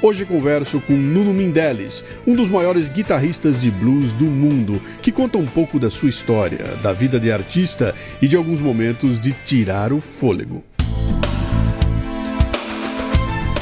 [0.00, 5.36] Hoje converso com Nuno Mindeles, um dos maiores guitarristas de blues do mundo, que conta
[5.36, 7.92] um pouco da sua história, da vida de artista
[8.22, 10.62] e de alguns momentos de tirar o fôlego.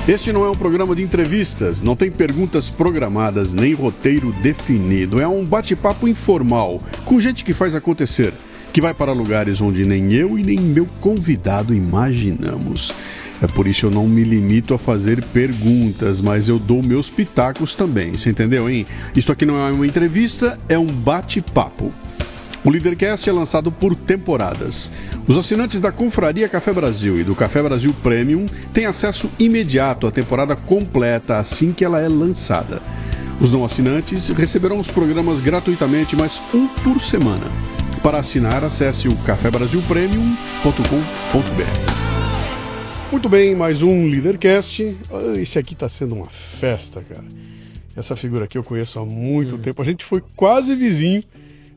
[0.07, 5.19] Este não é um programa de entrevistas, não tem perguntas programadas nem roteiro definido.
[5.19, 8.35] É um bate-papo informal com gente que faz acontecer,
[8.75, 12.95] que vai para lugares onde nem eu e nem meu convidado imaginamos.
[13.43, 17.75] É por isso eu não me limito a fazer perguntas, mas eu dou meus pitacos
[17.75, 18.87] também, você entendeu, hein?
[19.15, 21.93] Isto aqui não é uma entrevista, é um bate-papo.
[22.65, 24.93] O Leadercast é lançado por temporadas.
[25.29, 30.11] Os assinantes da Confraria Café Brasil e do Café Brasil Premium têm acesso imediato à
[30.11, 32.83] temporada completa assim que ela é lançada.
[33.41, 37.47] Os não assinantes receberão os programas gratuitamente, mas um por semana.
[38.03, 42.06] Para assinar, acesse o cafebrasilpremium.com.br.
[43.11, 44.97] Muito bem, mais um Leadercast.
[45.11, 47.25] Ah, Esse aqui está sendo uma festa, cara.
[47.95, 49.59] Essa figura aqui eu conheço há muito Hum.
[49.59, 49.81] tempo.
[49.81, 51.23] A gente foi quase vizinho.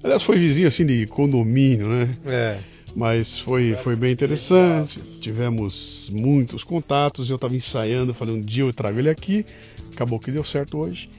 [0.03, 2.17] Aliás, foi vizinho assim de condomínio, né?
[2.25, 2.57] É.
[2.95, 4.99] Mas foi, foi bem interessante.
[5.21, 7.29] Tivemos muitos contatos.
[7.29, 9.45] Eu estava ensaiando, falei um dia eu trago ele aqui.
[9.93, 11.09] Acabou que deu certo hoje.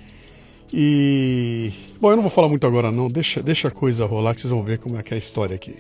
[0.73, 1.71] E.
[2.01, 3.09] Bom, eu não vou falar muito agora, não.
[3.09, 5.55] Deixa, deixa a coisa rolar que vocês vão ver como é que é a história
[5.55, 5.77] aqui.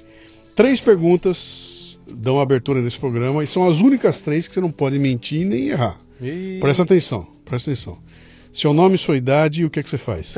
[0.55, 1.80] Três perguntas
[2.15, 5.69] dão abertura nesse programa e são as únicas três que você não pode mentir nem
[5.69, 5.99] errar.
[6.21, 6.59] E...
[6.61, 7.99] Presta atenção, presta atenção.
[8.53, 10.35] Seu nome, sua idade e o que, é que você faz.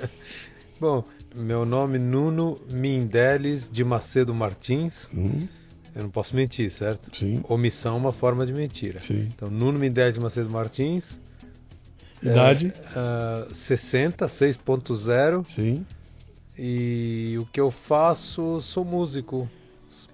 [0.80, 5.08] Bom, meu nome é Nuno Mindeles de Macedo Martins.
[5.14, 5.46] Hum,
[5.94, 7.14] Eu não posso mentir, certo?
[7.16, 9.00] sim, Omissão é uma forma de mentira.
[9.02, 9.28] sim.
[9.34, 11.20] Então, Nuno Mindeles de Macedo Martins.
[12.22, 12.72] Idade?
[12.94, 15.46] ah, 60, 6.0.
[15.46, 15.84] Sim.
[16.58, 19.48] E o que eu faço, sou músico,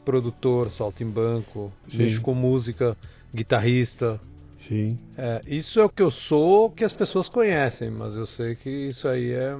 [0.09, 1.99] produtor, saltimbanco, Sim.
[1.99, 2.97] mexo com música,
[3.35, 4.19] guitarrista.
[4.57, 4.99] Sim.
[5.19, 8.71] É, isso é o que eu sou, que as pessoas conhecem, mas eu sei que
[8.71, 9.55] isso aí é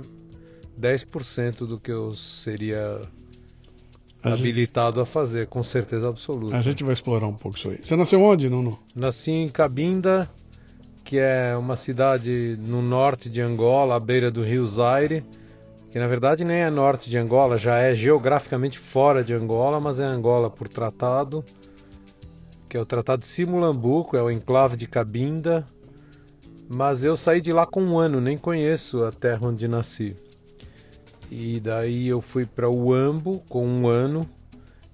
[0.81, 3.03] 10% do que eu seria
[4.23, 6.57] A gente- habilitado a fazer, com certeza absoluta.
[6.57, 7.79] A gente vai explorar um pouco isso aí.
[7.83, 8.79] Você nasceu onde, Nuno?
[8.95, 10.29] Nasci em Cabinda,
[11.05, 15.23] que é uma cidade no norte de Angola, à beira do rio Zaire,
[15.91, 19.99] que na verdade nem é norte de Angola, já é geograficamente fora de Angola, mas
[19.99, 21.45] é Angola por tratado,
[22.69, 25.67] que é o Tratado de Simulambuco, é o enclave de Cabinda.
[26.69, 30.15] Mas eu saí de lá com um ano, nem conheço a terra onde nasci.
[31.31, 34.29] E daí eu fui para Uambo com um ano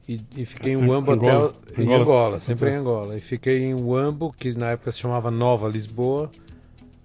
[0.09, 1.55] e, e fiquei em Uambo Angola?
[1.73, 2.03] até em Angola?
[2.03, 3.17] Angola, sempre em Angola.
[3.17, 6.31] E fiquei em Uambo, que na época se chamava Nova Lisboa,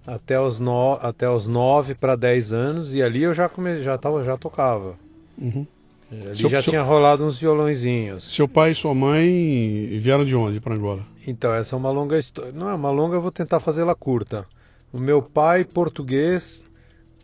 [0.08, 3.98] até os, no, até os 9 para 10 anos e ali eu já come, já
[3.98, 4.96] tava, já tocava.
[5.38, 5.66] Uhum.
[6.12, 8.34] Ali Seu- já seu- tinha rolado uns violõezinhos.
[8.34, 11.06] Seu pai e sua mãe vieram de onde para Angola?
[11.28, 12.52] Então, essa é uma longa história.
[12.52, 14.46] Não é uma longa, eu vou tentar fazê-la curta.
[14.92, 16.64] O meu pai, português,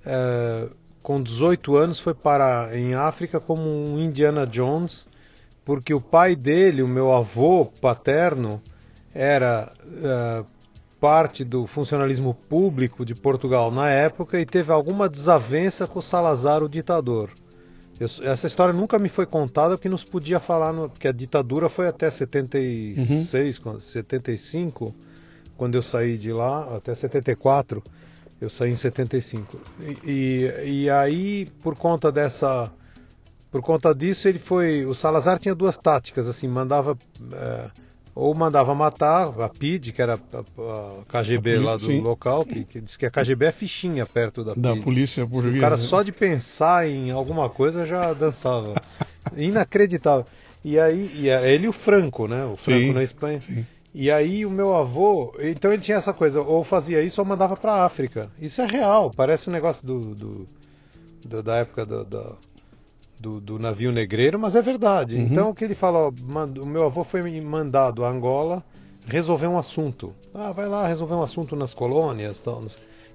[0.06, 0.68] eh,
[1.02, 5.08] com 18 anos, foi parar em África como um Indiana Jones,
[5.64, 8.62] porque o pai dele, o meu avô paterno,
[9.16, 9.72] era
[10.04, 10.44] eh,
[11.06, 16.68] parte do funcionalismo público de Portugal na época e teve alguma desavença com Salazar, o
[16.70, 17.30] ditador.
[18.00, 21.12] Eu- essa história nunca me foi contada porque não se podia falar, no, porque a
[21.12, 24.96] ditadura foi até 76, quando- 75,
[25.56, 27.84] quando eu saí de lá, até 74,
[28.42, 29.60] eu saí em 75.
[29.80, 30.10] E,
[30.66, 32.72] e, e aí, por conta dessa.
[33.52, 34.86] Por conta disso, ele foi.
[34.86, 36.98] O Salazar tinha duas táticas, assim, mandava.
[37.32, 37.70] eh,
[38.16, 42.02] ou mandava matar a PID, que era a, KGB A lá do polícia, sim.
[42.02, 44.84] local, que, que diz que a KGB é fichinha perto da Da PID.
[44.84, 45.58] polícia portuguesa.
[45.58, 48.74] O cara só de pensar em alguma coisa já dançava.
[49.36, 50.26] Inacreditável.
[50.64, 52.44] E aí, e era ele e o Franco, né?
[52.46, 53.42] O Franco Sim, na Espanha.
[53.42, 53.66] sim.
[53.94, 57.56] E aí o meu avô, então ele tinha essa coisa, ou fazia isso ou mandava
[57.56, 58.30] pra África.
[58.42, 60.48] Isso é real, parece um negócio do, do-
[61.24, 62.34] do- da época do, da-
[63.26, 65.18] do, do navio negreiro, mas é verdade.
[65.20, 66.10] Então o que ele fala, ó,
[66.62, 68.64] o meu avô foi mandado a Angola
[69.08, 70.14] resolver um assunto.
[70.32, 72.62] Ah, vai lá resolver um assunto nas colônias, tal.
[72.62, 72.70] não.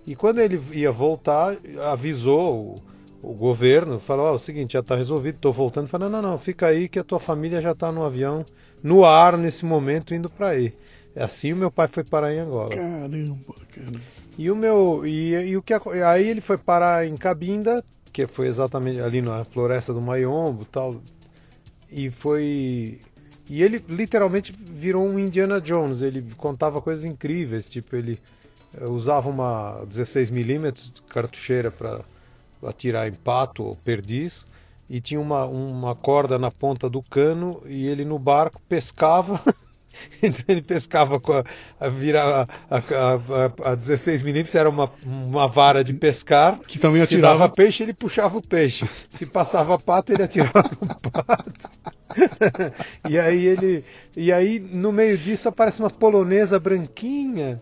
[0.05, 1.57] E quando ele ia voltar,
[1.93, 2.83] avisou
[3.23, 5.87] o, o governo, falou, ó, é o seguinte, já está resolvido, estou voltando.
[5.87, 8.45] Falou, não, não, fica aí que a tua família já está no avião,
[8.83, 10.73] no ar nesse momento, indo para aí.
[11.15, 12.71] Assim o meu pai foi parar em Angola.
[12.71, 14.01] Caramba, cara.
[14.37, 15.03] E o meu.
[15.05, 15.75] E, e o que
[16.05, 21.01] aí ele foi parar em Cabinda, que foi exatamente ali na floresta do Mayombo tal.
[21.91, 23.01] E foi.
[23.49, 26.03] E ele literalmente virou um Indiana Jones.
[26.03, 28.21] Ele contava coisas incríveis, tipo, ele
[28.79, 32.01] eh, usava uma 16mm cartucheira para
[32.63, 34.47] atirar em pato ou perdiz
[34.89, 39.41] e tinha uma, uma corda na ponta do cano e ele no barco pescava
[40.23, 41.45] Então ele pescava com a,
[41.79, 46.59] a, vira, a, a, a 16 milímetros, era uma, uma vara de pescar.
[46.67, 47.39] Que também Se atirava.
[47.39, 48.89] dava peixe, ele puxava o peixe.
[49.09, 51.71] Se passava pato, ele atirava o pato.
[53.09, 53.85] e aí ele.
[54.17, 57.61] E aí, no meio disso, aparece uma polonesa branquinha.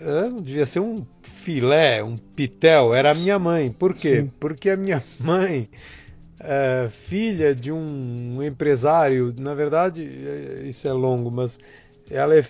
[0.00, 2.94] É, devia ser um filé, um pitel.
[2.94, 3.70] Era a minha mãe.
[3.70, 4.26] Por quê?
[4.38, 5.68] Porque a minha mãe
[6.44, 11.58] é, filha de um empresário, na verdade, é, isso é longo, mas
[12.10, 12.44] ela é,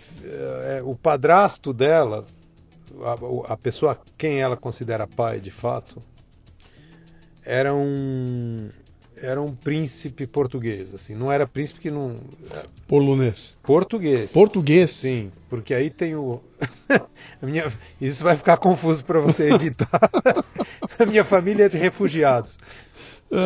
[0.79, 2.27] é o padrasto dela,
[3.03, 6.03] a, a, pessoa quem ela considera pai de fato,
[7.45, 8.69] era um
[9.17, 12.17] era um príncipe português, assim, não era príncipe que não
[12.87, 16.43] polonês, português, português, sim, porque aí tem o
[17.41, 17.73] minha...
[18.01, 20.11] isso vai ficar confuso para você editar.
[20.99, 22.59] a minha família é de refugiados.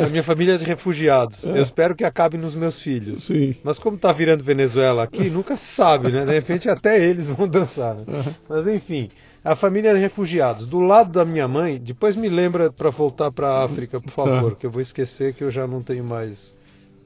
[0.05, 1.45] A minha família é de refugiados.
[1.45, 1.51] É.
[1.51, 3.25] Eu espero que acabe nos meus filhos.
[3.25, 3.55] Sim.
[3.63, 6.25] Mas como está virando Venezuela aqui, nunca se sabe, né?
[6.25, 7.95] De repente até eles vão dançar.
[7.95, 8.35] Né?
[8.49, 9.09] Mas enfim,
[9.45, 10.67] a família é de refugiados.
[10.67, 14.57] Do lado da minha mãe, depois me lembra para voltar para África, por favor, tá.
[14.61, 16.57] que eu vou esquecer que eu já não tenho mais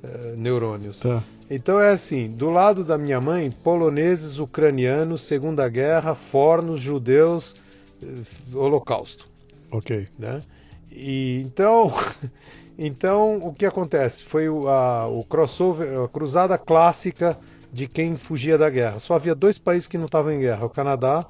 [0.03, 1.01] uh, neurônios.
[1.01, 1.23] Tá.
[1.51, 7.57] Então é assim, do lado da minha mãe, poloneses, ucranianos, Segunda Guerra, fornos, judeus,
[8.03, 9.29] uh, holocausto.
[9.71, 10.09] Ok.
[10.19, 10.43] Né?
[10.91, 11.93] E então
[12.79, 14.25] Então, o que acontece?
[14.25, 17.39] Foi o, a, o crossover, a cruzada clássica
[17.73, 18.99] de quem fugia da guerra.
[18.99, 21.27] Só havia dois países que não estavam em guerra, o Canadá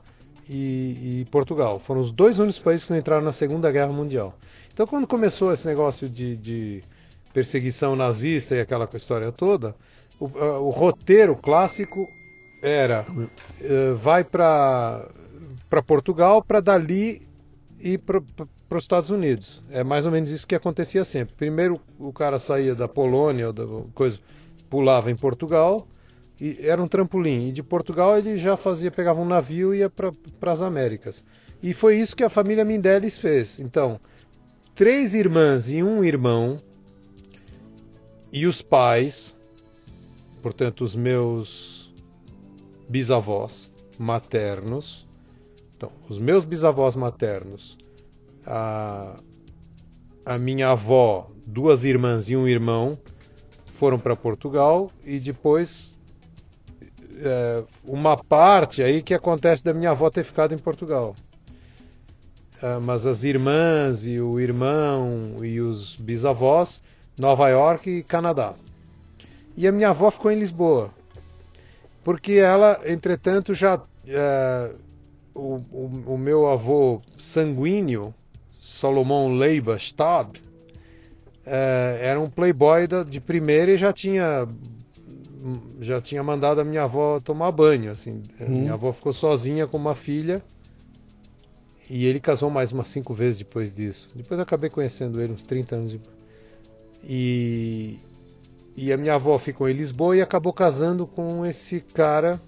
[0.49, 1.79] e, e, Portugal.
[1.79, 4.37] Foram os dois únicos países que não entraram na Segunda Guerra Mundial.
[4.73, 6.83] Então, quando começou esse negócio de, de
[7.33, 9.75] perseguição nazista e aquela história toda,
[10.19, 12.09] o, o roteiro clássico
[12.63, 15.09] era uh, vai para
[15.85, 17.27] Portugal para dali
[17.81, 18.01] ir
[18.73, 19.63] para os Estados Unidos.
[19.71, 21.35] É mais ou menos isso que acontecia sempre.
[21.35, 24.19] Primeiro o cara saía da Polônia ou da coisa,
[24.71, 25.87] pulava em Portugal
[26.41, 27.49] e era um trampolim.
[27.49, 31.23] E de Portugal ele já fazia, pegava um navio e ia para as Américas.
[31.63, 33.59] E foi isso que a família Mindeles fez.
[33.59, 34.01] Então,
[34.75, 36.57] três irmãs e um irmão
[38.33, 39.37] e os pais,
[40.41, 41.93] portanto, os meus
[42.89, 45.07] bisavós maternos.
[45.77, 47.82] Então, os meus bisavós maternos
[48.47, 49.17] a,
[50.25, 52.99] a minha avó, duas irmãs e um irmão
[53.75, 55.97] foram para Portugal e depois
[57.19, 61.15] é, uma parte aí que acontece da minha avó ter ficado em Portugal.
[62.63, 66.81] É, mas as irmãs e o irmão e os bisavós,
[67.19, 68.55] Nova York e Canadá.
[69.57, 70.91] E a minha avó ficou em Lisboa.
[72.05, 73.81] Porque ela, entretanto, já.
[74.07, 74.71] É,
[75.35, 78.15] o, o, o meu avô sanguíneo
[78.65, 80.37] Salomão Leiba Stab,
[81.45, 84.47] é, era um playboy da, de primeira e já tinha
[85.81, 88.23] já tinha mandado a minha avó tomar banho, assim.
[88.41, 88.61] Hum.
[88.61, 90.41] Minha avó ficou sozinha com uma filha
[91.91, 94.09] e ele casou mais umas cinco vezes depois disso.
[94.15, 96.15] Depois eu acabei conhecendo ele uns 30 anos depois.
[97.03, 97.99] E,
[98.77, 102.41] e a minha avó ficou em Lisboa e acabou casando com esse cara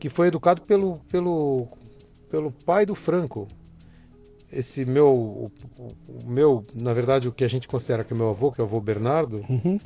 [0.00, 1.68] que foi educado pelo, pelo,
[2.28, 3.46] pelo pai do Franco,
[4.50, 8.30] esse meu, o, o, meu, na verdade, o que a gente considera que é meu
[8.30, 9.78] avô, que é o avô Bernardo, uhum.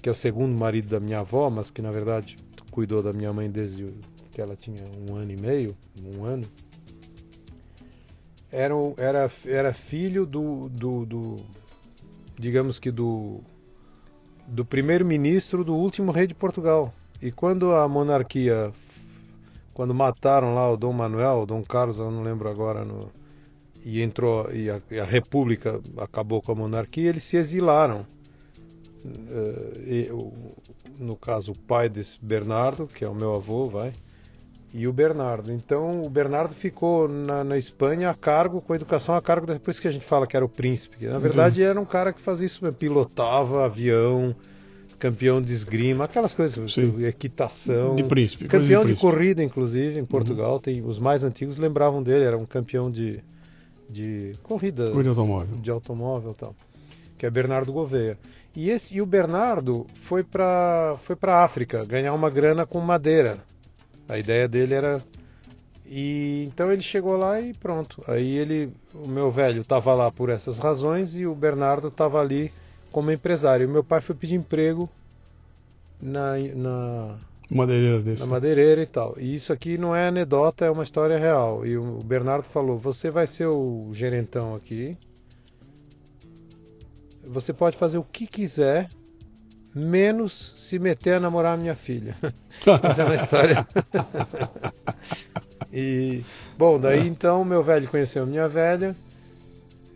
[0.00, 2.38] que é o segundo marido da minha avó, mas que na verdade
[2.70, 3.92] cuidou da minha mãe desde
[4.30, 5.76] que ela tinha um ano e meio,
[6.14, 6.46] um ano,
[8.52, 11.36] era, era, era filho do, do, do
[12.38, 13.40] digamos que do,
[14.46, 16.92] do primeiro-ministro do último rei de Portugal.
[17.20, 18.72] E quando a monarquia,
[19.74, 23.10] quando mataram lá o Dom Manuel, o Dom Carlos, eu não lembro agora no
[23.86, 28.04] e entrou e a, e a, República acabou com a monarquia, eles se exilaram.
[29.04, 30.10] Uh, e,
[30.98, 33.92] no caso, o pai desse Bernardo, que é o meu avô, vai,
[34.74, 35.52] e o Bernardo.
[35.52, 39.78] Então, o Bernardo ficou na, na Espanha a cargo, com a educação a cargo, depois
[39.78, 41.06] que a gente fala que era o príncipe.
[41.06, 44.34] Na verdade, era um cara que fazia isso, pilotava avião,
[44.98, 47.06] campeão de esgrima, aquelas coisas, Sim.
[47.06, 47.94] equitação.
[47.94, 48.48] De príncipe.
[48.48, 49.00] Campeão de, de, príncipe.
[49.00, 50.54] corrida, inclusive, em Portugal.
[50.54, 50.60] Uhum.
[50.60, 53.22] Tem, os mais antigos lembravam dele, era um campeão de
[53.88, 55.56] de corrida, corrida automóvel.
[55.58, 56.54] de automóvel tal,
[57.16, 58.18] que é Bernardo Gouveia.
[58.54, 63.38] E esse e o Bernardo foi para foi para África ganhar uma grana com madeira.
[64.08, 65.02] A ideia dele era
[65.84, 68.02] E então ele chegou lá e pronto.
[68.08, 72.52] Aí ele, o meu velho estava lá por essas razões e o Bernardo estava ali
[72.90, 73.64] como empresário.
[73.64, 74.88] E meu pai foi pedir emprego
[76.00, 77.16] na, na,
[77.48, 78.20] Madeireira desse.
[78.20, 79.14] na madeireira e tal.
[79.18, 81.64] E isso aqui não é anedota, é uma história real.
[81.64, 84.96] E o Bernardo falou: Você vai ser o gerentão aqui.
[87.24, 88.88] Você pode fazer o que quiser,
[89.74, 92.16] menos se meter a namorar a minha filha.
[92.82, 93.66] Essa é uma história.
[95.72, 96.24] e,
[96.56, 98.94] bom, daí então meu velho conheceu a minha velha.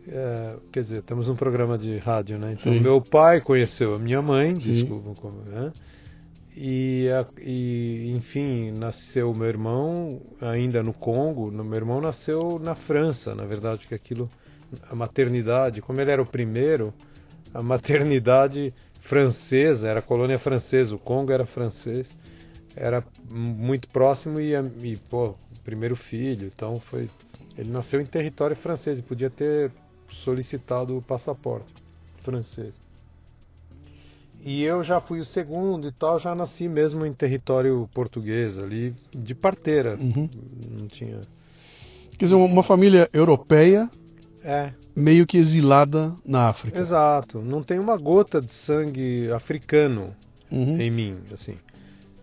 [0.07, 2.55] É, quer dizer, temos um programa de rádio, né?
[2.59, 2.79] Então Sim.
[2.79, 5.71] meu pai conheceu a minha mãe, desculpa, como, né?
[6.55, 7.07] E,
[7.39, 11.51] e, enfim, nasceu meu irmão ainda no Congo.
[11.51, 14.29] Meu irmão nasceu na França, na verdade, porque aquilo,
[14.89, 16.93] a maternidade, como ele era o primeiro,
[17.53, 22.15] a maternidade francesa, era colônia francesa, o Congo era francês,
[22.75, 27.09] era muito próximo e, e pô, primeiro filho, então foi.
[27.57, 29.71] Ele nasceu em território francês e podia ter
[30.09, 31.73] solicitado o passaporte
[32.23, 32.79] francês.
[34.43, 38.95] E eu já fui o segundo e tal, já nasci mesmo em território português ali,
[39.13, 39.97] de parteira.
[39.97, 41.21] Não tinha.
[42.17, 43.89] Quer dizer, uma- uma família europeia
[44.43, 46.79] É, meio que exilada na África.
[46.79, 47.39] exato.
[47.39, 50.15] Não tem uma gota de sangue africano
[50.51, 50.79] Uhum.
[50.81, 51.55] em mim, assim.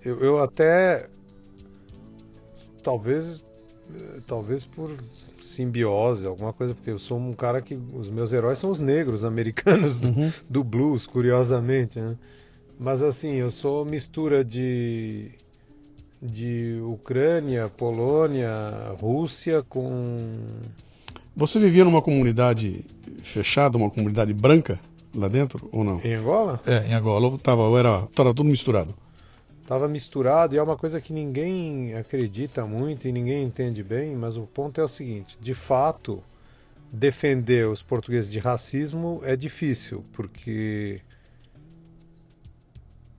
[0.05, 1.09] Eu, eu até
[2.83, 3.43] talvez
[3.95, 4.91] eh, talvez por
[5.49, 9.25] simbiose, alguma coisa, porque eu sou um cara que os meus heróis são os negros
[9.25, 10.15] americanos do,
[10.49, 12.17] do blues, curiosamente, né?
[12.79, 15.31] Mas assim, eu sou mistura de
[16.21, 18.51] de Ucrânia, Polônia,
[19.01, 20.19] Rússia com
[21.37, 22.85] Você vivia numa comunidade
[23.23, 24.81] fechada, uma comunidade branca
[25.15, 26.01] lá dentro ou não?
[26.05, 26.61] em Angola.
[26.67, 28.95] É, em Angola ou tava, ou era, tava tudo misturado.
[29.69, 34.35] Tava misturado e é uma coisa que ninguém acredita muito e ninguém entende bem, mas
[34.35, 36.25] o ponto é o seguinte: de fato,
[36.91, 41.03] defender os portugueses de racismo é difícil, porque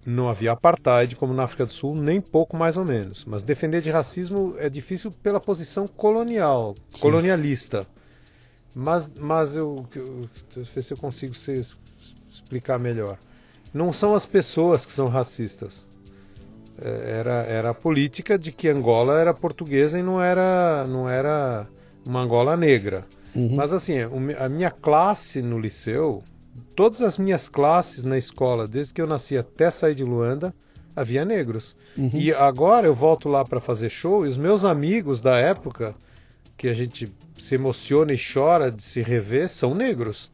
[0.04, 3.26] não havia apartheid como na África do Sul, nem pouco mais ou menos.
[3.26, 7.86] Mas defender de racismo é difícil pela posição colonial, colonialista.
[8.76, 11.64] Mas, mas eu, eu, eu ver se eu consigo se,
[12.28, 13.20] explicar melhor.
[13.72, 15.88] Não são as pessoas que são racistas
[16.82, 21.68] era, era a política de que Angola era portuguesa e não era, não era
[22.06, 23.06] uma Angola negra.
[23.56, 23.96] Mas assim,
[24.40, 26.24] a minha classe no liceu,
[26.76, 30.54] todas as minhas classes na escola, desde que eu nasci até sair de Luanda,
[30.96, 31.76] havia negros.
[32.14, 35.94] E agora eu volto lá para fazer show e os meus amigos da época,
[36.58, 40.30] que a gente se emociona e chora de se rever, são negros.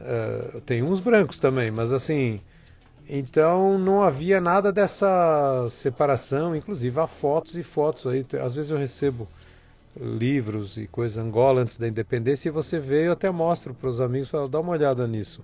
[0.00, 2.40] Eh, tem uns brancos também, mas assim,
[3.12, 8.24] então não havia nada dessa separação, inclusive há fotos e fotos aí.
[8.40, 9.26] Às vezes eu recebo
[10.00, 14.00] livros e coisas Angola antes da independência e você vê, eu até mostro para os
[14.00, 15.42] amigos, falo, dá uma olhada nisso.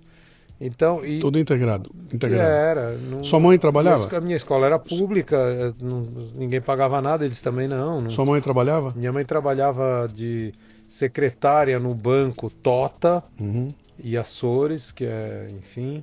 [0.58, 1.90] Então, e Tudo integrado.
[2.12, 2.42] integrado.
[2.49, 2.92] era.
[2.96, 4.16] não- Sua mãe trabalhava?
[4.16, 8.00] A minha escola era pública, eh, não- ninguém pagava nada, eles também não.
[8.00, 8.94] não- Sua mãe trabalhava?
[8.96, 10.54] Minha mãe trabalhava de
[10.88, 13.70] secretária no banco Tota Uhum.
[14.02, 16.02] e Açores, que é, enfim.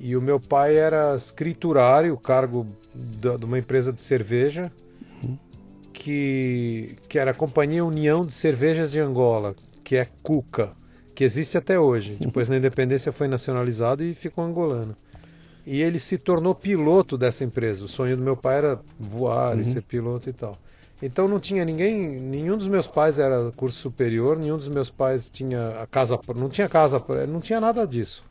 [0.00, 4.72] E o meu pai era escriturário, cargo da- de uma empresa de cerveja,
[5.92, 9.54] que, que era a Companhia União de Cervejas de Angola,
[9.84, 10.70] que é Cuca,
[11.14, 12.16] que existe até hoje.
[12.18, 14.96] Depois na independência foi nacionalizado e ficou angolano.
[15.66, 17.84] E ele se tornou piloto dessa empresa.
[17.84, 20.58] O sonho do meu pai era voar e ser piloto e tal.
[21.02, 25.30] Então não tinha ninguém, nenhum dos meus pais era curso superior, nenhum dos meus pais
[25.30, 28.22] tinha a casa, não tinha casa, não tinha nada disso.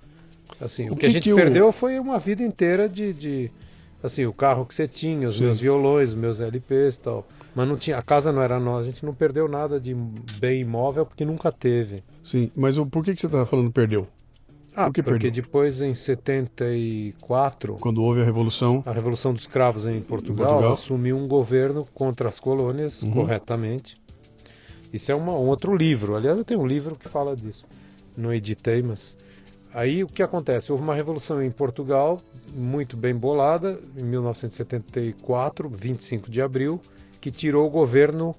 [0.60, 3.14] Assim, o, O que, que a gente que o- perdeu foi uma vida inteira de,
[3.14, 3.52] de
[4.04, 5.44] assim, o carro que você tinha, os Sim.
[5.44, 7.28] meus violões, os meus LPs e tal.
[7.56, 9.94] Mas não tinha, a casa não era nossa, a gente não perdeu nada de
[10.40, 12.04] bem imóvel porque nunca teve.
[12.24, 14.08] Sim, mas o, por que, que você está falando perdeu?
[14.76, 15.44] Ah, Por que porque perdeu?
[15.44, 20.74] depois em 74, Quando houve a Revolução, a Revolução dos Cravos em Portugal, Portugal.
[20.74, 23.98] assumiu um governo contra as colônias corretamente.
[24.94, 26.16] Isso é uma, um outro livro.
[26.16, 27.66] Aliás, eu tenho um livro que fala disso.
[28.18, 29.16] Não editei, mas.
[29.74, 30.72] Aí o que acontece?
[30.72, 32.20] Houve uma revolução em Portugal,
[32.54, 36.82] muito bem bolada, em 1974, 25 de abril,
[37.22, 38.36] que tirou o governo,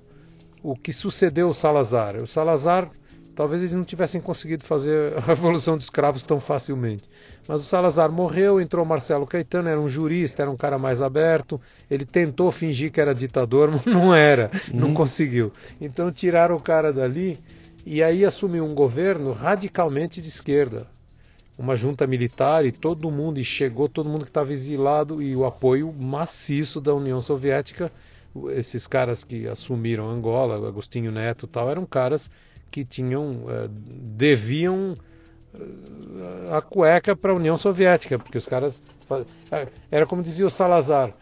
[0.63, 2.17] o que sucedeu o Salazar.
[2.17, 2.91] O Salazar,
[3.37, 7.09] talvez eles não tivessem conseguido fazer a revolução dos escravos tão facilmente.
[7.47, 11.61] Mas o Salazar morreu, entrou Marcelo Caetano, era um jurista, era um cara mais aberto.
[11.89, 15.53] Ele tentou fingir que era ditador, mas não era, não conseguiu.
[15.81, 17.39] Então tiraram o cara dali
[17.87, 20.89] e aí assumiu um governo radicalmente de esquerda.
[21.61, 25.45] Uma junta militar e todo mundo, e chegou todo mundo que estava exilado e o
[25.45, 27.93] apoio maciço da União Soviética
[28.53, 32.31] esses caras que assumiram Angola, Agostinho Neto e tal, eram caras
[32.71, 34.97] que tinham, eh, deviam
[35.55, 38.85] eh, a cueca para a União Soviética, porque os caras.
[39.51, 41.13] eh, Era como dizia o Salazar: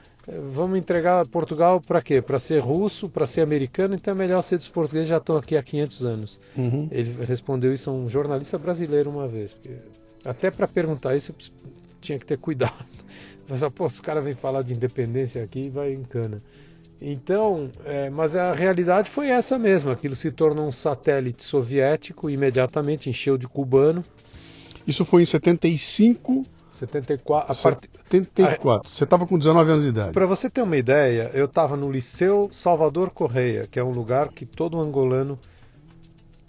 [0.52, 2.20] vamos entregar Portugal para quê?
[2.20, 5.56] Para ser russo, para ser americano, então é melhor ser dos portugueses, já estão aqui
[5.56, 6.40] há 500 anos.
[6.54, 6.88] Uhum.
[6.90, 9.54] Ele respondeu isso a um jornalista brasileiro uma vez.
[9.54, 9.76] porque
[10.24, 11.34] até para perguntar isso,
[12.00, 12.74] tinha que ter cuidado.
[13.48, 16.42] Mas, se o cara vem falar de independência aqui, vai em cana.
[17.00, 19.90] Então, é, mas a realidade foi essa mesmo.
[19.90, 24.04] Aquilo se tornou um satélite soviético, imediatamente encheu de cubano.
[24.86, 27.52] Isso foi em 75, 74.
[27.52, 27.88] A part...
[28.10, 28.88] 74.
[28.88, 30.12] Você estava com 19 anos de idade.
[30.12, 34.28] Para você ter uma ideia, eu estava no Liceu Salvador Correia, que é um lugar
[34.28, 35.38] que todo angolano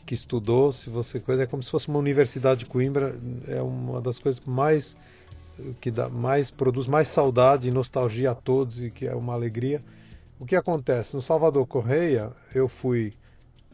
[0.10, 3.16] que estudou, se você coisa, é como se fosse uma universidade de Coimbra,
[3.48, 4.98] é uma das coisas mais
[5.80, 9.84] que dá mais produz mais saudade e nostalgia a todos e que é uma alegria.
[10.40, 13.14] O que acontece no Salvador Correia, eu fui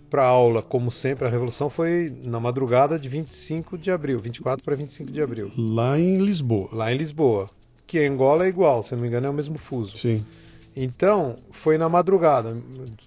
[0.10, 4.75] para aula, como sempre, a revolução foi na madrugada de 25 de abril, 24 para
[4.75, 6.68] 25 de abril, Lá em Lisboa.
[6.74, 7.50] lá em Lisboa,
[7.88, 9.98] que em Angola é igual, se não me engano, é o mesmo fuso.
[9.98, 10.25] Sim.
[10.75, 12.58] Então, foi na madrugada,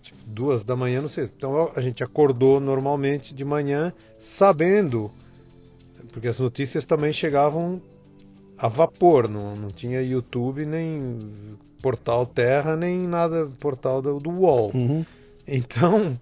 [0.01, 1.25] tipo, duas da manhã, não sei.
[1.25, 5.11] Então a gente acordou normalmente de manhã, sabendo,
[6.13, 7.81] porque as notícias também chegavam
[8.57, 11.19] a vapor, não, não tinha YouTube, nem
[11.81, 14.73] portal Terra, nem nada, portal do, do UOL.
[14.75, 15.05] Uhum.
[15.47, 16.19] Então,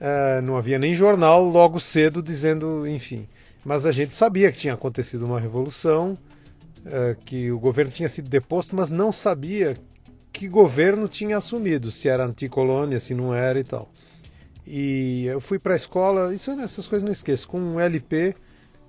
[0.00, 3.26] eh, não havia nem jornal logo cedo dizendo, enfim.
[3.64, 6.18] Mas a gente sabia que tinha acontecido uma revolução,
[6.86, 9.76] eh, que o governo tinha sido deposto, mas não sabia
[10.34, 13.88] que governo tinha assumido, se era anticolônia, se não era e tal.
[14.66, 18.34] E eu fui para a escola, isso essas coisas não esqueço, com um LP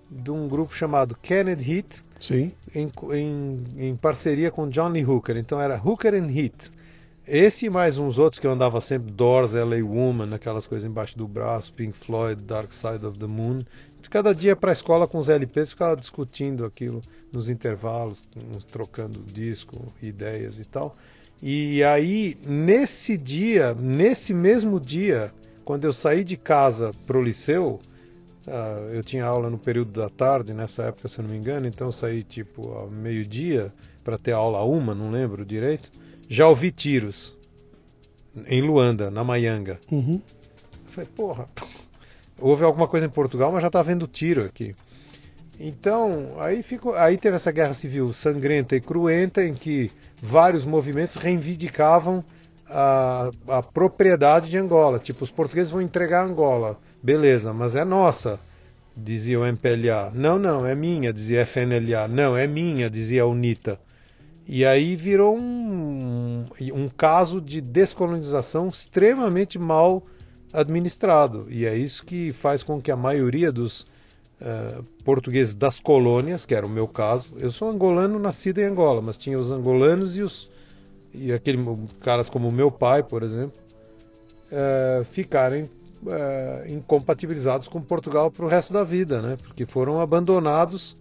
[0.09, 2.51] de um grupo chamado Kennedy Hit, Sim.
[2.73, 5.37] em, em, em parceria com Johnny Hooker.
[5.37, 6.71] Então era Hooker and Hit.
[7.27, 11.15] Esse e mais uns outros que eu andava sempre, Doors, LA Woman, aquelas coisas embaixo
[11.15, 13.63] do braço, Pink Floyd, Dark Side of the Moon.
[14.09, 18.23] Cada dia para a escola com os LPs, ficava discutindo aquilo nos intervalos,
[18.71, 20.95] trocando disco, ideias e tal.
[21.41, 25.31] E aí, nesse dia, nesse mesmo dia,
[25.63, 27.79] quando eu saí de casa pro liceu,
[28.47, 31.67] ah, eu tinha aula no período da tarde, nessa época, se eu não me engano,
[31.67, 35.91] então eu saí tipo ao meio-dia para ter aula uma, não lembro direito.
[36.29, 37.35] Já ouvi tiros
[38.47, 39.79] em Luanda, na Maianga.
[39.91, 40.21] Uhum.
[40.85, 41.49] Eu falei, porra,
[42.39, 44.75] houve alguma coisa em Portugal, mas já tá vendo tiro aqui.
[45.59, 49.91] Então, aí, ficou, aí teve essa guerra civil sangrenta e cruenta em que
[50.21, 52.23] vários movimentos reivindicavam
[52.67, 54.99] a, a propriedade de Angola.
[54.99, 56.77] Tipo, os portugueses vão entregar Angola.
[57.01, 58.39] Beleza, mas é nossa,
[58.95, 60.11] dizia o MPLA.
[60.13, 62.07] Não, não, é minha, dizia a FNLA.
[62.07, 63.79] Não, é minha, dizia a UNITA.
[64.47, 70.03] E aí virou um, um caso de descolonização extremamente mal
[70.53, 71.47] administrado.
[71.49, 73.85] E é isso que faz com que a maioria dos
[74.41, 79.01] eh, portugueses das colônias, que era o meu caso, eu sou angolano nascido em Angola,
[79.01, 80.49] mas tinha os angolanos e os
[81.13, 81.57] e aquele
[82.01, 83.57] caras como o meu pai, por exemplo,
[84.51, 85.69] eh, ficarem
[86.07, 89.37] eh, incompatibilizados com Portugal para o resto da vida, né?
[89.41, 90.95] Porque foram abandonados.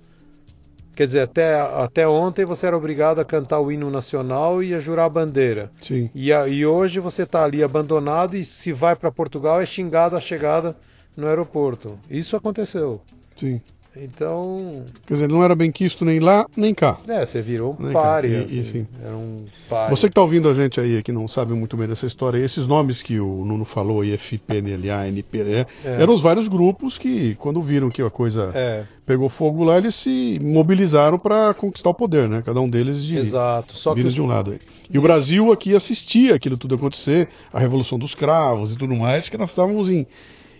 [0.94, 4.78] Quer dizer, até, até ontem você era obrigado a cantar o hino nacional e a
[4.78, 5.68] jurar a bandeira.
[5.82, 6.08] Sim.
[6.14, 10.16] E, a- e hoje você está ali abandonado e se vai para Portugal é xingado
[10.16, 10.76] a chegada
[11.16, 11.98] no aeroporto.
[12.08, 13.00] Isso aconteceu.
[13.36, 13.60] Sim.
[13.96, 16.98] Então, Quer dizer, não era bem quisto nem lá, nem cá.
[17.06, 18.40] é, você virou um pária.
[18.40, 18.86] Assim, sim.
[19.00, 19.94] era um pária.
[19.94, 22.66] Você que está ouvindo a gente aí, que não sabe muito bem dessa história, esses
[22.66, 25.40] nomes que o Nuno falou, aí, FPNLA, NPE,
[25.84, 26.02] É.
[26.02, 29.94] eram os vários grupos que, quando viram que a coisa É, pegou fogo lá, eles
[29.94, 32.42] se mobilizaram para conquistar o poder, né?
[32.44, 33.76] Cada um deles de, exato.
[33.76, 34.50] Só que os- de um lado.
[34.50, 34.58] aí.
[34.90, 39.28] E o Brasil aqui assistia aquilo tudo acontecer, a Revolução dos Cravos e tudo mais,
[39.28, 40.04] que nós estávamos em,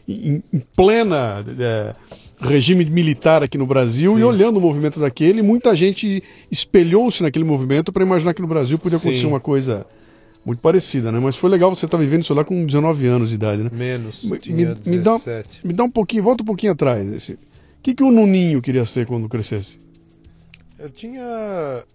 [0.09, 1.95] em, em plena é,
[2.41, 4.21] regime militar aqui no Brasil Sim.
[4.21, 8.79] e olhando o movimento daquele, muita gente espelhou-se naquele movimento para imaginar que no Brasil
[8.79, 9.27] podia acontecer Sim.
[9.29, 9.87] uma coisa
[10.45, 11.19] muito parecida, né?
[11.21, 13.71] Mas foi legal você estar vivendo isso lá com 19 anos de idade, né?
[13.73, 15.67] menos, Me- tinha me dá- 17.
[15.67, 17.11] Me dá um pouquinho, volta um pouquinho atrás.
[17.13, 17.33] Esse.
[17.33, 17.39] O
[17.83, 19.79] que, que o Nuninho queria ser quando crescesse?
[20.79, 21.23] Eu tinha.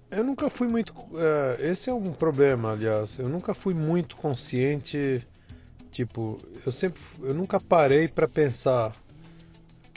[0.09, 0.93] Eu nunca fui muito.
[1.15, 3.19] é, esse é um problema, aliás.
[3.19, 5.21] Eu nunca fui muito consciente.
[5.91, 6.99] Tipo, eu sempre.
[7.21, 8.93] Eu nunca parei para pensar.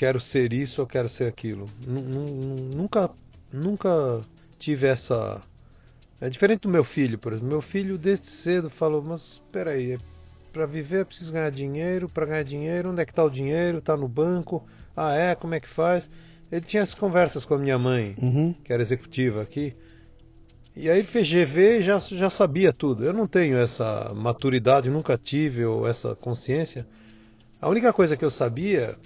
[0.02, 1.68] Quero ser isso ou quero ser aquilo.
[1.86, 3.08] Nu- nu- Nunca.
[3.52, 4.20] Nunca
[4.58, 5.40] tive essa.
[6.20, 7.48] É diferente do meu filho, por exemplo.
[7.48, 9.96] Meu filho, desde cedo, falou: Mas peraí,
[10.52, 12.08] para viver é preciso ganhar dinheiro.
[12.08, 13.78] Para ganhar dinheiro, onde é que está o dinheiro?
[13.78, 14.66] Está no banco?
[14.96, 15.36] Ah, é?
[15.36, 16.10] Como é que faz?
[16.50, 18.52] Ele tinha as conversas com a minha mãe Uhum.
[18.64, 19.72] que era executiva aqui.
[20.74, 23.04] E aí ele fez GV e já, já sabia tudo.
[23.04, 26.84] Eu não tenho essa maturidade, nunca tive ou essa consciência.
[27.60, 28.96] A única coisa que eu sabia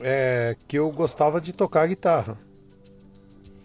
[0.00, 2.36] é que eu gostava de tocar guitarra.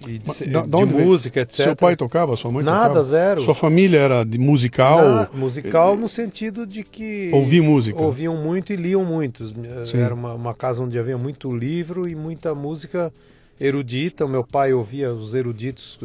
[0.06, 1.06] E de, da- de veio?
[1.08, 1.54] música, etc.
[1.56, 3.06] Seu pai tocava, sua mãe Nada, tocava?
[3.06, 3.42] zero.
[3.42, 5.02] Sua família era de musical?
[5.02, 8.02] Na- musical no sentido de que Ouvir música.
[8.02, 9.48] ouviam muito e liam muito.
[9.88, 10.00] Sim.
[10.00, 13.14] Era uma, uma casa onde havia muito livro e muita música
[13.58, 14.26] erudita.
[14.26, 15.98] O meu pai ouvia os eruditos.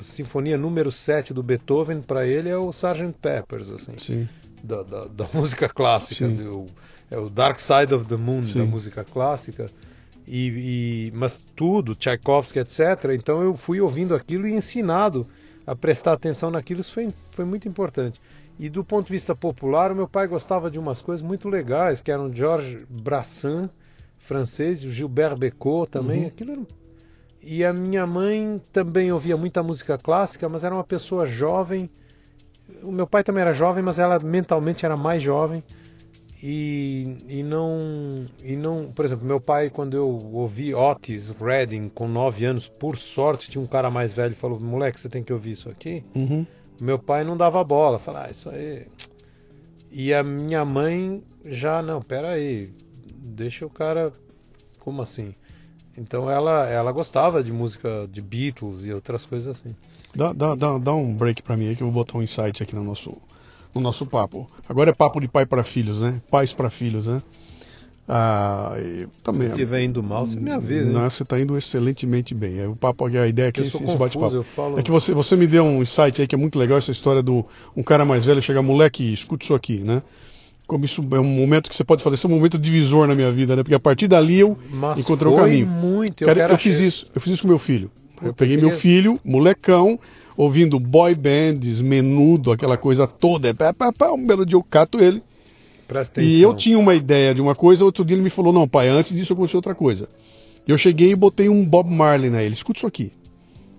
[0.00, 3.12] A Sinfonia número 7 do Beethoven, para ele, é o Sgt.
[3.20, 4.26] Peppers, assim, Sim.
[4.64, 6.26] da, da, da música clássica.
[6.26, 6.36] Sim.
[6.36, 6.66] do-
[7.10, 8.58] é o Dark Side of the Moon Sim.
[8.60, 9.70] da música clássica.
[10.26, 12.80] E, e- mas tudo, Tchaikovsky, etc.
[13.14, 15.26] Então eu fui ouvindo aquilo e ensinado
[15.66, 16.80] a prestar atenção naquilo.
[16.80, 18.20] Isso foi, foi muito importante.
[18.58, 22.00] E do ponto de vista popular, o meu pai gostava de umas coisas muito legais,
[22.00, 23.68] que eram Georges Brassens,
[24.16, 26.24] francês, e o Gilbert Bécaud também.
[26.26, 26.62] Aquilo era...
[27.42, 31.88] E a minha mãe também ouvia muita música clássica, mas era uma pessoa jovem.
[32.82, 35.62] O meu pai também era jovem, mas ela mentalmente era mais jovem.
[36.42, 42.06] E, e não e não por exemplo meu pai quando eu ouvi Otis Redding com
[42.06, 45.32] 9 anos por sorte tinha um cara mais velho que falou moleque você tem que
[45.32, 46.04] ouvir isso aqui.
[46.14, 46.46] Uhum.
[46.78, 48.86] meu pai não dava bola falava ah, isso aí.
[49.90, 52.70] E a minha mãe já não pera aí
[53.06, 54.12] deixa o cara
[54.78, 55.34] como assim?
[55.96, 59.74] Então ela ela gostava de música de Beatles e outras coisas assim.
[60.14, 62.62] Dá, dá, dá, dá um break pra mim aí que eu vou botar um insight
[62.62, 63.16] aqui no nosso,
[63.76, 64.48] no nosso papo.
[64.68, 66.20] Agora é papo de pai para filhos, né?
[66.30, 67.22] Pais para filhos, né?
[68.08, 68.76] Ah,
[69.24, 69.48] também.
[69.48, 70.90] se estiver indo mal você me avisa?
[70.92, 72.60] Não, você está indo excelentemente bem.
[72.60, 74.32] É, O papo, a ideia aqui é eu esse, esse bate-papo.
[74.34, 76.78] eu falo É que você, você me deu um insight aí que é muito legal,
[76.78, 77.44] essa história do
[77.76, 80.02] um cara mais velho chegar, moleque, escuta isso aqui, né?
[80.68, 83.14] Como isso é um momento que você pode falar, esse é um momento divisor na
[83.14, 83.62] minha vida, né?
[83.64, 85.66] Porque a partir dali eu mas encontrei o caminho.
[85.66, 87.90] muito eu Cara, eu fiz isso, eu fiz isso com meu filho.
[88.16, 89.98] Eu Puta, peguei eu meu queria- filho, molecão,
[90.36, 93.54] ouvindo boy bands, menudo, aquela coisa toda.
[93.54, 95.22] Pá, pá, pá, um belo dia eu cato ele.
[95.88, 96.38] Presta atenção.
[96.38, 98.88] E eu tinha uma ideia de uma coisa, outro dia ele me falou, não, pai,
[98.88, 100.08] antes disso eu conheci outra coisa.
[100.66, 103.12] Eu cheguei e botei um Bob Marley na ele, escuta isso aqui.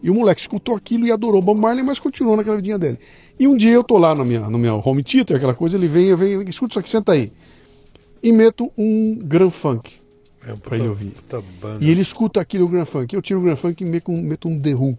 [0.01, 2.97] E o moleque escutou aquilo e adorou Bob Marley, mas continuou naquela vidinha dele.
[3.39, 5.87] E um dia eu tô lá no minha, no meu home theater, aquela coisa, ele
[5.87, 7.31] vem, eu venho, escuta isso aqui, senta aí.
[8.23, 9.91] E meto um Grand Funk.
[10.47, 11.13] É um pra ele ouvir.
[11.81, 13.13] E ele escuta aquilo, o Grand Funk.
[13.13, 14.97] Eu tiro o Grand Funk e meto um, meto um The Who.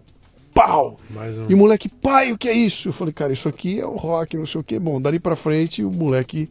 [0.53, 0.97] Pau!
[1.11, 1.45] Um.
[1.49, 2.89] E o moleque, pai, o que é isso?
[2.89, 4.79] Eu falei, cara, isso aqui é o rock, não sei o que.
[4.79, 6.49] Bom, dali pra frente o moleque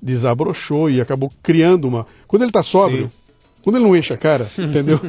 [0.00, 2.06] desabrochou e acabou criando uma.
[2.26, 3.12] Quando ele tá sóbrio, Sim.
[3.62, 5.00] quando ele não enche a cara, entendeu?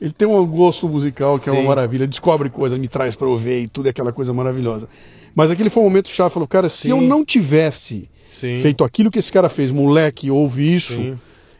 [0.00, 1.66] Ele tem um gosto musical que é uma Sim.
[1.66, 4.88] maravilha, descobre coisas, me traz pra eu ver e tudo é aquela coisa maravilhosa.
[5.34, 6.90] Mas aquele foi um momento chave, falou, cara, se Sim.
[6.90, 8.60] eu não tivesse Sim.
[8.62, 11.18] feito aquilo que esse cara fez, moleque, ouve isso, Sim.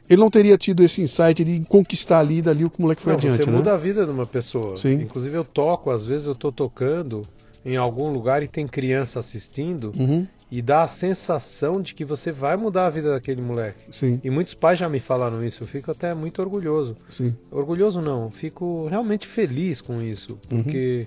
[0.08, 3.12] Ele não teria tido esse insight de conquistar ali dali o que o moleque foi
[3.12, 3.56] Não, adiante, você né?
[3.56, 4.76] muda a vida de uma pessoa.
[4.76, 4.94] Sim.
[5.02, 7.26] Inclusive eu toco, às vezes eu tô tocando
[7.64, 12.32] em algum lugar e tem criança assistindo Uhum, e dá a sensação de que você
[12.32, 13.80] vai mudar a vida daquele moleque.
[13.90, 16.96] sim, E muitos pais já me falaram isso, eu fico até muito orgulhoso.
[17.10, 17.34] sim.
[17.50, 21.06] Orgulhoso não, fico realmente feliz com isso, porque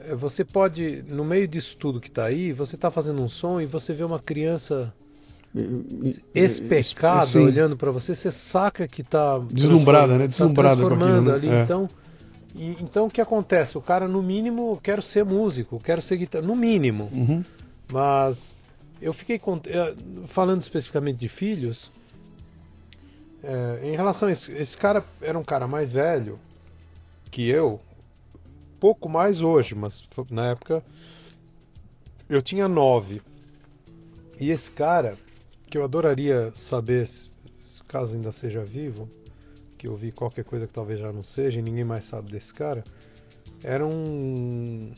[0.00, 3.60] eh, você pode, no meio disso tudo que está aí, você está fazendo um som
[3.60, 4.92] e você vê uma criança
[6.34, 7.44] especada Sim.
[7.44, 10.26] olhando para você, você saca que está Deslumbrada, né?
[10.26, 11.54] Deslumbrada com transformando aquilo, né?
[11.54, 11.60] ali.
[11.60, 11.62] É.
[11.62, 11.90] Então,
[12.54, 13.78] e- então o que acontece?
[13.78, 17.08] O cara no mínimo quero ser músico, quero ser guitarra, no mínimo.
[17.12, 17.44] Uhum.
[17.92, 18.56] Mas
[19.00, 19.36] eu fiquei
[19.66, 19.94] eh,
[20.26, 21.90] falando especificamente de filhos.
[23.42, 26.38] eh, em relação a esse, esse cara era um cara mais velho
[27.30, 27.80] que eu,
[28.80, 30.82] pouco mais hoje, mas na época
[32.28, 33.20] eu tinha nove.
[34.40, 35.14] E esse cara,
[35.74, 37.04] que eu adoraria saber,
[37.88, 39.08] caso ainda seja vivo,
[39.76, 42.54] que eu vi qualquer coisa que talvez já não seja, e ninguém mais sabe desse
[42.54, 42.84] cara,
[43.60, 44.92] era um.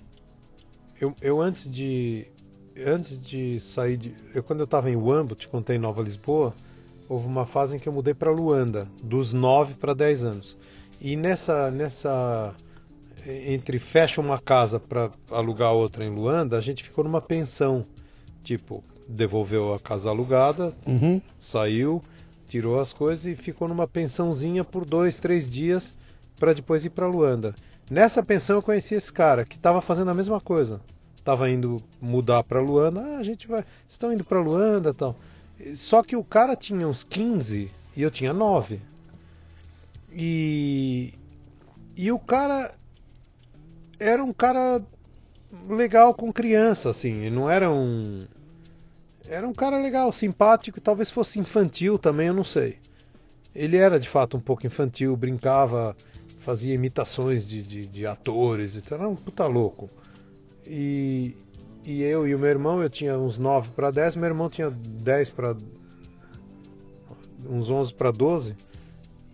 [1.01, 2.27] Eu, eu antes de.
[2.87, 4.15] Antes de sair de.
[4.35, 6.53] Eu, quando eu estava em Wambo, te contei em Nova Lisboa,
[7.09, 10.59] houve uma fase em que eu mudei para Luanda, dos 9 para 10 anos.
[11.01, 11.71] E nessa.
[11.71, 12.55] nessa
[13.27, 17.83] entre fecha uma casa para alugar outra em Luanda, a gente ficou numa pensão.
[18.45, 21.21] Tipo, devolveu a casa alugada, Uhum.
[21.37, 22.03] saiu,
[22.49, 25.97] tirou as coisas e ficou numa pensãozinha por dois, três dias
[26.39, 27.55] para depois ir para Luanda.
[27.91, 30.81] Nessa pensão eu conheci esse cara que estava fazendo a mesma coisa.
[31.25, 33.01] Tava indo mudar para Luanda.
[33.01, 33.65] Ah, a gente vai.
[33.85, 35.17] Estão indo para Luanda, tal.
[35.75, 38.81] Só que o cara tinha uns 15 e eu tinha 9.
[40.13, 41.13] E
[41.97, 42.75] e o cara
[43.99, 44.83] era um cara
[45.69, 47.13] legal com criança, assim.
[47.23, 48.25] Ele não era um
[49.29, 52.79] era um cara legal, simpático, talvez fosse infantil também, eu não sei.
[53.55, 55.97] Ele era de fato um pouco infantil, brincava,
[56.41, 59.91] fazia imitações de, de, de atores e tal, era um puta louco.
[60.67, 61.35] E,
[61.85, 64.71] e eu e o meu irmão, eu tinha uns 9 para 10, meu irmão tinha
[64.71, 65.57] 10 para
[67.49, 68.57] uns 11 para 12.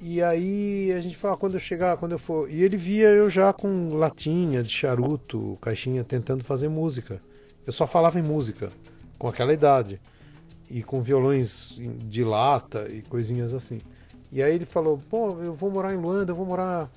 [0.00, 2.50] E aí a gente falava, quando eu chegar, quando eu for.
[2.50, 7.20] E ele via eu já com latinha de charuto, caixinha, tentando fazer música.
[7.64, 8.70] Eu só falava em música,
[9.22, 10.00] com aquela idade.
[10.68, 13.80] E com violões de lata e coisinhas assim.
[14.32, 16.90] E aí ele falou, pô, eu vou morar em Luanda, eu vou morar.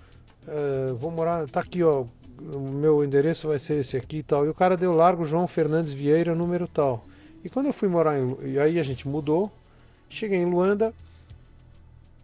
[0.47, 1.47] Uh, vou morar.
[1.47, 2.05] Tá aqui, ó.
[2.39, 4.43] O meu endereço vai ser esse aqui e tal.
[4.43, 7.05] E o cara deu largo João Fernandes Vieira, número tal.
[7.43, 8.35] E quando eu fui morar em.
[8.53, 9.51] E aí a gente mudou.
[10.09, 10.93] Cheguei em Luanda,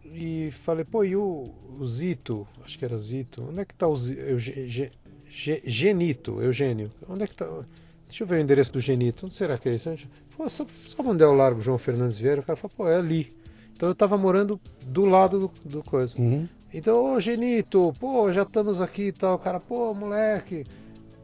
[0.05, 2.47] e falei, pô, e o, o, Zito?
[2.63, 3.43] Acho que era Zito.
[3.49, 4.21] Onde é que tá o Zito?
[5.65, 6.91] Genito, Eugênio.
[7.07, 7.45] Onde é que tá?
[8.11, 9.25] Deixa eu ver o endereço do Genito.
[9.25, 9.89] Onde será que é isso?
[10.35, 12.41] Pô, só, só mandei o largo João Fernandes Vieira.
[12.41, 13.33] O cara falou, pô, é ali.
[13.73, 16.13] Então eu tava morando do lado do, do coisa.
[16.17, 16.45] Uhum.
[16.73, 19.35] Então, ô Genito, pô, já estamos aqui e tal.
[19.35, 20.65] O cara, pô, moleque,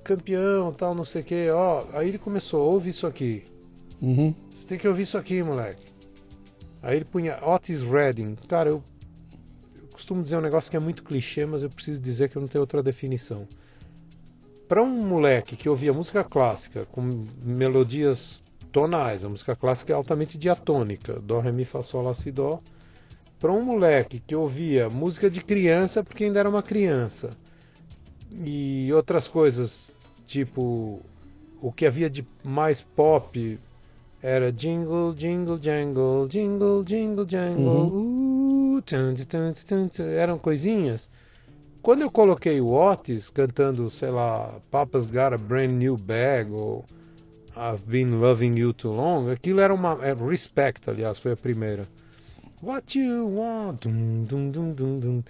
[0.01, 1.49] campeão tal, não sei o quê.
[1.51, 3.43] Ó, aí ele começou, ouve isso aqui.
[4.01, 4.33] Uhum.
[4.55, 5.91] Você tem que ouvir isso aqui, moleque.
[6.81, 8.35] Aí ele punha Otis Redding.
[8.47, 8.81] Cara, eu,
[9.75, 12.41] eu costumo dizer um negócio que é muito clichê, mas eu preciso dizer que eu
[12.41, 13.45] não tenho outra definição.
[14.67, 20.37] Para um moleque que ouvia música clássica com melodias tonais, a música clássica é altamente
[20.37, 22.59] diatônica, dó, ré, mi, fá, sol, lá, si, dó.
[23.39, 27.31] Para um moleque que ouvia música de criança porque ainda era uma criança
[28.31, 29.93] e outras coisas,
[30.25, 31.01] tipo
[31.61, 33.59] o que havia de mais pop
[34.21, 37.63] era jingle, jingle, jangle, jingle, jingle, jangle.
[37.63, 38.77] Uhum.
[38.77, 41.11] Uh, tum, tum, tum, eram coisinhas.
[41.87, 46.83] Quando eu coloquei o Otis cantando, sei lá, Papa's Got a Brand New Bag ou
[47.55, 49.97] I've Been Loving You Too Long, aquilo era uma.
[50.01, 51.87] É, Respect, aliás, foi a primeira.
[52.61, 53.87] What you want?
[53.87, 55.23] Dum, dum, dum, dum, dum.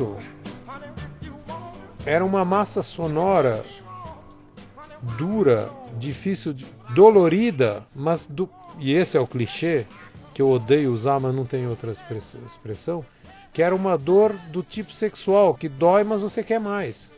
[0.00, 0.16] Isso,
[2.06, 3.64] era uma massa sonora
[5.18, 6.54] dura, difícil,
[6.94, 9.86] dolorida, mas do, e esse é o clichê
[10.32, 11.92] que eu odeio usar, mas não tem outra
[12.46, 13.04] expressão,
[13.52, 17.10] que era uma dor do tipo sexual, que dói, mas você quer mais.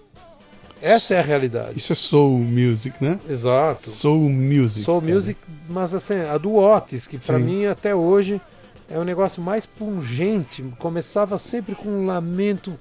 [0.81, 1.79] Essa é a realidade.
[1.79, 3.21] Isso é soul music, né?
[3.29, 3.89] Exato.
[3.89, 4.85] Soul music.
[4.85, 8.41] Soul music, mas assim, a do Otis, que para mim até hoje
[8.89, 10.63] é o negócio mais pungente.
[10.79, 12.79] Começava sempre com um lamento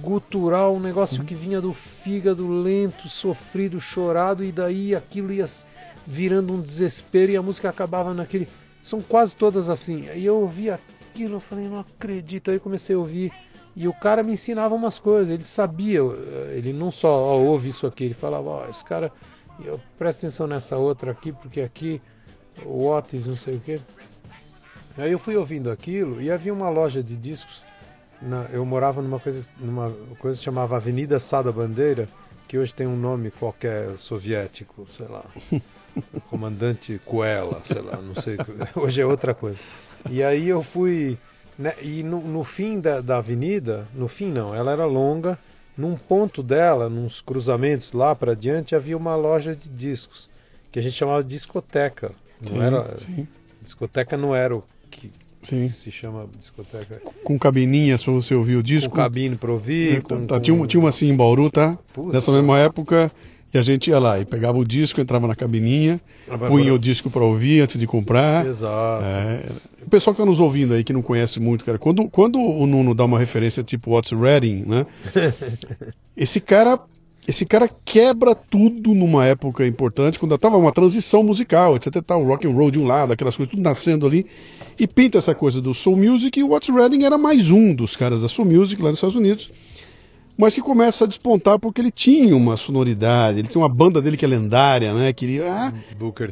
[0.00, 1.26] gutural, um negócio uhum.
[1.26, 5.46] que vinha do fígado lento, sofrido, chorado, e daí aquilo ia
[6.06, 8.48] virando um desespero e a música acabava naquele.
[8.80, 10.08] São quase todas assim.
[10.08, 12.50] Aí eu ouvi aquilo, eu falei, não acredito.
[12.50, 13.32] Aí comecei a ouvir.
[13.74, 16.00] E o cara me ensinava umas coisas, ele sabia,
[16.54, 19.10] ele não só ó, ouve isso aqui, ele falava, ó, esse cara,
[19.64, 22.02] eu, presta atenção nessa outra aqui, porque aqui
[22.66, 23.80] o Otis, não sei o que.
[24.96, 27.64] Aí eu fui ouvindo aquilo e havia uma loja de discos.
[28.20, 32.08] Na, eu morava numa coisa, numa coisa que chamava Avenida Sada Bandeira,
[32.46, 35.24] que hoje tem um nome qualquer soviético, sei lá.
[36.28, 38.36] Comandante Coela, sei lá, não sei.
[38.76, 39.58] Hoje é outra coisa.
[40.10, 41.18] E aí eu fui.
[41.58, 45.38] Né, e no, no fim da, da avenida, no fim não, ela era longa.
[45.76, 50.28] Num ponto dela, nos cruzamentos lá para diante, havia uma loja de discos,
[50.70, 52.12] que a gente chamava de discoteca.
[52.40, 52.98] Não sim, era.
[52.98, 53.28] Sim.
[53.62, 54.62] Discoteca não era o
[55.42, 55.70] Sim.
[55.70, 57.00] se chama discoteca.
[57.24, 58.90] Com cabininhas para você ouvir o disco.
[58.90, 59.96] Com cabine para ouvir.
[59.96, 61.78] É, com, tá, tinha, uma, tinha uma assim em Bauru, tá?
[61.92, 63.10] Puta, Nessa mesma época.
[63.54, 66.74] E a gente ia lá e pegava o disco, entrava na cabininha, ah, punha agora...
[66.74, 68.46] o disco para ouvir antes de comprar.
[68.46, 69.04] Exato.
[69.04, 69.42] É,
[69.84, 72.66] o pessoal que está nos ouvindo aí, que não conhece muito, cara, quando, quando o
[72.66, 74.86] Nuno dá uma referência tipo What's Reading, né?
[76.16, 76.80] esse cara
[77.26, 82.02] esse cara quebra tudo numa época importante, quando estava uma transição musical, etc.
[82.02, 84.26] Tá, o rock and roll de um lado, aquelas coisas tudo nascendo ali,
[84.82, 87.94] e pinta essa coisa do soul music, e o Watts Redding era mais um dos
[87.94, 89.52] caras da soul music lá nos Estados Unidos,
[90.36, 94.16] mas que começa a despontar porque ele tinha uma sonoridade, ele tem uma banda dele
[94.16, 95.12] que é lendária, né?
[95.12, 95.72] Que ele, ah,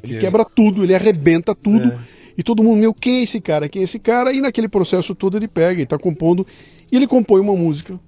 [0.02, 1.98] ele quebra tudo, ele arrebenta tudo, é.
[2.36, 3.68] e todo mundo, meu, quem é esse cara?
[3.68, 4.32] Quem é esse cara?
[4.32, 6.44] E naquele processo todo ele pega e está compondo,
[6.90, 8.00] e ele compõe uma música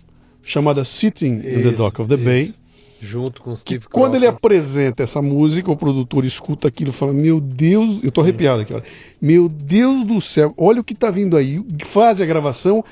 [0.42, 2.24] chamada Sitting isso, in the Dock of the isso.
[2.24, 2.61] Bay
[3.04, 7.12] Junto com o Steve Quando ele apresenta essa música, o produtor escuta aquilo e fala:
[7.12, 8.84] Meu Deus, eu tô arrepiado aqui, olha.
[9.20, 11.60] Meu Deus do céu, olha o que tá vindo aí.
[11.84, 12.84] Faz a gravação,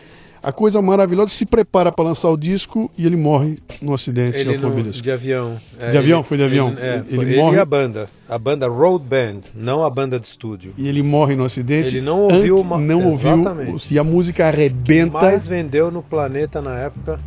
[0.42, 4.50] a coisa maravilhosa, se prepara para lançar o disco e ele morre no acidente Ele
[4.50, 5.04] no, automobilístico.
[5.04, 5.60] de avião.
[5.78, 6.18] É, De avião?
[6.18, 6.68] ele- Foi de avião?
[6.70, 8.08] Ele, é, Ele- ele morre- e a banda.
[8.28, 10.72] A banda Road Band, não a banda de estúdio.
[10.76, 11.86] E ele morre no acidente.
[11.96, 13.32] Ele não ouviu antes- uma- Não ouviu.
[13.32, 13.94] Exatamente.
[13.94, 15.12] E a música arrebenta.
[15.12, 17.20] mais vendeu no planeta na época,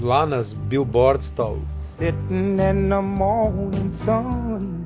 [0.00, 1.58] lá nas billboards e tal.
[1.96, 4.84] Sitting in the morning sun.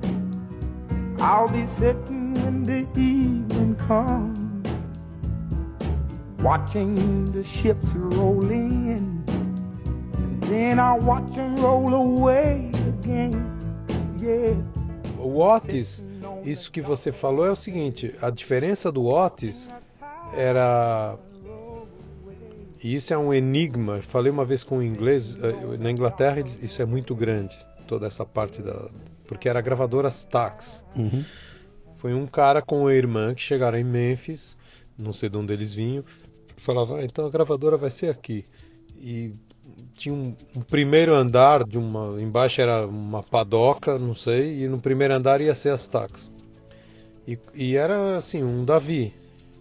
[1.18, 4.68] I'll be sitting when the evening comes.
[6.42, 9.24] Watching the ships roll in.
[9.26, 13.32] And then I'll watch them roll away again.
[14.20, 14.62] Yeah.
[15.18, 16.06] O Otis,
[16.44, 19.70] isso que você falou é o seguinte, a diferença do Otis
[20.36, 21.16] era
[22.82, 24.00] e isso é um enigma.
[24.02, 28.24] Falei uma vez com um inglês, eh, na Inglaterra isso é muito grande, toda essa
[28.24, 28.88] parte da
[29.26, 30.84] porque era a gravadora Stax.
[31.98, 34.56] Foi um cara com a irmã que chegaram em Memphis,
[34.96, 36.02] não sei de onde eles vinham,
[36.56, 38.44] falava, ah, então a gravadora vai ser aqui.
[38.96, 39.32] E
[39.96, 44.78] tinha um, um primeiro andar de uma embaixo era uma padoca não sei e no
[44.78, 46.30] primeiro andar ia ser as taxas
[47.26, 49.12] e, e era assim um Davi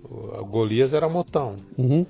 [0.10, 2.06] o, a Golias era Motown Uhum.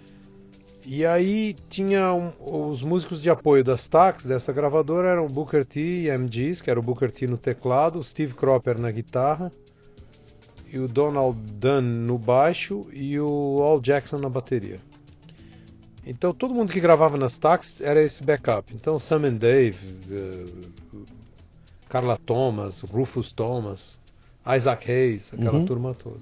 [0.89, 2.31] E aí tinha um-
[2.71, 6.69] os músicos de apoio das taxas dessa gravadora eram o Booker T e MGs que
[6.71, 9.51] era o Booker T no teclado Steve Cropper na guitarra
[10.71, 14.79] e o Donald Dunn no baixo e o Al Jackson na bateria
[16.05, 18.73] então todo mundo que gravava nas táxis era esse backup.
[18.73, 19.77] Então Sam and Dave,
[20.09, 20.45] eh,
[21.89, 23.99] Carla Thomas, Rufus Thomas,
[24.55, 26.21] Isaac Hayes, aquela turma toda.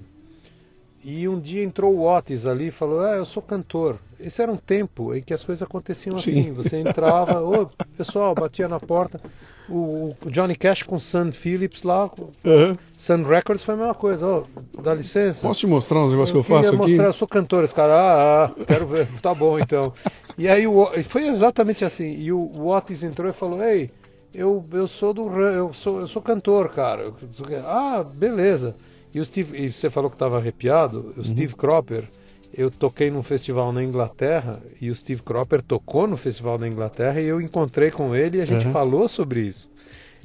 [1.08, 3.96] E um dia entrou o Otis ali e falou: Ah, eu sou cantor.
[4.18, 6.30] Esse era um tempo em que as coisas aconteciam Sim.
[6.40, 6.52] assim.
[6.52, 9.20] Você entrava, ô pessoal, batia na porta.
[9.68, 12.10] O, o Johnny Cash com Sun Phillips lá,
[12.44, 12.76] Aham.
[12.92, 14.26] Sun Records foi a mesma coisa.
[14.26, 14.42] Ó,
[14.82, 15.46] dá licença.
[15.46, 16.76] Posso te mostrar uns negócios que eu faço aqui?
[16.76, 17.62] mostrar, eu sou cantor.
[17.62, 19.92] Esse cara, ah, ah, quero ver, tá bom então.
[20.36, 22.16] E aí o, foi exatamente assim.
[22.18, 23.92] E o, o Otis entrou e falou: Ei,
[24.34, 27.12] eu, eu sou do eu sou, eu sou cantor, cara.
[27.64, 28.74] Ah, beleza.
[29.16, 31.14] E o Steve, e você falou que estava arrepiado.
[31.16, 31.22] Uhum.
[31.22, 32.04] O Steve Cropper,
[32.52, 37.18] eu toquei num festival na Inglaterra e o Steve Cropper tocou no festival na Inglaterra
[37.20, 38.72] e eu encontrei com ele e a gente Uhum.
[38.72, 39.70] falou sobre isso.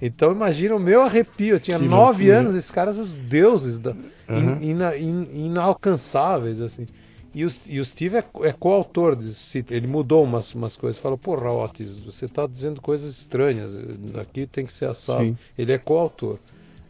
[0.01, 1.55] Então imagina o meu arrepio.
[1.55, 2.39] Eu tinha Que nove loucura.
[2.39, 4.57] anos, esses caras os deuses da, Uhum.
[4.61, 6.85] in- in- inalcançáveis assim.
[7.33, 11.17] E o, e o Steve é, é coautor desse, ele mudou umas, umas coisas, falou,
[11.17, 13.73] porra, Otis, você está dizendo coisas estranhas,
[14.19, 15.23] aqui tem que ser assado.
[15.23, 15.37] Sim.
[15.57, 16.37] Ele é coautor.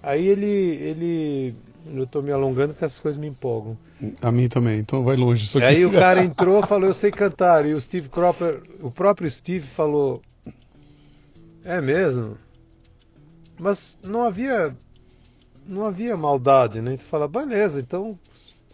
[0.01, 3.77] Aí ele, ele, eu estou me alongando porque essas coisas me empolgam.
[4.21, 5.67] A mim também, então vai longe isso aqui.
[5.67, 9.65] Aí o cara entrou, falou, eu sei cantar, e o Steve Cropper, o próprio Steve
[9.65, 10.21] falou,
[11.63, 12.37] é mesmo?
[13.59, 14.75] Mas não havia,
[15.67, 16.93] não havia maldade, né?
[16.93, 18.17] Então fala, beleza, então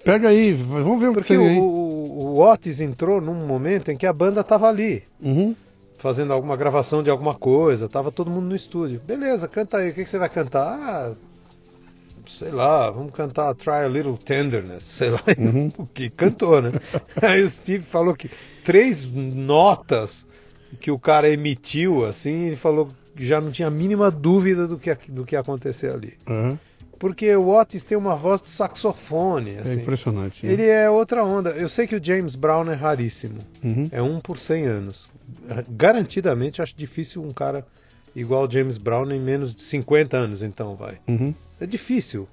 [0.04, 1.58] Pega aí, vamos ver o que Porque o, tem aí.
[1.58, 5.56] o, o Otis entrou num momento em que a banda tava ali, Uhum.
[5.98, 9.02] fazendo alguma gravação de alguma coisa, tava todo mundo no estúdio.
[9.06, 10.78] Beleza, canta aí, o que, que você vai cantar?
[10.80, 11.16] Ah,
[12.30, 15.22] sei lá, vamos cantar Try a Little Tenderness, sei lá,
[15.78, 16.72] o que cantou, né?
[17.22, 18.30] aí o Steve falou que
[18.64, 20.28] três notas
[20.80, 24.78] que o cara emitiu, assim, ele falou que já não tinha a mínima dúvida do
[24.78, 26.14] que, do que ia acontecer ali.
[26.28, 26.60] Aham.
[27.00, 29.82] Porque o Otis tem uma voz de saxofone, É assim.
[29.82, 30.44] impressionante.
[30.46, 30.52] né?
[30.52, 31.52] Ele é outra onda.
[31.52, 33.38] Eu sei que o James Brown é raríssimo.
[33.64, 33.88] Uhum.
[33.92, 35.08] É um por 100 anos.
[35.70, 37.64] Garantidamente acho difícil um cara
[38.16, 40.98] igual o James Brown em menos de 50 anos, então vai.
[41.08, 41.36] Uhum.
[41.60, 42.28] É difícil.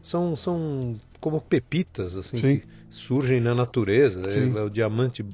[0.00, 2.56] São, são como pepitas assim Sim.
[2.58, 4.22] que surgem na natureza.
[4.28, 5.24] É, é o diamante.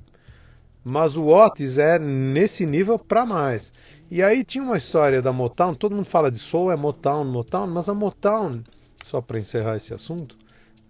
[0.85, 3.72] Mas o Otis é nesse nível para mais.
[4.11, 5.74] E aí tinha uma história da Motown.
[5.74, 8.62] Todo mundo fala de soul, é Motown, Motown, mas a Motown,
[9.05, 10.37] só para encerrar esse assunto,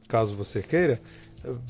[0.06, 1.00] caso você queira,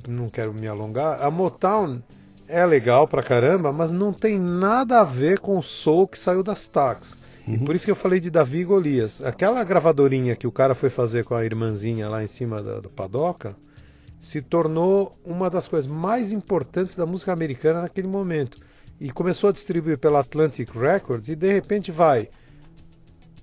[0.06, 2.02] não quero me alongar, a Motown
[2.46, 6.42] é legal pra caramba, mas não tem nada a ver com o soul que saiu
[6.42, 6.66] das
[7.52, 7.62] tax.
[7.62, 9.22] E por isso que eu falei de Davi e Golias.
[9.22, 12.88] Aquela gravadorinha que o cara foi fazer com a irmãzinha lá em cima da, da
[12.88, 13.56] padoca
[14.18, 18.58] se tornou uma das coisas mais importantes da música americana naquele momento.
[19.00, 22.29] E começou a distribuir pela Atlantic Records e de repente vai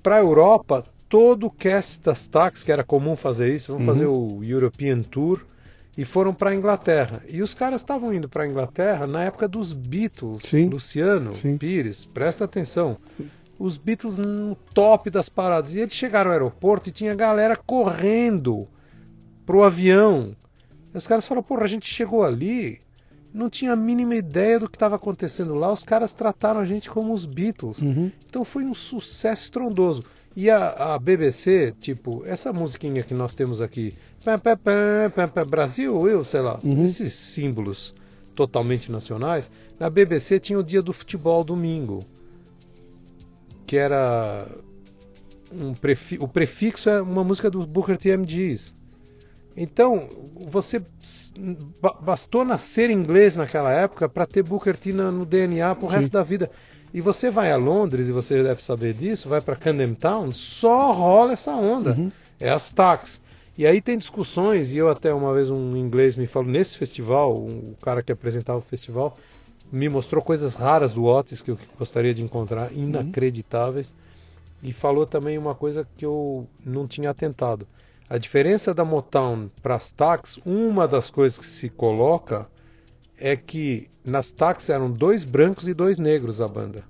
[0.04, 4.06] para a Europa todo o cast das tax, que era comum fazer isso, vão fazer
[4.06, 5.46] o European Tour
[5.98, 7.24] e foram para a Inglaterra.
[7.28, 10.68] E os caras estavam indo para a Inglaterra na época dos Beatles, Sim.
[10.68, 11.58] Luciano Sim.
[11.58, 12.98] Pires, presta atenção.
[13.58, 15.74] Os Beatles no top das paradas.
[15.74, 18.68] E eles chegaram ao aeroporto e tinha galera correndo
[19.46, 20.36] pro avião.
[20.94, 22.82] E os caras falaram, porra, a gente chegou ali,
[23.34, 25.72] não tinha a mínima ideia do que estava acontecendo lá.
[25.72, 27.82] Os caras trataram a gente como os Beatles.
[28.30, 30.04] Então foi um sucesso estrondoso.
[30.36, 33.94] E a, a BBC, tipo, essa musiquinha que nós temos aqui,
[34.24, 34.58] pá, pá,
[35.34, 37.96] pá, Brasil, eu, sei lá, esses símbolos
[38.36, 39.50] totalmente nacionais,
[39.80, 42.04] na BBC tinha o dia do futebol domingo,
[43.66, 44.48] que era
[45.52, 48.16] um prefi o prefixo é uma música do Booker T.
[48.18, 48.74] MGs.
[49.58, 50.08] Então,
[50.48, 50.84] você
[51.82, 56.24] ba- bastou nascer inglês naquela época para ter Booker T no DNA pro resto da
[56.24, 56.52] vida.
[56.94, 60.92] E você vai a Londres, e você deve saber disso, vai para Camden Town, só
[60.94, 61.94] rola essa onda.
[62.40, 63.22] É as tax.
[63.58, 67.36] E aí tem discussões, e eu até uma vez um inglês me falou, nesse festival,
[67.38, 69.18] um- o cara que apresentava o festival,
[69.72, 73.94] me mostrou coisas raras do Otis que eu gostaria de encontrar, inacreditáveis.
[74.64, 77.68] E falou também uma coisa que eu não tinha atentado.
[78.10, 82.48] A diferença da Motown para as tax, uma das coisas que se coloca
[83.18, 86.84] é que nas tax eram dois brancos e dois negros a banda.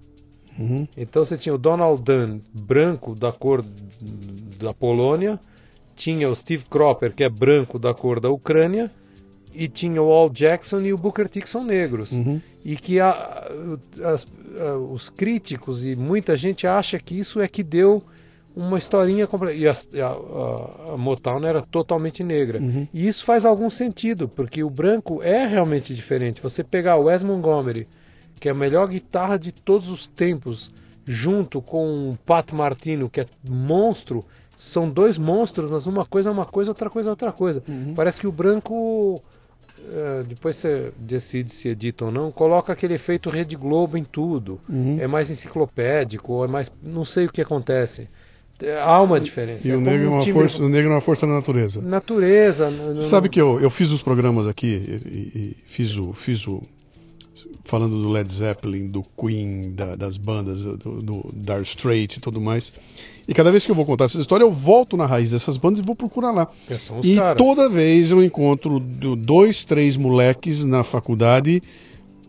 [0.96, 3.64] Então você tinha o Donald Dunn, branco da cor
[4.60, 5.40] da Polônia,
[5.96, 8.92] tinha o Steve Cropper, que é branco da cor da Ucrânia,
[9.54, 12.12] e tinha o Al Jackson e o Booker T, que são negros.
[12.66, 13.48] E que a-
[14.06, 14.28] as-
[14.60, 18.02] a- os críticos e muita gente acha que isso é que deu
[18.56, 19.54] uma historinha completa.
[19.56, 19.72] E a,
[20.08, 22.60] a- a- Motown era totalmente negra.
[22.94, 26.42] E isso faz algum sentido, porque o branco é realmente diferente.
[26.42, 27.88] Você pegar o Wes Montgomery,
[28.40, 30.72] que é a melhor guitarra de todos os tempos,
[31.06, 34.26] junto com o Pat Martino, que é monstro,
[34.58, 37.62] são dois monstros, mas uma coisa é uma coisa, outra coisa é outra coisa.
[37.96, 39.22] Parece que o branco,
[40.28, 44.60] depois você decide se edita ou não, coloca aquele efeito Rede Globo em tudo.
[45.00, 46.72] É mais enciclopédico, é mais.
[46.84, 48.08] não sei o que acontece.
[48.62, 49.68] É, Há uma diferença.
[49.68, 51.34] E É o negro, é um uma timbre- força, o negro é uma força da
[51.34, 51.82] natureza.
[51.82, 52.70] Natureza.
[52.72, 56.48] n- n- Sabe que eu, eu fiz os programas aqui e, e fiz o fiz
[56.48, 56.64] o
[57.64, 62.40] falando do Led Zeppelin, do Queen, da- das bandas, do, do Dire Straits e tudo
[62.40, 62.72] mais.
[63.28, 65.80] E cada vez que eu vou contar essa história, eu volto na raiz dessas bandas
[65.80, 66.48] e vou procurar lá.
[67.04, 67.38] E caras.
[67.38, 71.62] toda vez eu encontro do- dois, três moleques na faculdade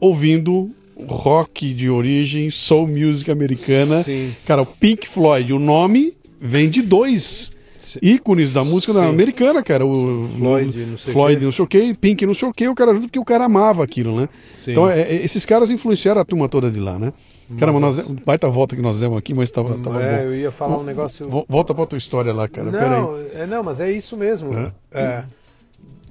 [0.00, 0.70] ouvindo
[1.06, 4.02] rock de origem, soul music americana.
[4.02, 4.34] Sim.
[4.46, 7.54] Cara, o Pink Floyd, o nome vem de dois
[8.02, 9.00] ícones da música Sim.
[9.00, 9.84] americana, cara.
[9.86, 11.44] O Floyd, não sei Floyd, quê.
[11.44, 13.44] não sei o que, Pink, não sei o que, o cara junto porque o cara
[13.44, 14.28] amava aquilo, né?
[14.56, 14.72] Sim.
[14.72, 17.12] Então, é- é- esses caras influenciaram a turma toda de lá, né?
[17.58, 20.22] Caramba, nós, baita volta que nós demos aqui, mas tava, tava é, bom.
[20.24, 21.28] eu ia falar um negócio.
[21.28, 22.70] Vo- Volta pra tua história lá, cara.
[22.72, 24.52] Não, é, não, mas é isso mesmo.
[24.52, 24.72] É.
[24.92, 25.24] É.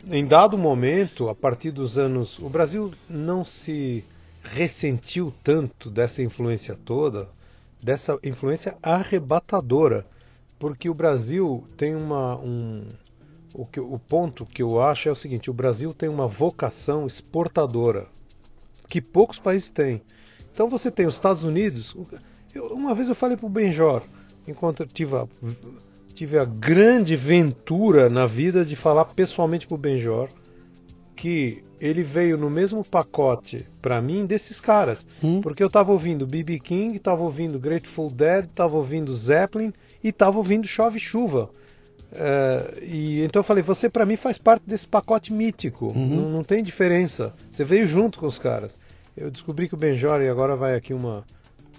[0.10, 2.40] Em dado momento, a partir dos anos.
[2.40, 4.04] O Brasil não se
[4.44, 7.28] ressentiu tanto dessa influência toda,
[7.82, 10.06] dessa influência arrebatadora.
[10.58, 12.38] Porque o Brasil tem uma.
[12.38, 12.84] Um,
[13.54, 17.04] o, que, o ponto que eu acho é o seguinte: o Brasil tem uma vocação
[17.06, 18.08] exportadora
[18.88, 20.02] que poucos países têm.
[20.56, 21.96] Então você tem os Estados Unidos.
[22.54, 24.02] eu- uma vez eu falei para o Benjor,
[24.48, 25.28] enquanto eu tive a,
[26.14, 30.30] tive a grande ventura na vida de falar pessoalmente para o Benjor
[31.16, 35.06] que ele veio no mesmo pacote para mim desses caras.
[35.42, 36.58] Porque eu tava ouvindo B.B.
[36.60, 41.50] King, tava ouvindo Grateful Dead, tava ouvindo Zeppelin e tava ouvindo Chove Chuva.
[42.14, 46.44] É, e então eu falei, você para mim faz parte desse pacote mítico, não, não
[46.46, 47.34] tem diferença.
[47.50, 48.72] Você veio junto com os caras.
[49.16, 51.24] Eu descobri que o Benjor, e agora vai aqui uma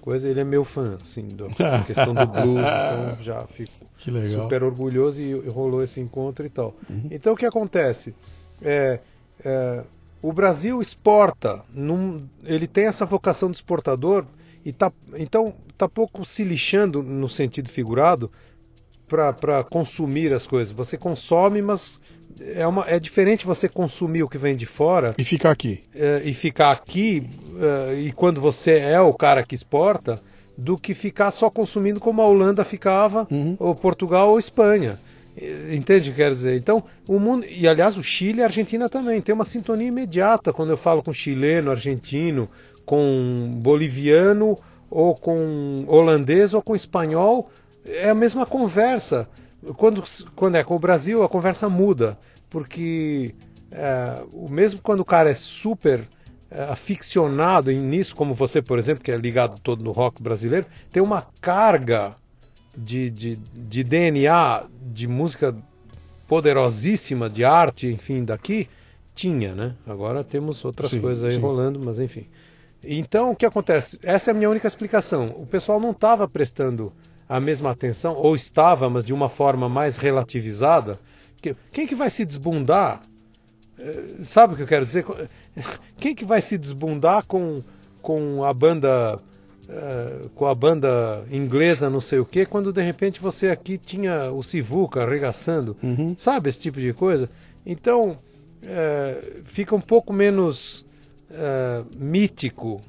[0.01, 1.49] coisa, ele é meu fã, assim, da
[1.85, 3.73] questão do blues, então já fico
[4.45, 6.75] super orgulhoso e, e rolou esse encontro e tal.
[7.11, 8.15] Então o que acontece?
[8.63, 9.01] É,
[9.45, 9.83] é,
[10.23, 14.25] o Brasil exporta, num- ele tem essa vocação de exportador
[14.65, 18.31] e tá, então tá pouco se lixando no sentido figurado
[19.09, 20.73] para consumir as coisas.
[20.73, 22.01] Você consome, mas
[22.41, 25.83] é, uma, é diferente você consumir o que vem de fora E ficar aqui.
[25.95, 27.29] eh, e ficar aqui
[27.61, 30.21] eh, e quando você é o cara que exporta
[30.57, 33.27] do que ficar só consumindo como a Holanda ficava
[33.59, 34.99] ou Portugal ou Espanha.
[35.71, 36.57] Entende o que quero dizer?
[36.57, 39.21] Então o mundo e aliás o Chile e a Argentina também.
[39.21, 42.49] Tem uma sintonia imediata quando eu falo com chileno argentino
[42.87, 44.59] com boliviano
[44.91, 47.51] ou com holandês ou com espanhol.
[47.85, 49.29] É a mesma conversa
[49.75, 50.03] quando,
[50.35, 53.35] quando é com o Brasil a conversa muda porque
[53.71, 56.09] é, o mesmo quando o cara é super
[56.51, 60.67] é, aficionado em- nisso, como você, por exemplo, que é ligado todo no rock brasileiro,
[60.93, 62.17] tem uma carga
[62.77, 65.55] de, de, de DNA de música
[66.29, 68.69] poderosíssima, de arte, enfim, daqui,
[69.15, 69.75] tinha, né?
[69.87, 71.41] Agora temos outras Sim, coisas aí sim.
[71.41, 72.27] rolando, mas enfim.
[72.83, 73.99] Então, o que acontece?
[74.03, 75.29] Essa é a minha única explicação.
[75.39, 76.93] O pessoal não estava prestando
[77.29, 80.99] a mesma atenção, ou estava, mas de uma forma mais relativizada.
[81.41, 83.03] Que- Quem que vai se desbundar
[83.79, 85.05] eh, sabe o que eu quero dizer?
[85.99, 87.63] Quem que vai se desbundar com,
[88.03, 89.19] com a banda
[89.69, 94.31] eh, com a banda inglesa não sei o que, quando de repente você aqui tinha
[94.31, 95.77] o Sivuca arregaçando,
[96.17, 97.29] sabe esse tipo de coisa?
[97.67, 98.17] Então
[98.63, 100.85] eh, fica um pouco menos
[101.31, 102.81] eh, mítico.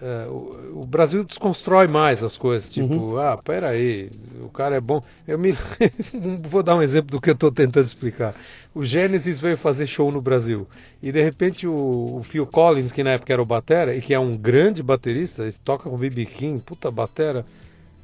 [0.00, 4.10] Eh, o, o Brasil desconstrói mais as coisas, tipo, ah, peraí,
[4.42, 5.02] o cara é bom.
[5.26, 5.56] Eu me
[6.50, 8.34] vou dar um exemplo do que eu estou tentando explicar.
[8.74, 10.68] O Gênesis veio fazer show no Brasil
[11.02, 14.12] e de repente o, o Phil Collins, que na época era o batera e que
[14.12, 16.26] é um grande baterista, ele toca com o B.B.
[16.26, 17.46] King, puta batera.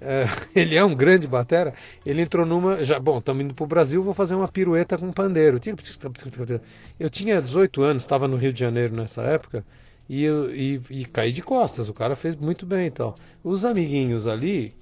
[0.01, 0.25] É,
[0.59, 1.75] ele é um grande batera.
[2.07, 2.83] Ele entrou numa.
[2.85, 5.61] Já, bom, estamos indo para o Brasil, vou fazer uma pirueta com pandeiro.
[6.99, 9.63] Eu tinha 18 anos, estava no Rio de Janeiro nessa época,
[10.09, 11.89] e, eu, e, e caí de costas.
[11.89, 13.17] O cara fez muito bem e tal.
[13.43, 14.75] Os amiguinhos ali,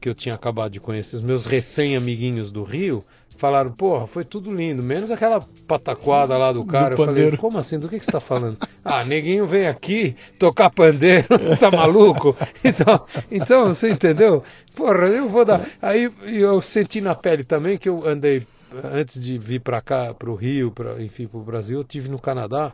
[0.00, 3.04] que eu tinha acabado de conhecer, os meus recém-amiguinhos do Rio,
[3.38, 6.94] falaram: porra, foi tudo lindo, menos aquela pataquada lá do cara.
[6.94, 7.78] eu falei: como assim?
[7.78, 8.58] Do que, que você está falando?
[8.84, 12.36] ah, neguinho vem aqui tocar pandeiro, você tá maluco?
[12.64, 14.42] Então, então, você entendeu?
[14.74, 15.66] Porra, eu vou dar.
[15.80, 18.46] Aí eu senti na pele também que eu andei,
[18.92, 22.08] antes de vir para cá, para o Rio, pra, enfim, para o Brasil, eu tive
[22.08, 22.72] no Canadá.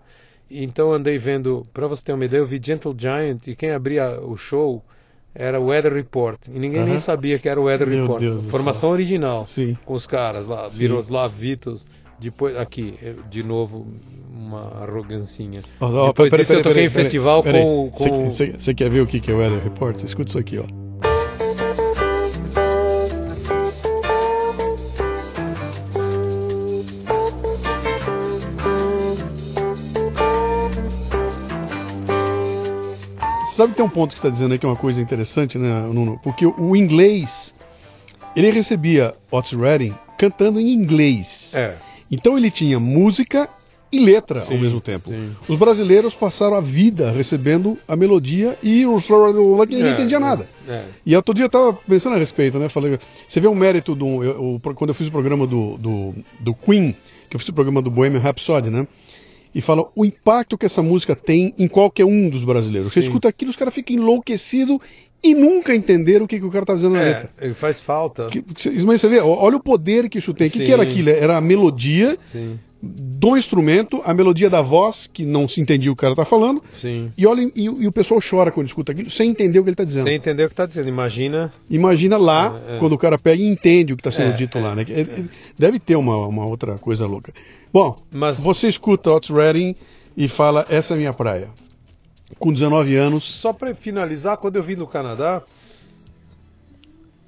[0.62, 4.20] Então andei vendo, para você ter uma ideia, eu vi Gentle Giant e quem abria
[4.20, 4.82] o show
[5.34, 6.38] era o Weather Report.
[6.48, 8.20] E ninguém nem sabia que era o Weather Meu Report.
[8.20, 9.76] Deus Formação original Sim.
[9.84, 10.82] com os caras lá, Sim.
[10.82, 11.84] Miroslav Vitos.
[12.20, 13.86] Depois, aqui, eh, de novo,
[14.32, 15.62] uma arrogancinha.
[15.80, 17.60] Ó, ó, Depois peraí, disso, eu toquei em festival peraí.
[17.62, 20.00] com- Você- com- quer ver o que que é o Weather Report?
[20.02, 20.83] Escuta isso aqui, ó.
[33.64, 35.68] Sabe que tem um ponto que está dizendo aí que é uma coisa interessante, né,
[35.92, 36.18] Nuno?
[36.22, 37.56] Porque o inglês,
[38.36, 41.52] ele recebia Otis Redding cantando em inglês.
[41.54, 41.76] É.
[42.10, 43.48] Então ele tinha música
[43.90, 45.10] e letra Sim, ao mesmo tempo.
[45.10, 45.30] sim.
[45.48, 48.98] Os brasileiros passaram a vida recebendo a melodia e o
[49.68, 50.48] ninguém É, entendia é, nada.
[50.68, 50.82] é.
[51.06, 52.68] E outro dia eu estava pensando a respeito, né?
[52.68, 54.24] Falei, você vê o mérito do.
[54.24, 56.94] eu- eu- quando eu fiz o programa do, do, do Queen,
[57.30, 58.86] que eu fiz o programa do Bohemian Rhapsody, né?
[59.54, 62.92] E fala o impacto que essa música tem em qualquer um dos brasileiros.
[62.92, 63.06] Você Sim.
[63.06, 64.78] escuta aquilo, os caras ficam enlouquecidos
[65.22, 67.30] e nunca entenderam o que, que o cara tá dizendo na letra.
[67.38, 68.28] É, ele faz falta.
[68.30, 68.44] Que-
[68.84, 70.48] Mas você vê, olha o poder que isso tem.
[70.48, 71.08] O que, que era aquilo?
[71.08, 75.96] Era a melodia Sim, do instrumento, a melodia da voz, que não se entendia o
[75.96, 76.62] que o cara tá falando.
[76.72, 77.10] sim.
[77.16, 79.76] E, olha, e, e o pessoal chora quando escuta aquilo, sem entender o que ele
[79.76, 80.04] tá dizendo.
[80.04, 80.88] Sem entender o que está dizendo.
[80.88, 81.52] Imagina.
[81.70, 82.78] Imagina lá, É, é.
[82.78, 84.74] quando o cara pega e entende o que está sendo É, dito é, lá.
[84.74, 84.84] Né?
[85.58, 87.32] Deve ter uma, uma outra coisa louca.
[87.72, 89.74] Bom, Mas- você escuta Otis Redding
[90.16, 91.48] e fala, essa é minha praia.
[92.38, 95.42] Com 19 anos, Só para finalizar, quando eu vim do Canadá,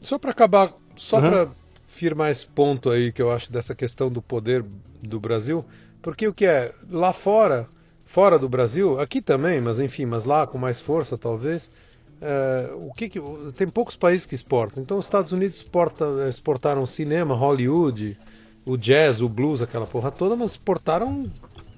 [0.00, 1.30] só para acabar, só Aham.
[1.30, 1.48] para
[1.86, 4.64] firmar esse ponto aí que eu acho dessa questão do poder
[5.02, 5.64] do Brasil,
[6.02, 7.68] porque o que é lá fora,
[8.04, 11.72] fora do Brasil, aqui também, mas enfim, mas lá com mais força talvez,
[12.20, 13.20] é, o que, que
[13.56, 14.82] tem poucos países que exportam.
[14.82, 18.16] Então os Estados Unidos exporta, exportaram cinema, Hollywood,
[18.64, 21.30] o jazz, o blues, aquela porra toda, mas exportaram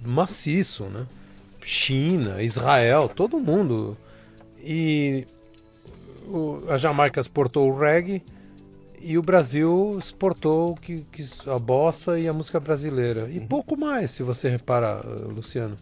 [0.02, 1.06] maciço, né?
[1.62, 3.96] China, Israel, todo mundo.
[4.62, 5.26] E
[6.26, 8.22] o- a Jamaica exportou o reggae
[9.00, 13.28] e o Brasil exportou que, que- a bossa e a música brasileira.
[13.30, 15.76] E pouco mais, se você reparar, eh, Luciano.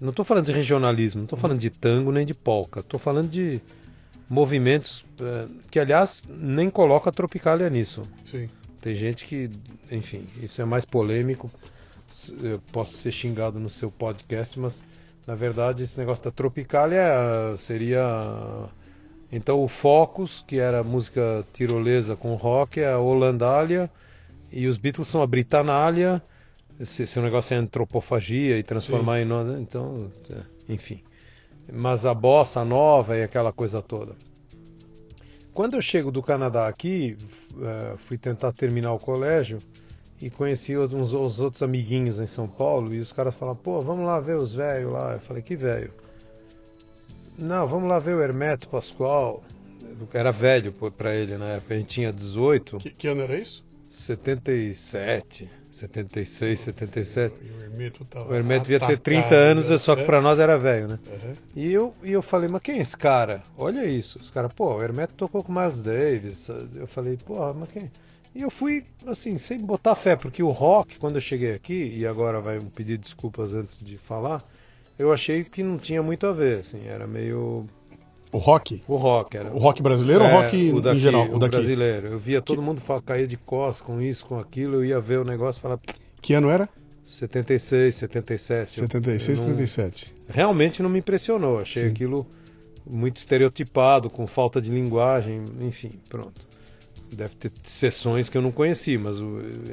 [0.00, 2.80] Não estou falando de regionalismo, não estou falando de tango nem de polca.
[2.80, 3.60] Estou falando de
[4.28, 8.06] movimentos eh, que, aliás, nem coloca a Tropicália nisso.
[8.80, 9.50] Tem gente que,
[9.90, 11.50] enfim, isso é mais polêmico.
[12.42, 14.82] Eu posso ser xingado no seu podcast, mas
[15.26, 18.04] na verdade esse negócio da Tropicália ah, seria.
[19.36, 23.90] Então o Focus, que era música tirolesa com rock, é a Holandália,
[24.52, 26.22] e os Beatles são a Britanália.
[26.84, 29.24] Se, se o negócio é antropofagia e transformar em.
[29.24, 31.00] no- Então, é, enfim.
[31.72, 34.14] Mas a bossa nova e aquela coisa toda.
[35.52, 37.16] Quando eu chego do Canadá aqui,
[37.62, 39.60] eh, fui tentar terminar o colégio
[40.20, 44.04] e conheci uns, os outros amiguinhos em São Paulo e os caras falaram, pô, vamos
[44.04, 45.12] lá ver os velhos lá.
[45.14, 45.90] Eu falei, que velho?
[47.38, 49.42] Não, vamos lá ver o Hermeto Pascoal.
[50.12, 53.38] Era velho pô, pra ele na época, a gente tinha 18, que, que ano era
[53.38, 53.64] isso?
[53.88, 57.34] 77, 76, 77.
[57.34, 59.78] O Hermeto, tava O Hermeto devia ter atacado, 30 anos, né?
[59.78, 60.98] só que pra nós era velho, né?
[61.06, 61.34] Uhum.
[61.54, 63.42] E eu, e eu falei, mas quem é esse cara?
[63.56, 64.18] Olha isso.
[64.18, 66.48] Os caras, pô, o Hermeto tocou com o Miles Davis.
[66.74, 67.90] Eu falei, pô, mas quem?
[68.34, 72.04] E eu fui, assim, sem botar fé, porque o rock, quando eu cheguei aqui, e
[72.04, 74.42] agora vai um pedir desculpas antes de falar,
[74.98, 77.66] eu achei que não tinha muito a ver, assim, era meio.
[78.32, 78.82] O rock?
[78.88, 79.52] O rock era.
[79.52, 81.28] O rock brasileiro ou o É, rock o daqui, em geral?
[81.28, 81.56] O, O daqui.
[81.56, 82.06] brasileiro.
[82.08, 85.20] Eu via todo mundo fa- cair de costas com isso, com aquilo, eu ia ver
[85.20, 85.78] o negócio e falar,
[86.20, 86.68] Que ano era?
[87.02, 88.80] 76, 77.
[88.80, 90.14] Eu- 76, eu não- 77.
[90.28, 91.60] realmente não me impressionou.
[91.60, 91.90] Achei Sim.
[91.90, 92.26] aquilo
[92.86, 96.46] muito estereotipado, com falta de linguagem, enfim, pronto.
[97.12, 99.16] Deve ter sessões que eu não conheci, mas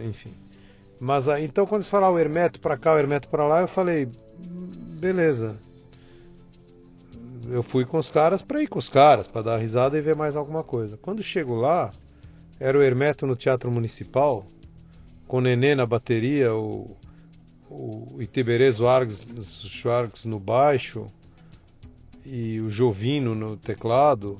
[0.07, 0.29] enfim.
[0.99, 4.05] Mas então quando eles falaram o Hermeto pra cá, o Hermeto pra lá, eu falei,
[4.05, 4.11] "Hum,
[4.99, 5.57] beleza.
[7.49, 10.15] Eu fui com os caras pra ir com os caras, pra dar risada e ver
[10.15, 10.97] mais alguma coisa.
[10.97, 11.91] Quando chego lá,
[12.59, 14.45] era o Hermeto no Teatro Municipal,
[15.27, 16.95] com o Nenê na bateria, o,
[17.69, 19.25] o Itiberê Schwartz,
[20.25, 21.11] no baixo
[22.25, 24.39] e o Jovino no teclado.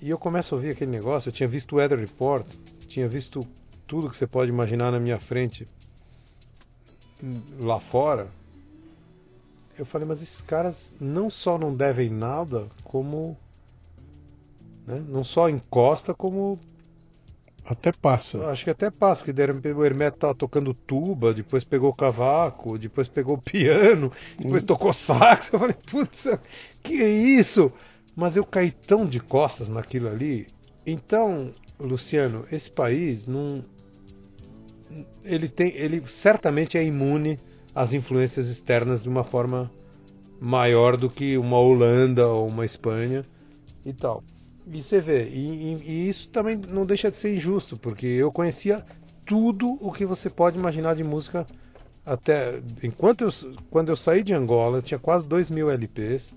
[0.00, 1.28] E eu começo a ouvir aquele negócio.
[1.28, 2.46] Eu tinha visto o Weather Report,
[2.86, 3.46] tinha visto
[3.86, 5.66] tudo que você pode imaginar na minha frente
[7.58, 8.28] lá fora.
[9.80, 13.34] Eu falei, mas esses caras não só não devem nada, como.
[14.86, 16.58] né, não só encosta, como
[17.64, 18.48] Até passa.
[18.50, 23.08] Acho que até passa, porque deram- o Hermeto tava tocando tuba, depois pegou cavaco, depois
[23.08, 25.50] pegou piano, depois tocou sax.
[25.52, 26.26] Eu falei, putz,
[26.82, 27.72] que é isso?
[28.16, 30.46] Mas eu caí tão de costas naquilo ali.
[30.86, 33.64] Então, Luciano, esse país não.
[35.24, 35.68] Ele tem.
[35.76, 37.38] Ele certamente é imune
[37.80, 39.70] às influências externas de uma forma
[40.40, 43.24] maior do que uma Holanda ou uma Espanha
[43.84, 44.22] e tal.
[44.66, 45.38] E você vê, e,
[45.74, 48.84] e- e isso também não deixa de ser injusto, porque eu conhecia
[49.26, 51.46] tudo o que você pode imaginar de música
[52.04, 53.30] até enquanto eu,
[53.70, 56.32] quando eu saí de Angola, eu tinha quase 2 mil LPs,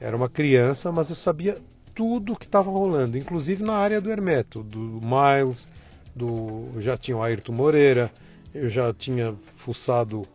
[0.00, 1.58] era uma criança, mas eu sabia
[1.94, 5.70] tudo que estava rolando, inclusive na área do Hermeto, do Miles,
[6.14, 8.10] do já tinha o Ayrton Moreira,
[8.54, 10.26] eu já tinha fuçado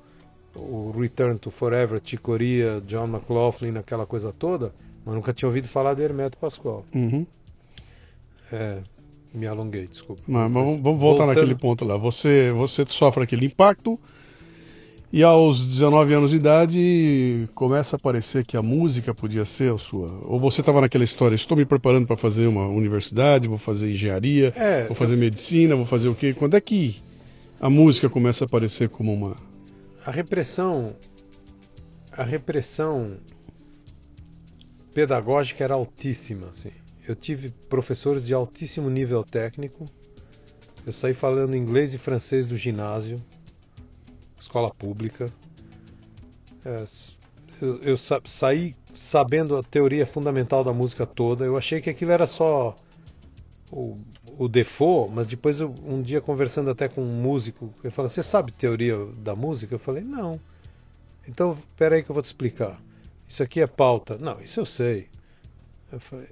[0.56, 4.74] o Return to Forever, Ticoria, John McLaughlin, aquela coisa toda,
[5.06, 6.86] mas nunca tinha ouvido falar de Hermeto Pascoal.
[6.94, 7.26] Uhum.
[8.52, 8.78] É,
[9.34, 10.22] me alonguei, desculpa.
[10.28, 11.98] Mas, mas vamos, vamos voltar Voltando- naquele ponto lá.
[11.98, 14.00] Você, você sofre aquele impacto
[15.12, 19.78] e aos 19 anos de idade começa a parecer que a música podia ser a
[19.78, 20.20] sua.
[20.24, 24.54] Ou você estava naquela história, estou me preparando para fazer uma universidade, vou fazer engenharia,
[24.56, 26.34] É, vou fazer medicina, vou fazer o quê?
[26.34, 27.02] Quando é que
[27.60, 29.36] a música começa a aparecer como uma.
[30.06, 30.96] A repressão,
[32.12, 33.18] a repressão
[34.94, 36.72] pedagógica era altíssima, assim.
[37.08, 39.86] Eu tive professores de altíssimo nível técnico.
[40.86, 43.22] Eu saí falando inglês e francês do ginásio,
[44.40, 45.32] escola pública.
[46.66, 46.84] É,
[47.62, 51.46] eu eu sa- saí sabendo a teoria fundamental da música toda.
[51.46, 52.76] Eu achei que aquilo era só
[53.72, 53.98] o,
[54.38, 58.24] o default, mas depois eu, um dia conversando até com um músico, ele falou: Você
[58.24, 59.76] sabe teoria da música?
[59.76, 60.40] Eu falei: Não.
[61.28, 62.82] Então, peraí que eu vou te explicar.
[63.28, 64.18] Isso aqui é pauta.
[64.18, 65.08] Não, isso eu sei.
[65.92, 66.28] Eu falei: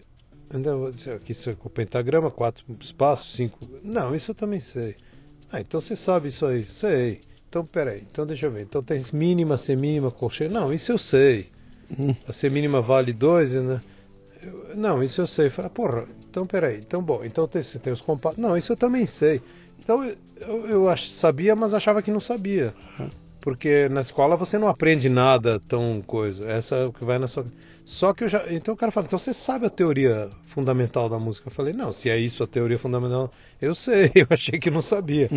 [0.53, 3.67] então, isso aqui isso é com pentagrama, quatro espaços, cinco.
[3.83, 4.95] Não, isso eu também sei.
[5.51, 6.65] Ah, então você sabe isso aí?
[6.65, 7.21] Sei.
[7.49, 8.63] Então, peraí, então deixa eu ver.
[8.63, 10.49] Então tem mínima, semínima, colcheia.
[10.49, 11.49] Não, isso eu sei.
[12.27, 13.81] A semínima vale dois, né?
[14.41, 15.49] Eu- não, isso eu sei.
[15.49, 16.77] Fala, porra, então peraí.
[16.79, 18.39] Então, bom, então tem, você tem os compassos.
[18.39, 19.41] Não, isso eu também sei.
[19.83, 22.73] Então eu, eu, ach- sabia, mas achava que não sabia.
[23.41, 26.45] Porque na escola você não aprende nada tão coisa.
[26.47, 27.45] Essa é o que vai na sua.
[27.83, 28.45] Só que eu já.
[28.53, 31.47] Então o cara fala, então você sabe a teoria fundamental da música?
[31.49, 34.79] Eu falei, não, se é isso a teoria fundamental, eu sei, eu achei que não
[34.79, 35.27] sabia.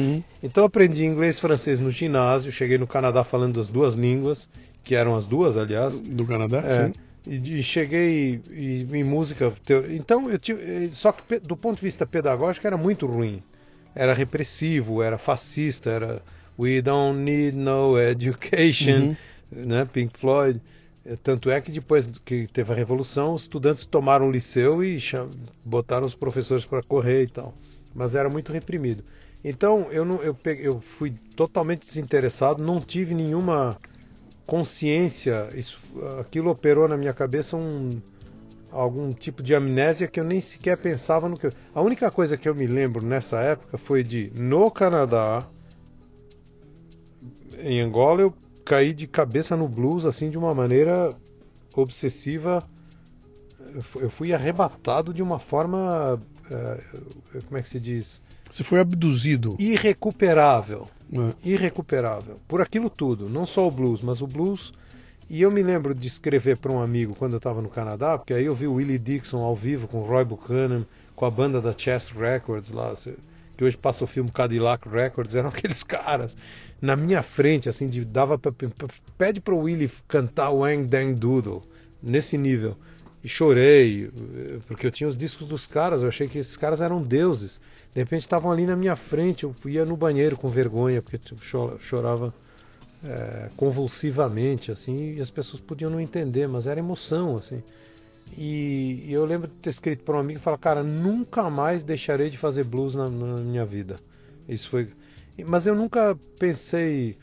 [0.43, 4.49] Então eu aprendi inglês e francês no ginásio, cheguei no Canadá falando as duas línguas,
[4.85, 5.99] que eram as duas, aliás.
[5.99, 6.59] Do Canadá?
[6.59, 6.95] É, Sim.
[7.27, 9.53] E, e cheguei e, em música.
[9.91, 13.43] Então, eu tive, eh, só que do ponto de vista pedagógico era muito ruim.
[13.95, 16.23] Era repressivo, era fascista, era
[16.59, 19.17] We don't need no education,
[19.51, 19.85] né?
[19.93, 20.61] Pink Floyd.
[21.05, 24.99] Eh, Tanto é que depois que teve a revolução, os estudantes tomaram o liceu e
[25.65, 27.55] botaram os professores para correr e tal.
[27.95, 29.05] Mas era muito reprimido.
[29.45, 33.79] Então eu não, eu, peguei, eu fui totalmente desinteressado, não tive nenhuma
[34.47, 35.79] consciência, isso,
[36.21, 38.01] aquilo operou na minha cabeça um
[38.71, 41.53] algum tipo de amnésia que eu nem sequer pensava no que eu...
[41.73, 45.47] A única coisa que eu me lembro nessa época foi de no Canadá,
[47.63, 48.35] em Angola eu
[48.65, 51.15] caí de cabeça no blues assim de uma maneira
[51.77, 52.65] obsessiva.
[53.75, 56.21] Eu fu- Eu fui arrebatado de uma forma,
[56.51, 56.81] eh,
[57.47, 58.21] como é que se diz,
[58.51, 59.55] Você foi abduzido.
[59.59, 60.89] irrecuperável?
[61.43, 64.73] Irrecuperável por aquilo tudo, não só o blues, mas o blues.
[65.29, 68.35] E eu me lembro de escrever para um amigo quando eu estava no Canadá, porque
[68.35, 70.85] aí eu vi o Willie Dixon ao vivo com o Roy Buchanan,
[71.17, 72.93] com a banda da Chest Records lá,
[73.57, 76.37] que hoje passa o filme Cadillac Records, eram aqueles caras
[76.81, 78.53] na minha frente, assim, de, dava pra-
[79.17, 81.63] pede para o Willie cantar Wang Dang Doodle,
[82.03, 82.77] nesse nível.
[83.23, 86.83] e chorei, eh, porque eu tinha os discos dos caras, eu achei que esses caras
[86.83, 87.59] eram deuses.
[87.95, 91.43] De repente estavam ali na minha frente, eu ia no banheiro com vergonha, porque tipo,
[91.45, 92.35] cho- chorava
[93.05, 97.63] é, convulsivamente, assim, e as pessoas podiam não entender, mas era emoção, assim.
[98.37, 101.85] E, e eu lembro de ter escrito para um amigo e falar, cara, nunca mais
[101.85, 103.97] deixarei de fazer blues na, na minha vida.
[104.49, 104.89] Isso foi.
[105.47, 107.17] Mas eu nunca pensei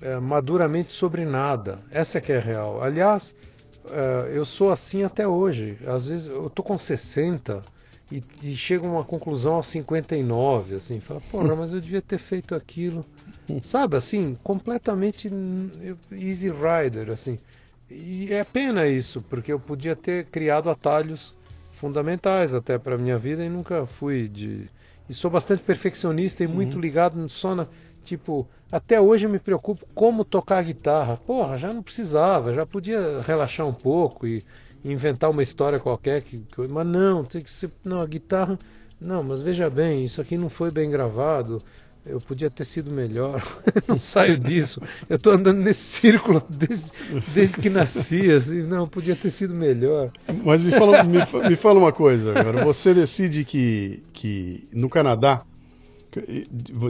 [0.00, 1.78] é, maduramente sobre nada.
[1.90, 2.82] Essa é que é real.
[2.82, 3.34] Aliás,
[3.90, 5.78] é, eu sou assim até hoje.
[5.86, 7.62] Às vezes eu tô com 60
[8.10, 12.18] e, e chego a uma conclusão aos 59, assim, fala, porra, mas eu devia ter
[12.18, 13.06] feito aquilo.
[13.60, 15.30] Sabe, assim, completamente
[16.12, 17.38] easy rider, assim.
[17.90, 21.36] E é pena isso, porque eu podia ter criado atalhos
[21.74, 24.68] fundamentais até para minha vida e nunca fui de.
[25.08, 27.66] E sou bastante perfeccionista e muito ligado só na.
[28.04, 31.16] Tipo, até hoje eu me preocupo como tocar guitarra.
[31.16, 34.44] Porra, já não precisava, já podia relaxar um pouco e
[34.84, 36.22] inventar uma história qualquer.
[36.22, 37.70] Que, que- mas não, tem que ser.
[37.84, 38.58] Não, a guitarra.
[39.00, 41.62] Não, mas veja bem, isso aqui não foi bem gravado.
[42.04, 43.42] Eu podia ter sido melhor.
[43.86, 44.80] não saio disso.
[45.08, 46.90] Eu estou andando nesse círculo desde,
[47.34, 48.30] desde que nasci.
[48.30, 50.10] Assim, não, podia ter sido melhor.
[50.44, 51.18] Mas me fala, me,
[51.48, 52.64] me fala uma coisa, agora.
[52.64, 55.42] Você decide que, que no Canadá.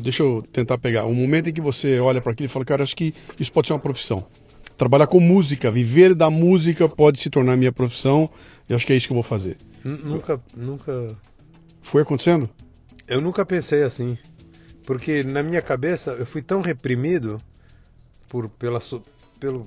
[0.02, 1.04] Deixa eu tentar pegar.
[1.04, 3.66] O momento em que você olha para aquilo e fala, cara, acho que isso pode
[3.66, 4.24] ser uma profissão.
[4.80, 8.30] Trabalhar com música, viver da música pode se tornar minha profissão.
[8.66, 9.58] E acho que é isso que eu vou fazer.
[9.84, 11.14] Nunca, nunca.
[11.82, 12.48] Foi acontecendo?
[13.06, 14.16] Eu nunca pensei assim.
[14.86, 17.38] Porque na minha cabeça eu fui tão reprimido
[18.26, 18.80] por, pela,
[19.38, 19.66] pelo,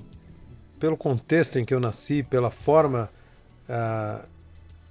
[0.80, 3.08] pelo contexto em que eu nasci, pela forma
[3.68, 4.20] ah,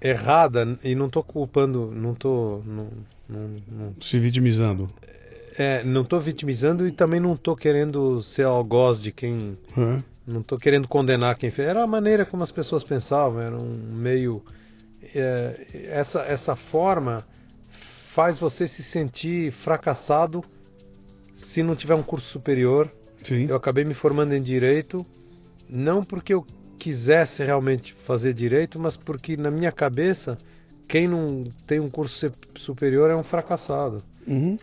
[0.01, 2.63] errada, e não estou culpando, não estou.
[2.65, 2.88] Não,
[3.28, 4.89] não, não, Se vitimizando.
[5.57, 9.57] é, não tô vitimizando e também não estou querendo ser algoz de quem.
[9.78, 10.01] Hã?
[10.26, 11.67] Não estou querendo condenar quem fez.
[11.67, 14.41] Era a maneira como as pessoas pensavam, era um meio.
[15.13, 17.26] é, essa, essa forma
[17.69, 20.43] faz você se sentir fracassado
[21.34, 22.89] se não tiver um curso superior.
[23.24, 23.47] Sim.
[23.49, 25.05] Eu acabei me formando em direito,
[25.67, 26.45] não porque eu
[26.78, 30.38] quisesse realmente fazer direito, mas porque na minha cabeça,
[30.88, 34.03] quem não tem um curso superior é um fracassado.
[34.28, 34.59] Uhum.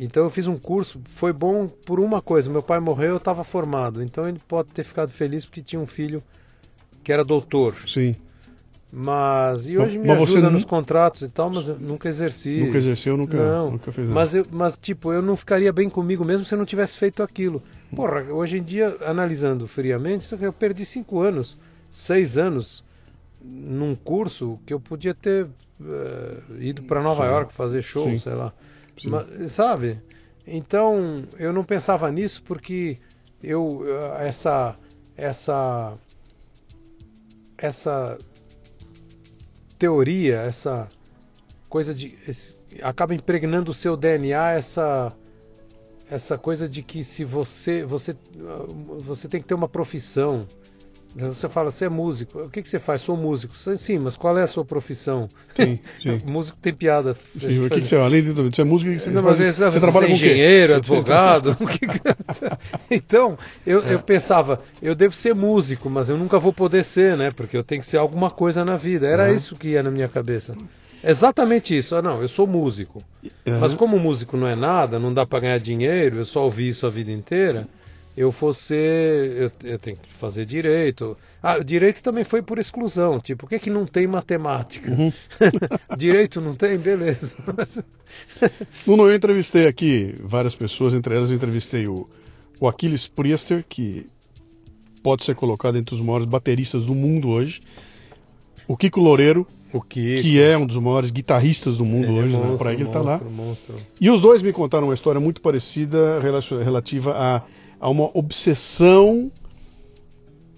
[0.00, 3.42] Então eu fiz um curso, foi bom por uma coisa, meu pai morreu, eu estava
[3.42, 6.22] formado, então ele pode ter ficado feliz porque tinha um filho
[7.02, 7.74] que era doutor.
[7.86, 8.14] Sim.
[8.90, 12.60] Mas e Mas- hoje me mas ajuda nos contratos e tal, mas eu nunca exerci.
[12.60, 14.18] Nunca exerceu, nunca, Não, nunca fez nada.
[14.20, 17.22] mas, eu, mas tipo, eu não ficaria bem comigo mesmo se eu não tivesse feito
[17.22, 17.62] aquilo.
[17.94, 22.84] Porra, hoje em dia, analisando friamente, eu perdi cinco anos, seis anos
[23.42, 25.46] num curso que eu podia ter
[25.82, 27.30] eh, ido para Nova Sim.
[27.30, 28.18] York fazer show, Sim.
[28.18, 28.52] sei lá.
[29.04, 30.00] Mas, sabe?
[30.46, 32.98] Então, eu não pensava nisso porque
[33.42, 34.76] eu eh, essa
[35.16, 35.98] essa
[37.56, 38.18] essa
[39.78, 40.88] teoria, essa
[41.68, 45.12] coisa de esse- acaba impregnando o seu DNA essa
[46.10, 48.16] essa coisa de que se você você
[49.04, 50.46] você tem que ter uma profissão.
[51.26, 52.38] Você fala, você é músico.
[52.42, 53.00] O que, que você faz?
[53.00, 53.54] Sou músico.
[53.56, 55.28] Sim, mas qual é a sua profissão?
[55.54, 56.22] Sim, sim.
[56.26, 57.16] músico tem piada.
[57.38, 59.38] Sim, o que, que você, além de você é músico, o que você, Não, faz?
[59.38, 61.56] mas você, você, trabalha é com engenheiro, advogado.
[61.66, 61.86] que-
[62.94, 67.30] então, eu, eu pensava, eu devo ser músico, mas eu nunca vou poder ser, né?
[67.30, 69.06] Porque eu tenho que ser alguma coisa na vida.
[69.06, 69.32] Era Uhum.
[69.34, 70.56] isso que ia na minha cabeça.
[71.02, 71.94] Exatamente isso.
[71.96, 73.02] Ah, não, eu sou músico.
[73.46, 73.58] Uhum.
[73.60, 76.86] Mas como músico não é nada, não dá para ganhar dinheiro, eu só ouvi isso
[76.86, 77.66] a vida inteira.
[78.18, 79.30] Eu vou ser.
[79.36, 81.16] Eu, eu tenho que fazer direito.
[81.40, 83.20] Ah, o direito também foi por exclusão.
[83.20, 84.90] Tipo, por que, que não tem matemática?
[84.90, 85.12] Uhum.
[85.96, 86.76] direito não tem?
[86.76, 87.36] Beleza.
[88.84, 92.08] Nuno, eu entrevistei aqui várias pessoas, entre elas eu entrevistei o,
[92.58, 94.06] o Aquiles Priester, que
[95.00, 97.62] pode ser colocado entre os maiores bateristas do mundo hoje.
[98.66, 100.20] O Kiko Loureiro, O que?
[100.22, 102.38] que é um dos maiores guitarristas do mundo Ele é hoje, né?
[102.38, 103.18] monstro, Por aí que ele tá lá.
[103.18, 103.74] monstro, monstro.
[104.00, 107.42] E os dois me contaram uma história muito parecida relativa a,
[107.80, 109.30] a uma obsessão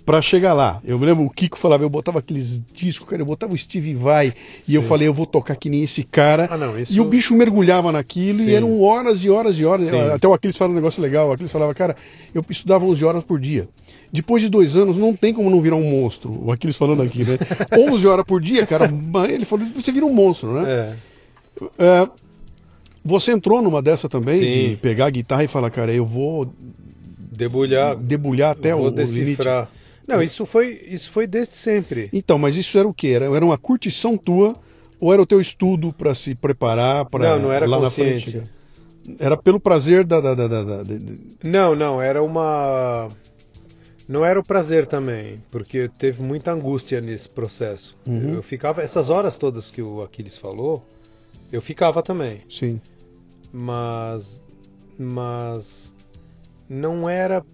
[0.04, 0.80] para chegar lá.
[0.84, 3.94] Eu me lembro, o Kiko falava, eu botava aqueles discos, cara, eu botava o Steve
[3.94, 4.32] Vai,
[4.66, 6.48] e eu falei, eu vou tocar que nem esse cara.
[6.50, 8.46] Ah, não, isso- E o bicho mergulhava naquilo Sim.
[8.48, 9.86] e eram horas e horas e horas.
[9.88, 10.00] Sim.
[10.10, 11.94] Até o Aquiles falava um negócio legal, o Aquiles falava, cara,
[12.34, 13.68] eu estudava 11 horas por dia.
[14.12, 16.44] Depois de dois anos, não tem como não virar um monstro.
[16.44, 17.38] O Aquiles falando aqui, né?
[17.78, 18.90] 11 horas por dia, cara,
[19.28, 20.96] ele falou, você vira um monstro, né?
[20.98, 21.64] É.
[21.78, 22.08] É,
[23.04, 24.68] você entrou numa dessa também, Sim.
[24.70, 26.52] de pegar a guitarra e falar, cara, eu vou
[27.40, 29.12] Debulhar, debulhar até o, vou o limite.
[29.24, 29.70] decifrar.
[30.06, 32.08] Não, isso foi, isso foi desde sempre.
[32.12, 33.08] Então, mas isso era o quê?
[33.08, 34.56] Era, era uma curtição tua
[34.98, 38.26] ou era o teu estudo para se preparar para Não, não era lá consciente.
[38.36, 38.50] na frente?
[39.18, 40.46] Era pelo prazer da, da, da,
[40.82, 40.84] da-
[41.42, 43.08] Não, não, era uma.
[44.06, 47.96] Não era o prazer também, porque teve muita angústia nesse processo.
[48.04, 48.34] Uhum.
[48.34, 50.84] Eu ficava, essas horas todas que o Aquiles falou,
[51.52, 52.40] eu ficava também.
[52.50, 52.80] Sim.
[53.52, 54.42] Mas.
[54.98, 55.94] Mas.
[56.70, 57.44] Não era.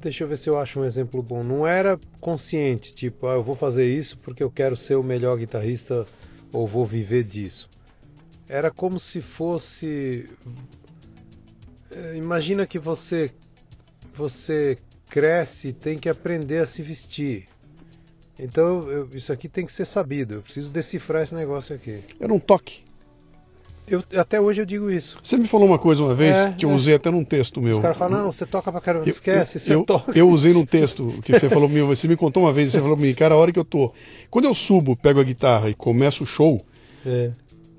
[0.00, 1.44] Deixa eu ver se eu acho um exemplo bom.
[1.44, 5.38] Não era consciente, tipo, ah, eu vou fazer isso porque eu quero ser o melhor
[5.38, 6.04] guitarrista
[6.52, 7.70] ou vou viver disso.
[8.48, 10.28] Era como se fosse.
[11.90, 13.30] Eh, Imagina que você
[14.14, 14.76] você
[15.08, 17.46] cresce tem que aprender a se vestir.
[18.38, 20.34] Então eu- isso aqui tem que ser sabido.
[20.34, 22.02] Eu preciso decifrar esse negócio aqui.
[22.18, 22.82] Era um toque.
[23.90, 25.16] Eu, até hoje eu digo isso.
[25.22, 26.74] Você me falou uma coisa uma vez É, que eu é.
[26.74, 27.76] usei até num texto meu.
[27.76, 30.12] Os caras falam, não, você toca pra caramba, esquece, eu, você eu, toca.
[30.18, 33.06] eu usei num texto que você falou, você me contou uma vez, você falou pra
[33.06, 33.92] mim, cara, a hora que eu tô.
[34.30, 36.64] Quando eu subo, pego a guitarra e começo o show,
[37.06, 37.30] É,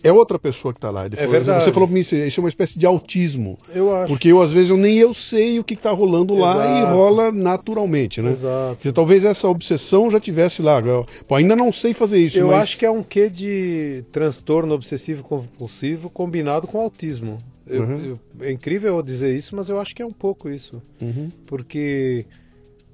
[0.04, 1.06] é outra pessoa que tá lá.
[1.06, 1.64] Ele É falou- verdade.
[1.64, 3.58] Você falou pra mim, isso é uma espécie de autismo.
[3.74, 4.08] eu acho.
[4.08, 6.93] Porque eu, às vezes, eu nem eu sei o que tá rolando lá e Exato.
[6.93, 8.30] rola naturalmente, né?
[8.32, 8.76] Exato.
[8.76, 10.82] Porque talvez essa obsessão já tivesse lá.
[11.28, 12.64] Pô, ainda não sei fazer isso, Eu mas...
[12.64, 17.38] acho que é um quê de transtorno obsessivo compulsivo combinado com autismo.
[17.68, 18.18] Eu- Uhum.
[18.39, 20.82] eu- é incrível eu dizer isso, mas eu acho que é um pouco isso.
[21.02, 21.30] Uhum.
[21.45, 22.26] Porque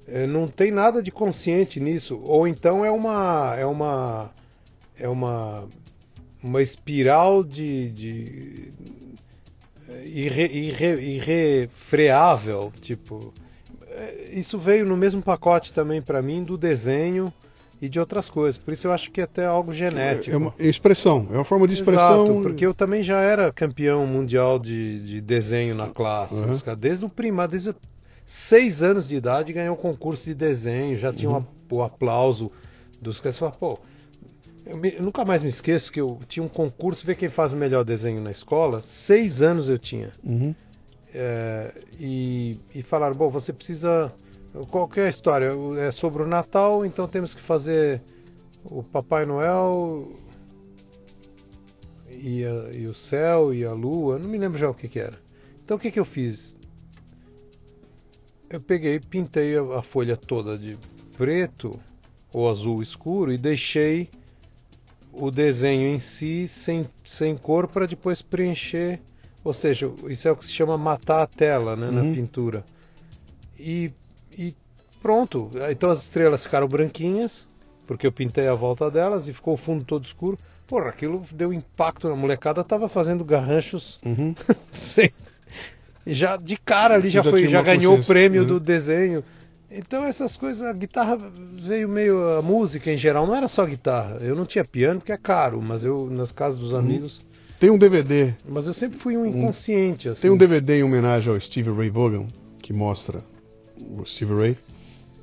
[0.08, 2.20] é, não tem nada de consciente nisso.
[2.24, 3.54] Ou então é uma.
[3.58, 4.30] É uma.
[4.98, 5.64] É uma.
[6.46, 7.90] Uma espiral de.
[7.90, 8.68] de
[9.88, 12.72] é, irre, irre, irrefreável.
[12.80, 13.32] Tipo.
[13.90, 17.32] é, Isso veio no mesmo pacote também para mim do desenho
[17.80, 18.56] e de outras coisas.
[18.58, 20.34] Por isso eu acho que é até algo genético.
[20.34, 22.26] É uma expressão, é uma forma de expressão.
[22.26, 26.42] Exato, porque eu também já era campeão mundial de, de desenho na classe.
[26.44, 26.56] Uhum.
[26.78, 27.74] Desde o primário, desde
[28.24, 31.82] seis anos de idade, ganhou um concurso de desenho, já tinha um Uhum.
[31.82, 32.50] aplauso
[33.00, 33.38] dos caras.
[33.58, 33.78] Pô,
[34.66, 37.52] eu, me- eu nunca mais me esqueço que eu tinha um concurso, ver quem faz
[37.52, 38.82] o melhor desenho na escola.
[38.84, 40.10] Seis anos eu tinha.
[40.24, 40.54] Uhum.
[41.14, 44.12] É, e, e falaram, bom, você precisa.
[44.70, 45.50] Qual que é a história?
[45.78, 48.02] É sobre o Natal, então temos que fazer
[48.64, 50.12] o Papai Noel
[52.10, 54.18] e, a- e o céu e a lua.
[54.18, 55.18] Não me lembro já o que, que era.
[55.64, 56.56] Então o que, que eu fiz?
[58.48, 60.78] Eu peguei, pintei a, a folha toda de
[61.16, 61.78] preto
[62.32, 64.08] ou azul escuro e deixei
[65.18, 69.00] o desenho em si sem, sem cor para depois preencher.
[69.42, 72.64] Ou seja, isso é o que se chama matar a tela né, na pintura.
[73.58, 73.92] E,
[74.36, 74.54] e
[75.00, 75.50] pronto.
[75.70, 77.48] Então as estrelas ficaram branquinhas,
[77.86, 80.38] porque eu pintei a volta delas e ficou o fundo todo escuro.
[80.66, 84.00] Porra, aquilo deu impacto na molecada, tava fazendo garranchos
[84.74, 85.12] sem.
[86.04, 88.48] E já de cara ali já, foi, já ganhou o prêmio né?
[88.48, 89.24] do desenho.
[89.76, 91.18] Então essas coisas, a guitarra
[91.54, 94.18] veio meio a música em geral, não era só guitarra.
[94.20, 97.20] Eu não tinha piano porque é caro, mas eu nas casas dos amigos,
[97.60, 100.22] Tem um DVD, mas eu sempre fui um inconsciente assim.
[100.22, 102.26] tem um DVD em homenagem ao Steve Ray Vaughan,
[102.60, 103.22] que mostra
[103.78, 104.56] o Steve Ray,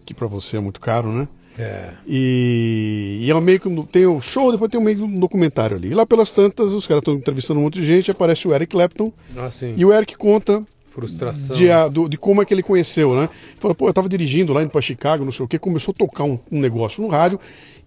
[0.05, 1.27] que pra você é muito caro, né?
[1.57, 1.91] É.
[2.07, 5.19] E, e ela meio que um- tem o show, depois tem um meio que um
[5.19, 5.89] documentário ali.
[5.89, 8.71] E lá pelas tantas, os caras estão entrevistando um monte de gente, aparece o Eric
[8.71, 11.55] Clapton, Assim, e o Eric conta frustração.
[11.55, 13.27] de, a- do- de como é que ele conheceu, né?
[13.57, 15.97] Falou, pô, eu tava dirigindo lá indo pra Chicago, não sei o que, começou a
[15.97, 17.39] tocar um, um negócio no rádio.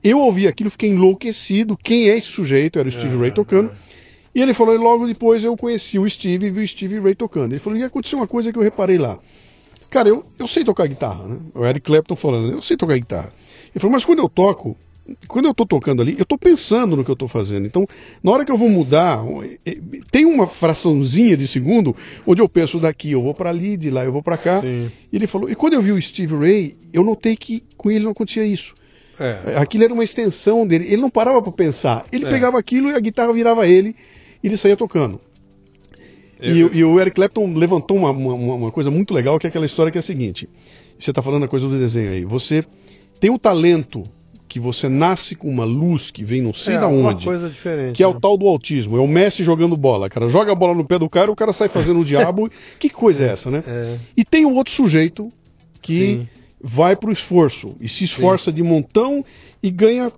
[0.02, 1.76] Eu ouvi aquilo, fiquei enlouquecido.
[1.76, 2.78] Quem é esse sujeito?
[2.78, 3.70] Era o Steve Ray tocando.
[4.34, 7.14] E ele falou, e logo depois eu conheci o Steve e vi o Steve Ray
[7.14, 7.52] tocando.
[7.52, 9.18] Ele falou, e aconteceu uma coisa que eu reparei lá.
[9.88, 11.36] Cara, eu, eu sei tocar guitarra, né?
[11.54, 13.32] O Eric Clapton falando, eu sei tocar guitarra.
[13.74, 14.76] Ele falou, mas quando eu toco,
[15.28, 17.66] quando eu tô tocando ali, eu tô pensando no que eu tô fazendo.
[17.66, 17.86] Então,
[18.22, 19.24] na hora que eu vou mudar,
[19.64, 19.78] eh,
[20.11, 21.94] tem uma fraçãozinha de segundo
[22.26, 24.61] onde eu penso daqui, eu vou para ali, de lá eu vou para cá.
[24.61, 24.90] Sim.
[25.12, 28.04] E ele falou, e quando eu vi o Steve Ray, eu notei que com ele
[28.04, 28.74] não acontecia isso.
[29.18, 29.57] É.
[29.57, 30.84] Aquilo era uma extensão dele.
[30.88, 32.04] Ele não parava para pensar.
[32.12, 32.30] Ele É.
[32.30, 33.96] pegava aquilo e a guitarra virava ele
[34.42, 35.20] e ele saía tocando.
[36.40, 39.48] E, o- e o Eric Clapton levantou uma, uma, uma coisa muito legal, que é
[39.48, 40.46] aquela história que é a seguinte.
[40.98, 42.24] Você está falando a coisa do desenho aí.
[42.26, 42.62] Você
[43.18, 44.04] tem o talento
[44.49, 47.24] que você nasce com uma luz que vem não sei é, da onde.
[47.24, 47.97] coisa diferente.
[47.97, 48.18] Que é o né?
[48.22, 48.97] tal do autismo.
[48.97, 50.09] É o Messi jogando bola.
[50.09, 52.49] Cara, joga a bola no pé do cara, o cara sai fazendo o diabo.
[52.78, 53.62] Que coisa é essa, né?
[53.66, 53.97] É.
[54.16, 55.32] E tem o outro sujeito
[55.82, 56.28] que Sim.
[56.61, 59.24] vai pro esforço e se esforça de montão
[59.62, 60.09] e ganha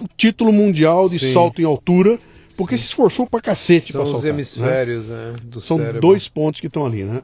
[0.00, 1.32] o título mundial de Sim.
[1.32, 2.18] salto em altura,
[2.56, 4.24] porque se esforçou pra cacete São pra os saltar.
[4.28, 4.34] né?
[4.34, 6.00] hemisférios né, do São cérebro.
[6.00, 7.22] dois pontos que estão ali, né?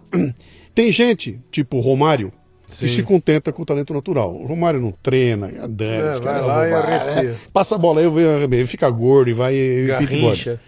[0.75, 2.33] Tem gente, tipo o Romário,
[2.75, 2.89] Sim.
[2.89, 4.35] se contenta com o talento natural.
[4.35, 7.31] O Romário não treina, É, cara lá e vai, arrepia.
[7.31, 9.87] é, passa a bola aí, eu vejo, ele fica gordo e vai e.
[9.87, 10.61] Garrincha.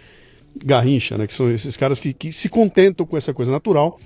[0.63, 1.27] Garrincha, né?
[1.27, 3.99] Que são esses caras que, que se contentam com essa coisa natural.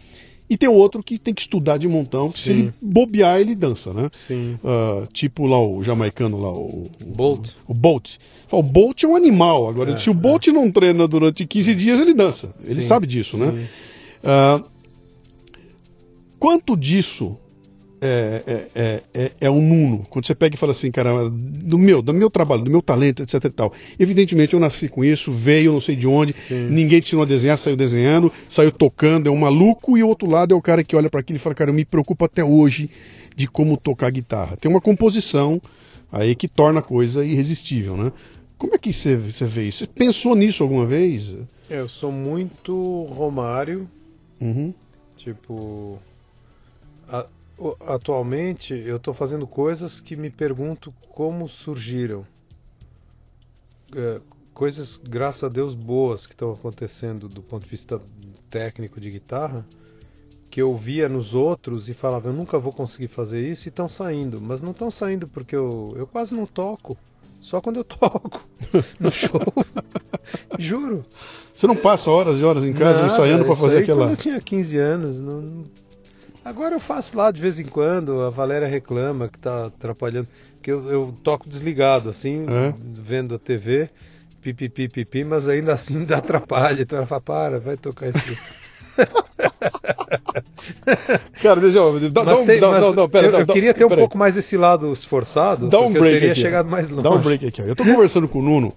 [0.49, 2.31] E tem o outro que tem que estudar de montão.
[2.31, 4.09] Se ele bobear, ele dança, né?
[4.11, 4.57] Sim.
[4.65, 7.51] Ah, tipo lá o jamaicano lá, o, o Bolt.
[7.67, 8.15] o Bolt.
[8.47, 9.69] Fala, O Bolt é um animal.
[9.69, 12.51] Agora, se o Bolt não treina durante 15 dias, ele dança.
[12.63, 13.51] Ele Sim, sabe disso, né?
[13.55, 13.67] sim.
[14.23, 14.63] Ah,
[16.39, 17.37] quanto disso
[18.01, 20.05] é, é, é, é, é um nuno.
[20.09, 23.21] Quando você pega e fala assim, cara, do meu, do meu trabalho, do meu talento,
[23.23, 23.73] etc e tal.
[23.99, 26.33] Evidentemente eu nasci com isso, veio não sei de onde,
[26.69, 30.29] ninguém te ensinou a desenhar, saiu desenhando, saiu tocando, é um maluco, e o outro
[30.29, 32.43] lado é o cara que olha para aquilo e fala, cara, eu me preocupo até
[32.43, 32.89] hoje
[33.35, 34.57] de como tocar guitarra.
[34.57, 35.61] Tem uma composição
[36.11, 38.11] aí que torna a coisa irresistível, né?
[38.57, 39.79] Como é que você, você vê isso?
[39.79, 41.31] Você pensou nisso alguma vez?
[41.69, 43.87] Eu sou muito Romário,
[44.41, 44.73] Uhum.
[45.17, 45.97] tipo.
[47.07, 47.25] a-
[47.81, 52.25] atualmente eu estou fazendo coisas que me pergunto como surgiram.
[53.95, 54.19] É,
[54.53, 58.01] coisas, graças a Deus, boas que estão acontecendo do ponto de vista
[58.49, 59.65] técnico de guitarra,
[60.49, 63.87] que eu via nos outros e falava, eu nunca vou conseguir fazer isso, e estão
[63.87, 64.41] saindo.
[64.41, 66.97] Mas não estão saindo porque eu, eu quase não toco.
[67.41, 68.43] Só quando eu toco
[68.99, 69.41] no show.
[70.57, 71.05] Juro.
[71.53, 74.11] Você não passa horas e horas em casa Nada, ensaiando para fazer aquela.
[74.11, 75.19] Eu tinha 15 anos.
[75.19, 75.65] não-
[76.49, 80.27] Agora eu faço lá de vez em quando, a Valéria reclama que tá atrapalhando.
[80.63, 82.43] Que eu, eu toco desligado, assim,
[82.81, 83.87] vendo a TV,
[84.41, 86.81] pipipi, pipi, mas ainda assim dá atrapalha.
[86.81, 88.35] Então ela fala, para, vai tocar isso.
[91.41, 92.09] Cara, deixa eu.
[92.09, 94.01] Dá, dá um, tem- dá, não, não, pera, eu, dá- eu queria ter um pera
[94.01, 94.03] aí.
[94.07, 96.41] pouco mais esse lado esforçado, Dá um porque eu break teria aqui.
[96.41, 97.03] chegado mais longe.
[97.03, 97.61] Dá um break aqui.
[97.61, 97.65] ó.
[97.65, 98.73] Eu tô conversando com o Nuno.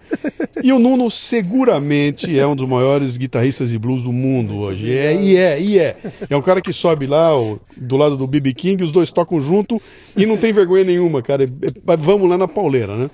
[0.63, 4.93] E o Nuno seguramente é um dos maiores guitarristas de blues do mundo hoje.
[4.97, 5.97] É, e é, e é.
[6.31, 9.41] É um cara que sobe lá ó, do lado do BB King, os dois tocam
[9.41, 9.81] junto
[10.17, 11.45] e não tem vergonha nenhuma, cara.
[11.45, 13.11] É- é- vamos lá na pauleira, né?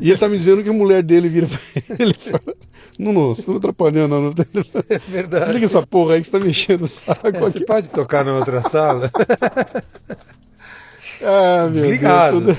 [0.00, 1.58] E ele tá me dizendo que a mulher dele vira pra
[1.98, 2.56] ele e fala:
[2.98, 4.34] Nuno, você não tá atrapalhando, não.
[4.88, 5.44] É verdade.
[5.46, 8.24] Desliga essa porra aí que você tá me enchendo o saco É, você pode tocar
[8.24, 9.10] na outra sala?
[11.26, 12.40] Ah, Desligado.
[12.40, 12.58] Deus.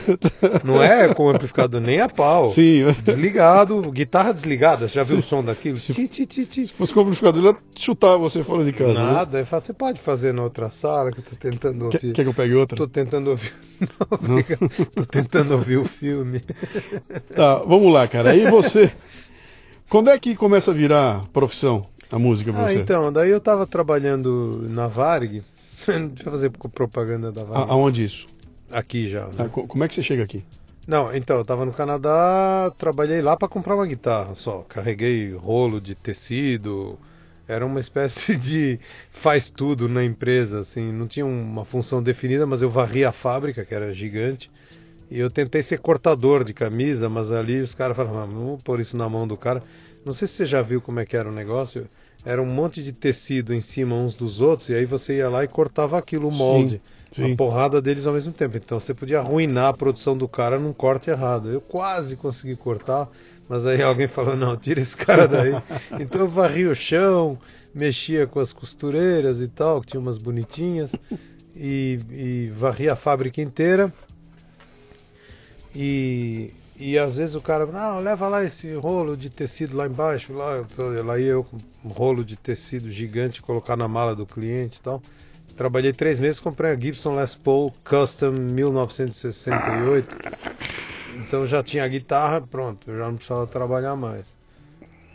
[0.64, 2.52] Não é com amplificador nem a pau.
[2.52, 2.84] Sim.
[3.04, 4.88] Desligado, guitarra desligada.
[4.88, 5.78] Você já viu o som daquilo?
[5.78, 6.66] Ti, ti, ti, ti.
[6.68, 8.94] Se fosse com o amplificador, ele ia chutar você fora de casa.
[8.94, 9.00] né?
[9.14, 9.46] Nada.
[9.46, 12.14] Falo, você pode fazer na outra sala que eu tô tentando Quer, ouvir.
[12.14, 12.78] quer que eu pegue outra?
[12.78, 13.54] Tô tentando ouvir.
[13.80, 14.70] Não, obrigado.
[14.96, 16.42] Tô tentando ouvir o filme.
[17.36, 18.32] Tá, vamos lá, cara.
[18.32, 18.92] Aí você.
[19.90, 22.80] Quando é que começa a virar profissão a música pra Ah, você?
[22.80, 25.44] então, daí eu tava trabalhando na Varg.
[25.86, 27.72] Deixa eu fazer propaganda da A- Varg.
[27.72, 28.26] aonde isso?
[28.70, 29.28] Aqui já.
[29.28, 29.44] né?
[29.46, 30.44] Ah, co- como é que você chega aqui?
[30.88, 34.62] Não, então, eu tava no Canadá, trabalhei lá para comprar uma guitarra só.
[34.64, 37.00] Carreguei rolo de tecido.
[37.48, 38.80] Era uma espécie de
[39.12, 43.66] faz tudo na empresa, assim, não tinha uma função definida, mas eu varri a fábrica,
[43.66, 44.50] que era gigante.
[45.10, 48.80] E eu tentei ser cortador de camisa, mas ali os caras falaram, "Ah, vou pôr
[48.80, 49.62] isso na mão do cara.
[50.06, 51.88] Não sei se você já viu como é que era o negócio.
[52.26, 55.44] Era um monte de tecido em cima uns dos outros, e aí você ia lá
[55.44, 56.80] e cortava aquilo, o molde.
[56.80, 56.82] sim.
[57.18, 58.58] Uma porrada deles ao mesmo tempo.
[58.58, 61.50] Então você podia arruinar a produção do cara num corte errado.
[61.50, 63.10] Eu quase consegui cortar,
[63.48, 65.54] mas aí alguém falou: não, tira esse cara daí.
[66.00, 67.38] então eu varri o chão,
[67.74, 70.94] mexia com as costureiras e tal, que tinha umas bonitinhas,
[71.56, 73.94] e, e varri a fábrica inteira.
[75.74, 80.34] E, e às vezes o cara, não, leva lá esse rolo de tecido lá embaixo.
[80.34, 80.66] Lá,
[81.04, 84.82] lá ia eu com um rolo de tecido gigante colocar na mala do cliente e
[84.82, 85.02] tal.
[85.56, 90.16] Trabalhei três meses, comprei a Gibson Les Paul Custom 1968.
[91.18, 94.36] Então já tinha a guitarra, pronto, eu já não precisava trabalhar mais.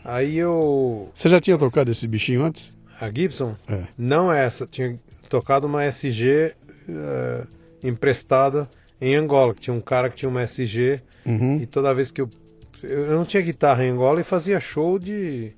[0.03, 1.07] Aí eu.
[1.11, 2.75] Você já tinha tocado esse bichinho antes?
[2.99, 3.55] A Gibson?
[3.67, 3.83] É.
[3.97, 6.53] Não essa, tinha tocado uma SG
[6.89, 7.43] eh,
[7.83, 8.69] emprestada
[8.99, 11.57] em Angola, que tinha um cara que tinha uma SG Uhum.
[11.57, 12.27] e toda vez que eu.
[12.81, 15.51] Eu não tinha guitarra em Angola e fazia show de,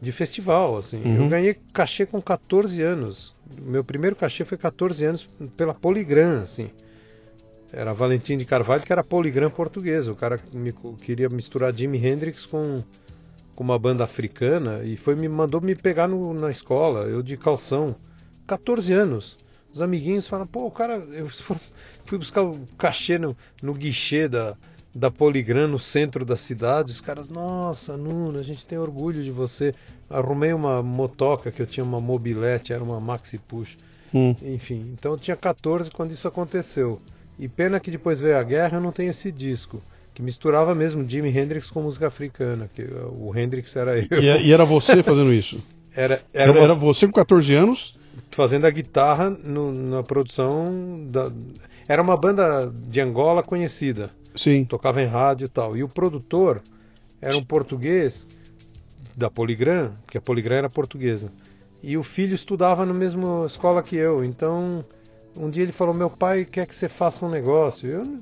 [0.00, 0.98] de festival, assim.
[1.04, 1.24] Uhum.
[1.24, 3.36] Eu ganhei cachê com 14 anos.
[3.60, 6.70] Meu primeiro cachê foi 14 anos pela Poligram, assim.
[7.72, 10.10] Era Valentim de Carvalho, que era Poligram portuguesa.
[10.10, 10.72] O cara me,
[11.02, 12.82] queria misturar Jimi Hendrix com,
[13.54, 17.36] com uma banda africana e foi me mandou me pegar no- na escola, eu de
[17.36, 17.94] calção.
[18.46, 19.36] 14 anos.
[19.70, 20.94] Os amiguinhos falam, pô, o cara.
[20.94, 21.28] Eu
[22.06, 24.56] fui buscar o cachê no, no guichê da,
[24.94, 26.92] da Poligram, no centro da cidade.
[26.92, 29.74] Os caras, nossa, Nuno, a gente tem orgulho de você.
[30.10, 33.76] Arrumei uma motoca que eu tinha uma mobilete, era uma maxi push.
[34.14, 34.34] Hum.
[34.42, 37.00] Enfim, então eu tinha 14 quando isso aconteceu.
[37.38, 39.82] E pena que depois veio a guerra eu não tenho esse disco.
[40.14, 42.68] Que misturava mesmo Jimi Hendrix com música africana.
[42.74, 44.18] Que o Hendrix era eu.
[44.20, 45.62] E, e era você fazendo isso?
[45.94, 47.98] Era, era, Era, era você com 14 anos?
[48.30, 51.30] fazendo a guitarra no- na produção da.
[51.86, 54.10] Era uma banda de Angola conhecida.
[54.34, 54.64] Sim.
[54.64, 55.76] Tocava em rádio e tal.
[55.76, 56.60] E o produtor
[57.20, 58.28] era um português
[59.16, 61.32] da Poligram, porque a Poligram era portuguesa.
[61.82, 64.24] E o filho estudava na mesma escola que eu.
[64.24, 64.84] Então
[65.36, 67.88] Um dia ele falou: Meu pai quer que você faça um negócio.
[67.88, 68.18] Eu,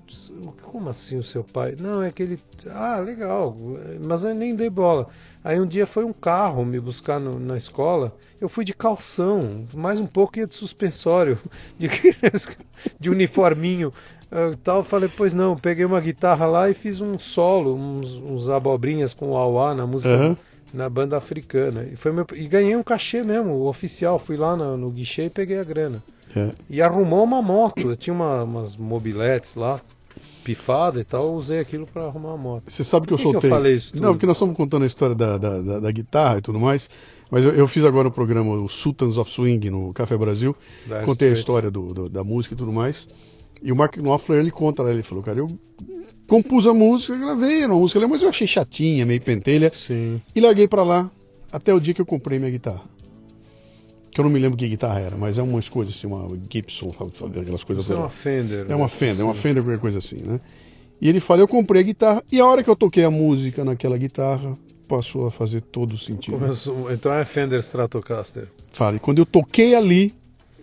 [0.62, 1.74] como assim o seu pai?
[1.78, 2.38] Não, é que ele.
[2.68, 3.56] Ah, legal,
[4.04, 5.08] mas eu nem dei bola.
[5.42, 8.14] Aí um dia foi um carro me buscar no- na escola.
[8.38, 11.38] Eu fui de calção, mais um pouco ia de suspensório,
[11.78, 11.88] de,
[13.00, 13.92] de uniforminho.
[14.30, 18.48] ah, tal, falei, pois não, peguei uma guitarra lá e fiz um solo, uns, uns
[18.50, 20.36] abobrinhas com o auá na música Aham.
[20.76, 21.84] Na banda africana.
[21.92, 24.18] E, foi meu, e ganhei um cachê mesmo, o oficial.
[24.18, 26.02] Fui lá no, no guichê e peguei a grana.
[26.34, 26.50] É.
[26.68, 27.80] E arrumou uma moto.
[27.80, 29.80] Eu tinha uma- umas mobiletes lá,
[30.44, 31.34] pifada e tal.
[31.34, 32.70] Usei aquilo para arrumar uma moto.
[32.70, 33.50] Você sabe que eu Por que que eu soltei.
[33.50, 34.02] falei isso tudo?
[34.02, 36.88] Não, porque nós estamos contando a história da, da, da- da guitarra e tudo mais.
[37.30, 40.54] Mas eu, eu fiz agora o programa o Sultans of Swing no Café Brasil.
[41.04, 43.08] Contei a história do, do- da música e tudo mais.
[43.62, 45.50] E o Mark Knopfler ele conta lá, ele falou, cara, eu
[46.26, 49.70] compus a música, gravei, era uma música, mas eu achei chatinha, meio pentelha.
[49.74, 50.20] Sim.
[50.34, 51.10] E larguei pra lá
[51.52, 52.82] até o dia que eu comprei minha guitarra.
[54.10, 56.92] Que eu não me lembro que guitarra era, mas é umas coisas assim, uma Gibson,
[57.10, 58.08] sabe, aquelas coisas Isso é uma.
[58.08, 58.66] Fender.
[58.68, 58.88] É uma né?
[58.88, 60.40] Fender, é uma Fender, qualquer coisa assim, né?
[61.00, 63.62] E ele fala, eu comprei a guitarra, e a hora que eu toquei a música
[63.64, 64.56] naquela guitarra,
[64.88, 66.38] passou a fazer todo o sentido.
[66.38, 68.48] Começou- Então é Fender Stratocaster.
[68.72, 70.14] Fala, e quando eu toquei ali,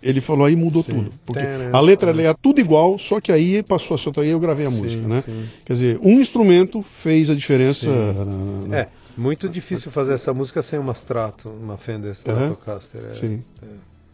[0.04, 0.92] ele falou, aí mudou Sim.
[0.94, 1.12] tudo.
[1.24, 4.38] Porque a letra é tudo igual, só que aí passou a ser outra, aí eu
[4.38, 5.22] gravei a música, né?
[5.22, 5.48] sim.
[5.64, 7.86] Quer dizer, um instrumento fez a diferença.
[7.86, 7.88] Sim.
[7.88, 13.00] na- na- na- É, muito difícil fazer essa música sem uma Strato, uma Fender Stratocaster.
[13.10, 13.42] É, Sim,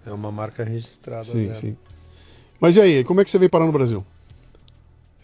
[0.07, 1.61] é uma marca registrada sim, dela.
[1.61, 1.76] sim.
[2.61, 4.05] Mas e aí, como é que você veio parar no Brasil?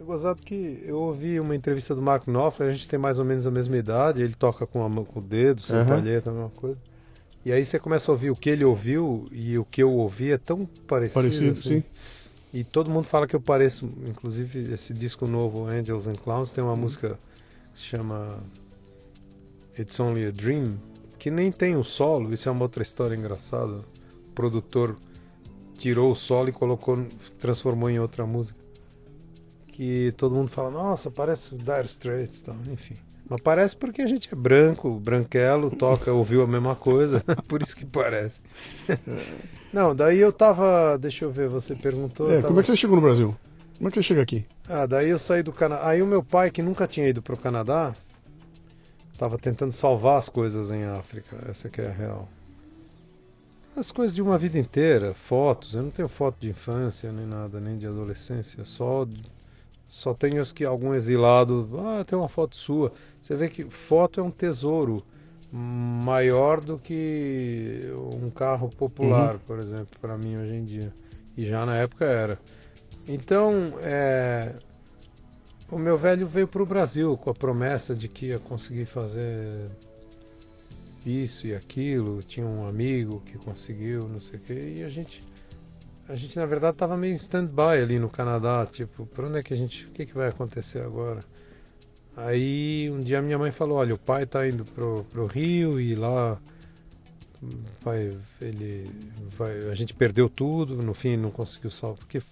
[0.00, 3.24] É gozado que eu ouvi uma entrevista do Mark Knopfler, a gente tem mais ou
[3.24, 5.86] menos a mesma idade, ele toca com, a mão- com o dedo, sem Aham.
[5.86, 6.78] palheta, a mesma coisa.
[7.46, 10.32] E aí você começa a ouvir o que ele ouviu e o que eu ouvi
[10.32, 11.22] é tão parecido.
[11.22, 11.80] Parecido, assim.
[11.80, 11.84] sim.
[12.52, 16.64] E todo mundo fala que eu pareço, inclusive esse disco novo, Angels and Clowns, tem
[16.64, 17.16] uma música
[17.72, 18.36] que se chama
[19.78, 20.76] It's Only a Dream,
[21.20, 23.76] que nem tem o solo, isso é uma outra história engraçada.
[24.26, 24.96] O produtor
[25.78, 27.06] tirou o solo e colocou,
[27.38, 28.58] transformou em outra música.
[29.68, 32.96] Que todo mundo fala, nossa, parece o Dire Straits, tal, enfim.
[33.28, 37.76] Mas parece porque a gente é branco, branquelo, toca, ouviu a mesma coisa, por isso
[37.76, 38.40] que parece.
[39.72, 42.30] Não, daí eu tava, deixa eu ver, você perguntou.
[42.30, 43.36] É, eu como tava- é que você chegou no Brasil?
[43.76, 44.46] Como é que você chega aqui?
[44.68, 45.86] ah, daí eu saí do Canadá.
[45.88, 47.94] Aí o meu pai, que nunca tinha ido pro Canadá,
[49.18, 51.36] tava tentando salvar as coisas em África.
[51.48, 52.28] Essa que é a real.
[53.76, 55.74] As coisas de uma vida inteira, fotos.
[55.74, 58.64] Eu não tenho foto de infância, nem nada, nem de adolescência.
[58.64, 59.06] Só,
[59.86, 61.68] só tenho as que algum exilado.
[61.78, 62.92] Ah, tem uma foto sua.
[63.18, 65.04] Você vê que foto é um tesouro
[65.52, 67.82] maior do que
[68.14, 70.92] um carro popular, por exemplo, para mim hoje em dia.
[71.36, 72.38] E já na época era.
[73.06, 74.54] Então, é,
[75.70, 79.70] o meu velho veio para o Brasil com a promessa de que ia conseguir fazer
[81.04, 82.22] isso e aquilo.
[82.22, 84.74] Tinha um amigo que conseguiu, não sei o quê.
[84.78, 85.22] E a gente,
[86.08, 88.66] a gente na verdade estava meio stand-by ali no Canadá.
[88.70, 89.86] Tipo, para onde é que a gente.
[89.86, 91.24] O que, que vai acontecer agora?
[92.16, 95.94] Aí um dia minha mãe falou: Olha, o pai está indo pro, pro Rio e
[95.94, 96.38] lá
[97.82, 98.90] vai, ele
[99.36, 102.22] vai, a gente perdeu tudo, no fim não conseguiu salvar, porque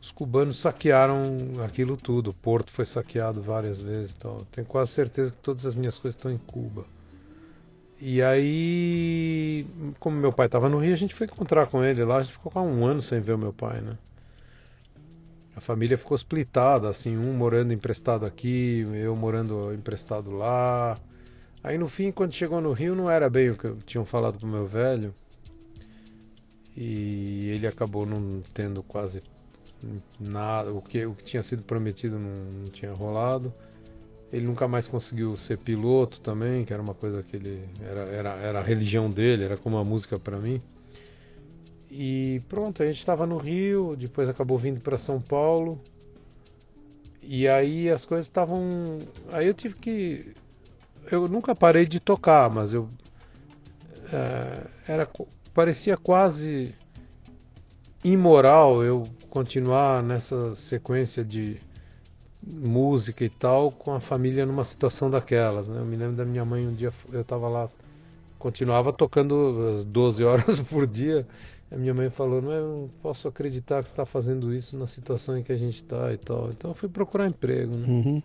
[0.00, 4.44] os cubanos saquearam aquilo tudo, o porto foi saqueado várias vezes, e tal.
[4.50, 6.84] tenho quase certeza que todas as minhas coisas estão em Cuba.
[8.00, 9.66] E aí,
[9.98, 12.32] como meu pai estava no Rio, a gente foi encontrar com ele lá, a gente
[12.32, 13.96] ficou quase um ano sem ver o meu pai, né?
[15.56, 20.98] A família ficou splitada, assim, um morando emprestado aqui, eu morando emprestado lá.
[21.62, 24.48] Aí no fim, quando chegou no Rio, não era bem o que tinham falado pro
[24.48, 25.14] meu velho.
[26.76, 29.22] E ele acabou não tendo quase
[30.18, 33.54] nada, o que, o que tinha sido prometido não, não tinha rolado.
[34.34, 37.68] Ele nunca mais conseguiu ser piloto também, que era uma coisa que ele.
[37.80, 40.60] Era, era, era a religião dele, era como a música para mim.
[41.88, 45.80] E pronto, a gente estava no Rio, depois acabou vindo para São Paulo.
[47.22, 48.98] E aí as coisas estavam.
[49.30, 50.34] Aí eu tive que.
[51.12, 52.88] Eu nunca parei de tocar, mas eu.
[54.12, 55.08] eh, era,
[55.54, 56.74] parecia quase
[58.02, 61.58] imoral eu continuar nessa sequência de
[62.46, 65.68] música e tal com a família numa situação daquelas.
[65.68, 65.80] Né?
[65.80, 67.68] Eu me lembro da minha mãe, um dia eu estava lá,
[68.38, 71.26] continuava tocando as 12 horas por dia.
[71.70, 74.86] A minha mãe falou: Não, eu não posso acreditar que você está fazendo isso na
[74.86, 76.50] situação em que a gente está e tal.
[76.50, 77.76] Então eu fui procurar emprego.
[77.76, 77.86] Né?
[77.88, 78.22] Uhum.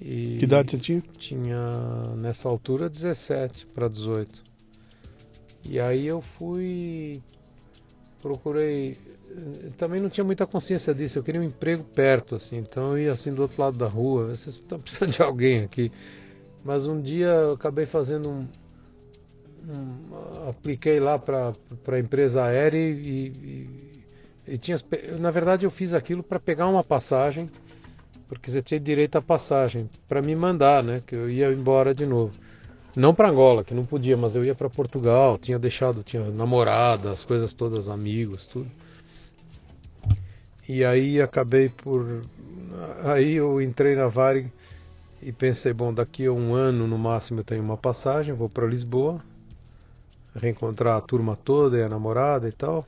[0.00, 1.02] E Que idade você tinha?
[1.18, 1.72] tinha
[2.16, 4.42] nessa altura 17 para 18.
[5.64, 7.20] E aí eu fui
[8.22, 8.96] procurei
[9.30, 12.98] eh, também não tinha muita consciência disso, eu queria um emprego perto assim, então eu
[13.04, 15.92] ia assim do outro lado da rua, vocês estão precisando de alguém aqui.
[16.64, 18.46] Mas um dia eu acabei fazendo um,
[19.68, 21.52] um- apliquei lá para
[21.88, 23.86] a empresa aérea e, e
[24.48, 24.78] E tinha,
[25.20, 27.50] na verdade, eu fiz aquilo para pegar uma passagem,
[28.28, 31.02] porque você tinha direito à passagem, para me mandar, né?
[31.06, 32.34] Que eu ia embora de novo.
[32.96, 37.12] Não para Angola, que não podia, mas eu ia para Portugal, tinha deixado, tinha namorada,
[37.12, 38.70] as coisas todas, amigos, tudo.
[40.68, 42.22] E aí acabei por.
[43.04, 44.50] Aí eu entrei na Varig
[45.22, 48.66] e pensei, bom, daqui a um ano no máximo eu tenho uma passagem, vou para
[48.66, 49.20] Lisboa,
[50.34, 52.86] reencontrar a turma toda e a namorada e tal.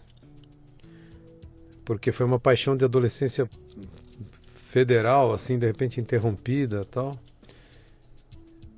[1.85, 3.49] Porque foi uma paixão de adolescência
[4.69, 7.17] federal, assim, de repente interrompida tal.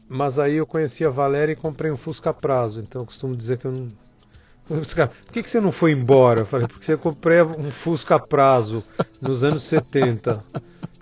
[0.08, 3.58] Mas aí eu conheci a Valéria e comprei um Fusca Prazo, então eu costumo dizer
[3.58, 3.88] que eu não.
[4.70, 6.40] Por que, que você não foi embora?
[6.40, 8.84] Eu falei, porque você comprei um Fusca Prazo
[9.20, 10.44] nos anos 70.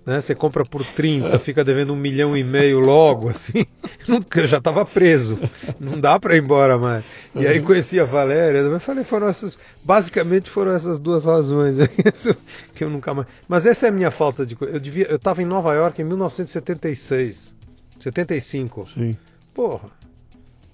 [0.06, 0.22] Né?
[0.22, 3.66] Você compra por 30, fica devendo um milhão e meio logo, assim.
[4.08, 5.38] Nunca, eu já estava preso.
[5.78, 7.04] Não dá para ir embora mais.
[7.34, 9.58] E aí conheci a Valéria, eu falei, foram essas.
[9.84, 11.76] Basicamente foram essas duas razões.
[12.74, 13.28] Que eu nunca mais.
[13.46, 14.72] Mas essa é a minha falta de coisa.
[14.72, 15.06] Eu devia.
[15.08, 17.54] Eu estava em Nova York em 1976.
[18.00, 18.84] 75.
[18.86, 19.16] Sim.
[19.52, 19.90] Porra.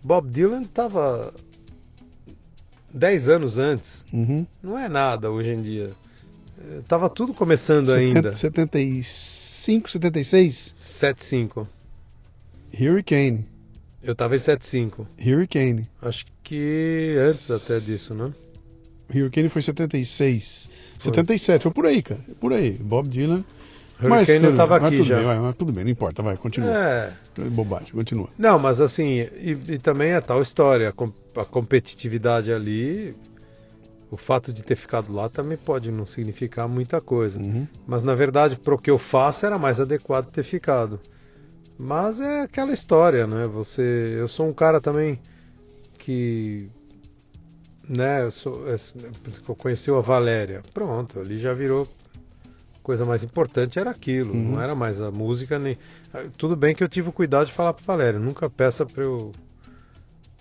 [0.00, 1.32] Bob Dylan estava
[2.94, 4.06] 10 anos antes.
[4.12, 4.46] Uhum.
[4.62, 5.90] Não é nada hoje em dia.
[6.60, 8.32] Eh, Tava tudo começando ainda.
[8.32, 10.74] 75, 76?
[10.76, 11.68] 75.
[12.72, 13.46] Hurricane.
[14.02, 15.08] Eu tava em 75.
[15.18, 15.88] Hurricane.
[16.00, 18.32] Acho que antes até disso, né?
[19.12, 20.70] Hurricane foi 76.
[20.98, 22.20] 77, foi por aí, cara.
[22.40, 22.72] Por aí.
[22.72, 23.44] Bob Dylan.
[24.02, 25.16] Hurricane eu tava mas aqui tudo já.
[25.16, 26.70] Bem, vai, mas tudo bem, não importa, vai, continua.
[26.76, 27.12] É.
[27.50, 28.28] Bobagem, continua.
[28.38, 30.88] Não, mas assim, e, e também é tal história.
[30.88, 33.16] A, com- a competitividade ali,
[34.10, 37.38] o fato de ter ficado lá também pode não significar muita coisa.
[37.38, 37.66] Uhum.
[37.86, 41.00] Mas na verdade, pro que eu faço, era mais adequado ter ficado.
[41.78, 43.46] Mas é aquela história, né?
[43.48, 45.18] Você, eu sou um cara também
[45.98, 46.68] que,
[47.88, 48.22] né?
[48.24, 48.76] Eu sou, é,
[49.48, 50.62] eu conheci a Valéria.
[50.72, 51.88] Pronto, ali já virou
[52.84, 55.76] coisa mais importante era aquilo, não era mais a música nem.
[56.36, 59.32] Tudo bem que eu tive o cuidado de falar para Valéria, nunca peça para eu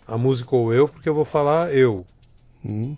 [0.06, 2.06] a música ou eu, porque eu vou falar eu.
[2.64, 2.96] Uhum.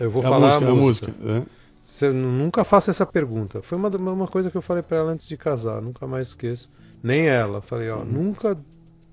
[0.00, 1.06] Eu vou a falar música, a a música.
[1.06, 1.46] música.
[1.46, 1.60] é.
[1.82, 3.60] Você nunca faça essa pergunta.
[3.62, 6.70] Foi uma, uma coisa que eu falei pra ela antes de casar, nunca mais esqueço.
[7.02, 7.60] Nem ela.
[7.60, 8.56] Falei, ó, nunca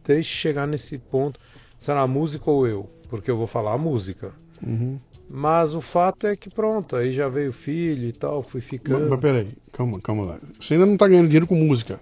[0.06, 1.40] deixe chegar nesse ponto.
[1.76, 2.90] Será a música ou eu?
[3.10, 4.32] Porque eu vou falar a música.
[4.62, 5.00] Uhum.
[5.30, 8.70] Mas o fato é que pronto, aí já veio o filho e tal, fui Mas,
[8.70, 9.10] ficando.
[9.10, 10.40] mas peraí, calma, calma lá.
[10.60, 12.00] Você ainda não tá ganhando dinheiro com música.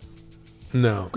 [0.71, 1.09] Não.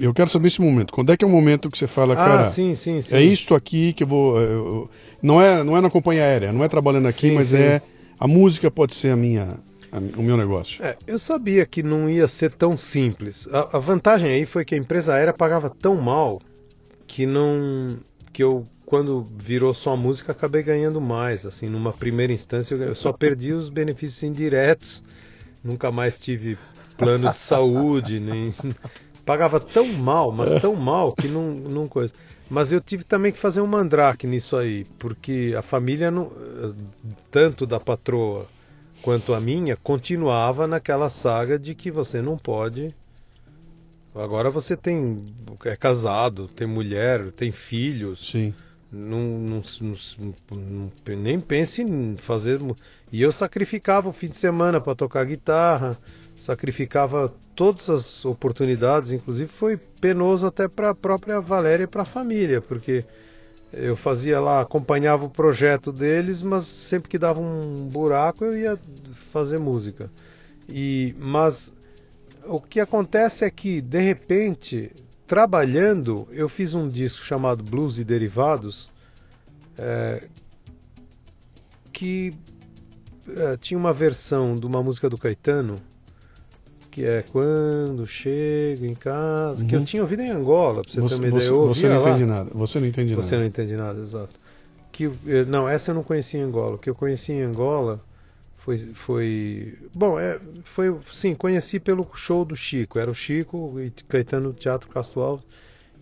[0.00, 0.92] Eu quero saber esse momento.
[0.92, 3.14] Quando é que é o momento que você fala, cara, ah, sim, sim, sim.
[3.14, 4.40] é isto aqui que eu vou.
[4.40, 4.90] eu- eu-
[5.22, 7.56] não, é, não é na companhia aérea, não é trabalhando aqui, Sim, mas sim.
[7.56, 7.80] é.
[8.18, 9.56] A música pode ser a minha,
[9.92, 10.84] a o meu negócio.
[10.84, 13.48] É, eu sabia que não ia ser tão simples.
[13.52, 16.40] A, a vantagem aí foi que a empresa aérea pagava tão mal
[17.06, 17.96] que não.
[18.32, 21.44] que eu, quando virou só música, acabei ganhando mais.
[21.44, 25.02] Assim, numa primeira instância, eu, só perdi os benefícios indiretos.
[25.64, 26.56] Nunca mais tive
[26.96, 28.54] plano de saúde, nem.
[29.26, 32.14] Pagava tão mal, mas tão mal que não, não coisa.
[32.48, 36.30] Mas eu tive também que fazer um mandrake nisso aí, porque a família, não,
[37.32, 38.46] tanto da patroa
[39.02, 42.94] quanto a minha, continuava naquela saga de que você não pode.
[44.14, 45.24] Agora você tem.
[45.64, 48.30] é casado, tem mulher, tem filhos.
[48.30, 48.54] Sim.
[48.94, 49.62] Não, não,
[50.50, 52.60] não- nem pense em fazer.
[53.12, 55.98] E eu sacrificava o fim de semana para tocar guitarra,
[56.38, 62.06] sacrificava todas as oportunidades, inclusive foi penoso até para a própria Valéria e para a
[62.06, 63.04] família, porque
[63.72, 68.78] eu fazia lá, acompanhava o projeto deles, mas sempre que dava um buraco eu ia
[69.32, 70.10] fazer música.
[70.68, 71.74] E mas
[72.46, 74.92] o que acontece é que de repente,
[75.26, 78.88] trabalhando, eu fiz um disco chamado Blues e Derivados,
[79.78, 80.24] é,
[81.92, 82.34] que
[83.36, 85.80] é, tinha uma versão de uma música do Caetano
[86.90, 91.14] que é Quando Chego em Casa, que eu tinha ouvido em Angola, pra você, Você,
[91.16, 91.48] ter uma você- ideia.
[91.50, 92.10] Eu você ouvia não lá.
[92.10, 92.50] entende nada.
[92.54, 93.38] Você não entende Você nada.
[93.40, 94.40] não entende nada, exato.
[94.92, 96.76] Que, eh, não, essa eu não conhecia em Angola.
[96.76, 98.00] O que eu conheci em Angola
[98.64, 98.78] foi.
[98.94, 100.98] foi bom, é, foi.
[101.12, 102.98] Sim, conheci pelo show do Chico.
[102.98, 105.46] Era o Chico e Caetano Teatro Castro Alves.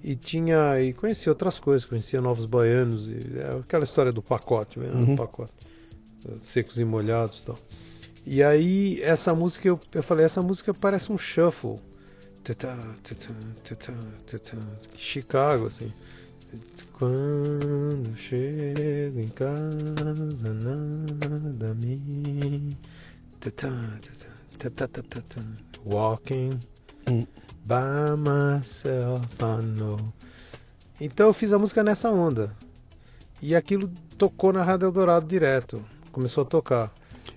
[0.03, 0.81] E tinha.
[0.81, 3.09] E conheci outras coisas, conhecia Novos Baianos.
[3.09, 4.89] E, é aquela história do pacote, né?
[4.93, 5.15] Uhum.
[5.15, 5.53] Do pacote.
[6.29, 7.59] eh, Secos e molhados e tal.
[8.25, 11.81] E aí, essa música, eu, eu falei, essa música parece um shuffle.
[14.97, 15.93] Chicago, assim.
[16.93, 22.77] Quando chego em casa, nada me.
[25.85, 26.61] Walking
[27.09, 27.27] Hum.
[27.65, 29.99] by myself, I know.
[31.01, 32.55] Então eu fiz a música nessa onda.
[33.41, 35.85] E aquilo tocou na Rádio Eldorado direto.
[36.13, 36.95] Começou a tocar.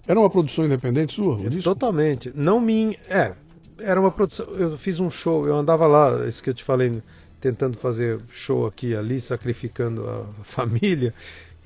[0.08, 1.38] Era uma produção independente sua?
[1.50, 1.64] disco?
[1.64, 2.32] Totalmente.
[2.36, 2.96] Não minha.
[3.10, 3.34] É,
[3.80, 4.46] era uma produção.
[4.50, 7.02] Eu fiz um show, eu andava lá, isso que eu te falei,
[7.46, 11.14] tentando fazer show aqui e ali, sacrificando a família.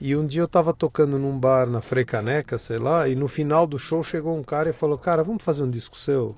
[0.02, 3.66] E um dia eu tava tocando num bar na Freicaneca, sei lá, e no final
[3.66, 6.36] do show chegou um cara e falou: Cara, vamos fazer um disco seu?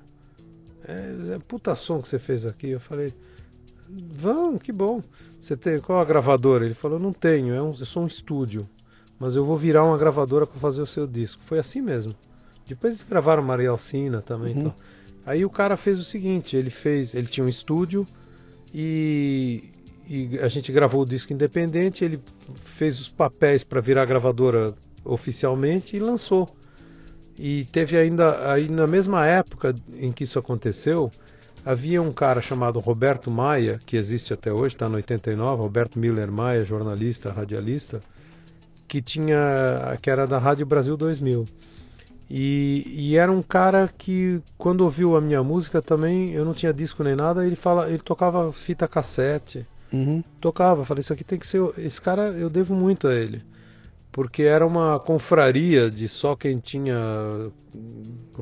[0.86, 2.68] É, é puta som que você fez aqui.
[2.68, 3.12] Eu falei:
[3.88, 5.02] Vamos, que bom.
[5.36, 6.64] Você tem qual a gravadora?
[6.64, 8.68] Ele falou: Não tenho, é um, eu sou um estúdio,
[9.18, 11.42] mas eu vou virar uma gravadora para fazer o seu disco.
[11.46, 12.14] Foi assim mesmo.
[12.66, 14.56] Depois eles gravaram Maria Alcina também.
[14.56, 14.74] Então.
[15.26, 18.06] Aí o cara fez o seguinte: ele fez, ele tinha um estúdio
[18.72, 19.70] e,
[20.08, 22.04] e a gente gravou o disco independente.
[22.04, 22.20] Ele
[22.64, 24.74] fez os papéis para virar gravadora
[25.04, 26.48] oficialmente e lançou.
[27.38, 31.10] E teve ainda, aí na mesma época em que isso aconteceu,
[31.64, 36.30] havia um cara chamado Roberto Maia, que existe até hoje, está no 89, Roberto Miller
[36.30, 38.02] Maia, jornalista, radialista,
[38.86, 41.46] que tinha, que era da Rádio Brasil 2000.
[42.34, 46.72] E, e era um cara que, quando ouviu a minha música também, eu não tinha
[46.72, 50.24] disco nem nada, ele fala, ele tocava fita cassete, Uhum.
[50.40, 53.44] tocava, falei, isso aqui tem que ser, esse cara eu devo muito a ele.
[54.12, 56.96] Porque era uma confraria de só quem tinha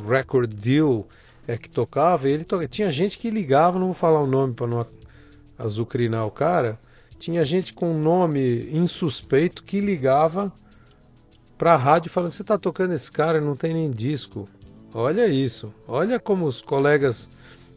[0.08, 1.06] record deal
[1.46, 2.66] é que tocava, e ele to...
[2.68, 4.86] tinha gente que ligava, não vou falar o nome para não
[5.58, 6.78] azucrinar o cara,
[7.18, 10.52] tinha gente com nome insuspeito que ligava
[11.60, 14.48] pra rádio falando, você tá tocando esse cara, não tem nem disco.
[14.94, 17.28] Olha isso, olha como os colegas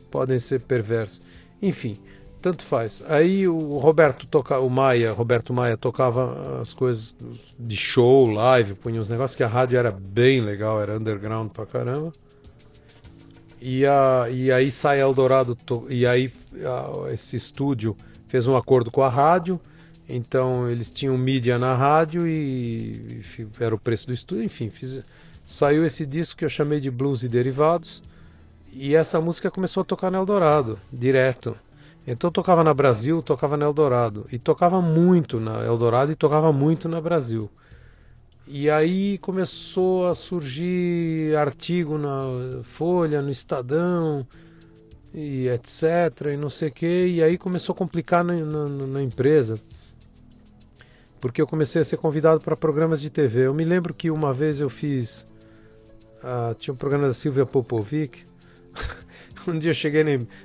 [0.09, 1.21] podem ser perversos.
[1.61, 1.99] Enfim,
[2.41, 3.03] tanto faz.
[3.09, 7.17] Aí o Roberto toca, o Maia, Roberto Maia tocava as coisas
[7.59, 11.65] de show, live, punha uns negócios que a rádio era bem legal, era underground pra
[11.65, 12.13] caramba.
[13.61, 15.57] E, a, e aí sai Eldorado,
[15.89, 16.31] e aí
[16.65, 17.97] a- esse estúdio
[18.29, 19.59] fez um acordo com a rádio,
[20.07, 23.21] então eles tinham mídia na rádio e,
[23.59, 25.03] era o preço do estúdio, enfim, fiz-
[25.45, 28.01] saiu esse disco que eu chamei de Blues e Derivados,
[28.71, 31.55] e essa música começou a tocar no Eldorado, direto.
[32.05, 36.51] Então eu tocava na Brasil, tocava na Eldorado, e tocava muito na Eldorado e tocava
[36.51, 37.49] muito na Brasil.
[38.45, 44.27] E aí começou a surgir artigo na Folha, no Estadão,
[45.13, 49.01] e etc, e não sei o que, e aí começou a complicar na, na, na
[49.01, 49.59] empresa,
[51.23, 53.47] porque eu comecei a ser convidado para programas de TV.
[53.47, 55.25] Eu me lembro que uma vez eu fiz,
[56.21, 58.25] ah, tinha um programa da Silvia Popovic,
[59.47, 60.03] um dia eu cheguei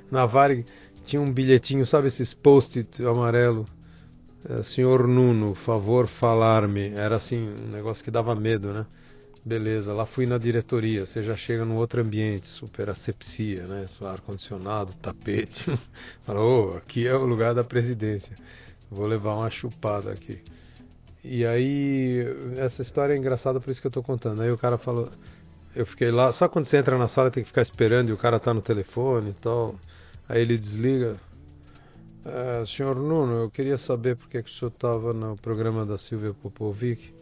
[0.09, 0.65] na, Varig,
[1.05, 3.65] tinha um bilhetinho, sabe esses post-it amarelo,
[4.49, 6.93] é, senhor Nuno, favor falar-me.
[6.93, 8.85] Era assim, um negócio que dava medo, né?
[9.43, 13.85] Beleza, lá fui na diretoria, você já chega num outro ambiente, super asepsia, né?
[13.99, 15.77] Ar-condicionado, tapete.
[16.25, 18.37] Falou, oh, aqui é o lugar da presidência.
[18.89, 20.39] Vou levar uma chupada aqui.
[21.23, 22.23] E aí,
[22.57, 24.41] essa história é engraçada, por isso que eu tô contando.
[24.41, 25.09] Aí o cara falou,
[25.75, 28.17] eu fiquei lá, só quando você entra na sala tem que ficar esperando e o
[28.17, 29.75] cara tá no telefone e tal.
[30.27, 31.17] Aí ele desliga.
[32.25, 36.33] "Ah, senhor Nuno, eu queria saber por que o senhor estava no programa da Silvia
[36.33, 37.13] Popovic.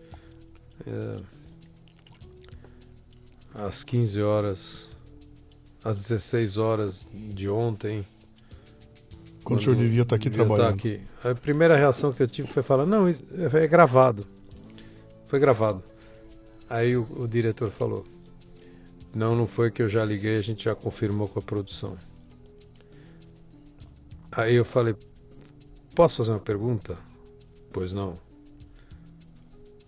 [0.86, 1.20] É,
[3.56, 4.90] às 15 horas,
[5.84, 8.06] às 16 horas de ontem.
[9.48, 10.76] Quando o senhor devia estar aqui devia trabalhando.
[10.76, 11.00] aqui.
[11.24, 14.28] A primeira reação que eu tive foi falar, não, é gravado.
[15.28, 15.82] Foi gravado.
[16.70, 18.06] Aí o, o diretor falou,
[19.16, 21.96] não, não foi que eu já liguei, a gente já confirmou com a produção.
[24.30, 24.96] Aí eu falei,
[25.96, 26.98] posso fazer uma pergunta?
[27.72, 28.16] Pois não.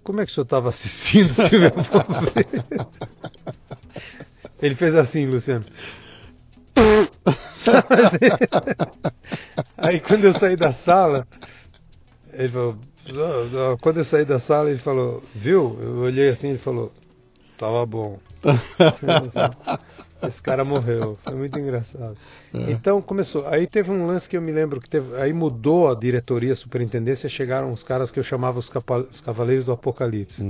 [0.02, 1.30] Como é que o senhor estava assistindo
[1.90, 2.48] Popovic?
[4.64, 5.66] Ele fez assim, Luciano.
[9.78, 11.28] Aí quando eu saí da sala,
[12.34, 12.76] ele falou,
[13.12, 15.78] "Não, não." quando eu saí da sala, ele falou, viu?
[15.82, 16.92] Eu olhei assim, ele falou,
[17.58, 18.20] tava bom.
[20.22, 22.18] Esse cara morreu, foi muito engraçado.
[22.54, 23.48] Então começou.
[23.48, 25.16] Aí teve um lance que eu me lembro que teve.
[25.16, 29.22] Aí mudou a diretoria, a superintendência, chegaram os caras que eu chamava os, capa- os
[29.22, 30.44] Cavaleiros do Apocalipse.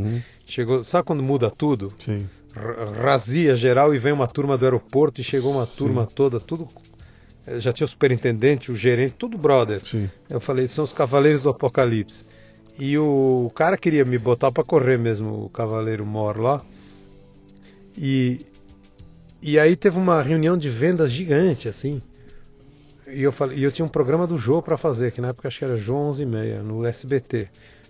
[0.45, 1.93] Chegou, sabe quando muda tudo?
[1.99, 2.27] Sim.
[2.59, 5.77] Ra- razia geral e vem uma turma do aeroporto e chegou uma Sim.
[5.77, 6.67] turma toda, tudo.
[7.47, 9.81] eh, Já tinha o superintendente, o gerente, tudo brother.
[9.85, 10.09] Sim.
[10.29, 12.25] Eu falei, são os Cavaleiros do Apocalipse.
[12.77, 16.63] E o cara queria me botar para correr mesmo, o Cavaleiro Mor lá.
[17.97, 18.45] E,
[19.41, 22.01] e aí teve uma reunião de vendas gigante, assim.
[23.07, 25.47] E eu, falei, e eu tinha um programa do Jô para fazer, que na época
[25.47, 27.49] acho que era Jô 11 e meia, no SBT.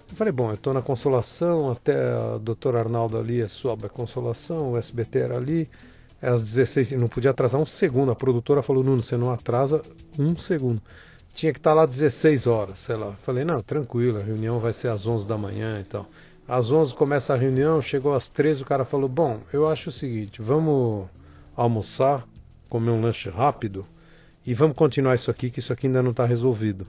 [0.10, 4.74] Eu falei, bom, eu tô na Consolação, até a doutora Arnaldo ali sobe a Consolação,
[4.74, 5.70] o SBT era ali.
[6.22, 8.12] É Às 16, e não podia atrasar um segundo.
[8.12, 9.82] A produtora falou, Nuno, você não atrasa
[10.18, 10.82] um segundo.
[11.34, 13.14] Tinha que estar lá 16 horas, sei lá.
[13.22, 16.08] Falei, não, tranquilo, a reunião vai ser às 11 da manhã e tal.
[16.50, 19.92] Às 11 começa a reunião, chegou às 13, o cara falou: Bom, eu acho o
[19.92, 21.08] seguinte, vamos
[21.56, 22.28] almoçar,
[22.68, 23.86] comer um lanche rápido
[24.44, 26.88] e vamos continuar isso aqui, que isso aqui ainda não está resolvido.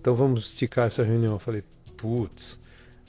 [0.00, 1.32] Então vamos esticar essa reunião.
[1.32, 1.64] Eu falei:
[1.96, 2.59] Putz.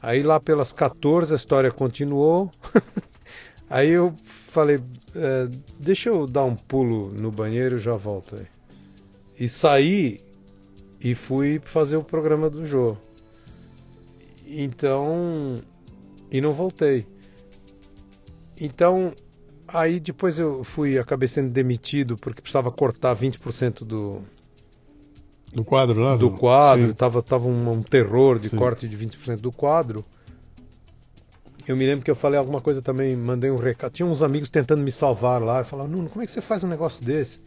[0.01, 2.49] Aí lá pelas 14 a história continuou.
[3.69, 4.81] aí eu falei:
[5.15, 5.47] é,
[5.79, 8.47] Deixa eu dar um pulo no banheiro e já volto aí.
[9.39, 10.19] E saí
[10.99, 12.97] e fui fazer o programa do Jô.
[14.47, 15.61] Então.
[16.31, 17.05] E não voltei.
[18.59, 19.13] Então.
[19.67, 24.21] Aí depois eu fui, acabei sendo demitido porque precisava cortar 20% do,
[25.53, 26.15] Do quadro lá?
[26.15, 26.93] do quadro, Sim.
[26.93, 28.55] tava, tava um, um terror de Sim.
[28.57, 30.05] corte de 20% do quadro.
[31.67, 33.91] Eu me lembro que eu falei alguma coisa também, mandei um recado.
[33.93, 35.59] Tinha uns amigos tentando me salvar lá.
[35.59, 37.39] Eu falava, Nuno, como é que você faz um negócio desse?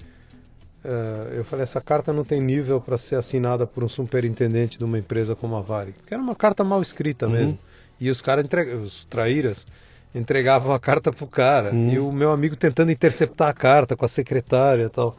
[0.85, 4.85] Eh, eu falei, essa carta não tem nível para ser assinada por um superintendente de
[4.85, 5.94] uma empresa como a Varig.
[6.06, 7.59] Que era uma carta mal escrita mesmo.
[8.01, 9.66] E os caras, entrega- os traíras,
[10.14, 11.74] entregavam a carta pro cara.
[11.74, 15.16] E o meu amigo tentando interceptar a carta com a secretária e tal.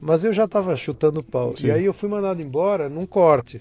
[0.00, 1.56] Mas eu já estava chutando o pau.
[1.56, 1.66] Sim.
[1.66, 3.60] E aí eu fui mandado embora num corte.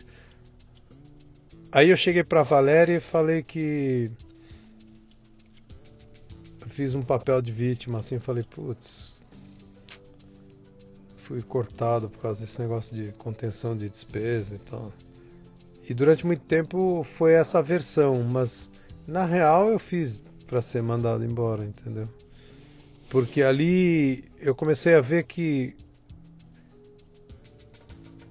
[1.72, 4.10] Aí eu cheguei pra Valéria e falei que.
[6.68, 9.26] Fiz um papel de vítima assim, falei, putz.
[11.18, 14.94] Fui cortado por causa desse negócio de contenção de despesa e tal.
[15.90, 18.70] E durante muito tempo foi essa versão, mas
[19.08, 22.08] na real eu fiz pra ser mandado embora, entendeu?
[23.10, 25.76] Porque ali eu comecei a ver que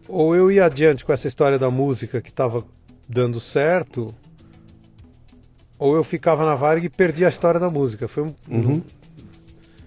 [0.08, 2.64] ou eu ia adiante com essa história da música que estava
[3.08, 4.14] dando certo,
[5.78, 8.08] ou eu ficava na Varg e perdia a história da música.
[8.08, 8.82] Foi um, Uhum.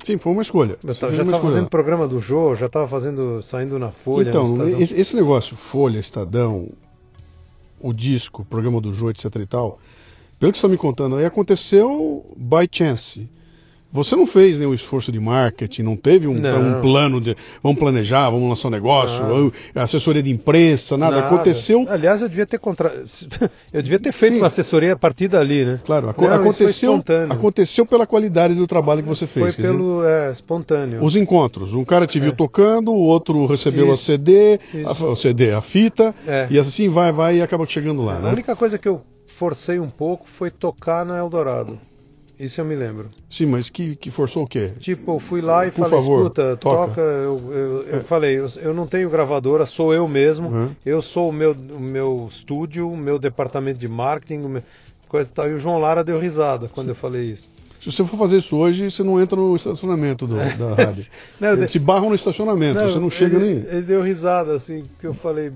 [0.05, 0.77] Sim, foi uma escolha.
[0.83, 4.29] eu já estava fazendo programa do Jô, já estava fazendo saindo na Folha.
[4.29, 6.67] Então, esse, negócio, Folha, Estadão,
[7.79, 9.79] o disco, programa do Jô, etc e tal,
[10.39, 13.29] pelo que você está me contando aí, aconteceu by chance.
[13.91, 16.77] Você não fez nenhum esforço de marketing, não teve um, Não.
[16.77, 19.33] um plano de vamos planejar, vamos lançar um negócio, Nada.
[19.33, 21.19] ou assessoria de imprensa, nada.
[21.19, 22.93] Aconteceu, Aliás, eu devia ter contra...
[23.73, 24.39] eu devia ter feito Sim.
[24.41, 25.79] uma assessoria a partir dali, né?
[25.83, 29.55] claro, aco- Não, isso foi aconteceu, aconteceu pela qualidade do trabalho que você fez.
[29.55, 31.03] Foi pelo é, espontâneo.
[31.03, 31.73] Os encontros.
[31.73, 34.03] Um cara te viu tocando, o outro recebeu a Isso.
[34.03, 36.45] CD, a, o CD, a fita, É.
[36.51, 38.31] e assim vai, vai e acaba chegando lá, A né?
[38.33, 41.79] única coisa que eu forcei um pouco foi tocar na Eldorado.
[42.39, 43.09] Isso eu me lembro.
[43.29, 44.71] Sim, mas que, que forçou o quê?
[44.79, 47.01] Tipo, eu fui lá e Por falei, favor, escuta, toca." toca.
[47.01, 50.47] Eu, eu, eu falei, eu, eu não tenho gravadora, sou eu mesmo.
[50.47, 50.69] Uhum.
[50.85, 54.63] Eu sou o meu, o meu estúdio, o meu departamento de marketing, meu-
[55.09, 55.49] coisa e tal.
[55.49, 57.49] E o João Lara deu risada quando eu falei isso.
[57.81, 61.05] Se você for fazer isso hoje, você não entra no estacionamento do- da rádio.
[61.39, 63.55] Não, Eles te barram no estacionamento, você não chega ele, nem.
[63.73, 65.51] Ele deu risada, assim, que eu falei.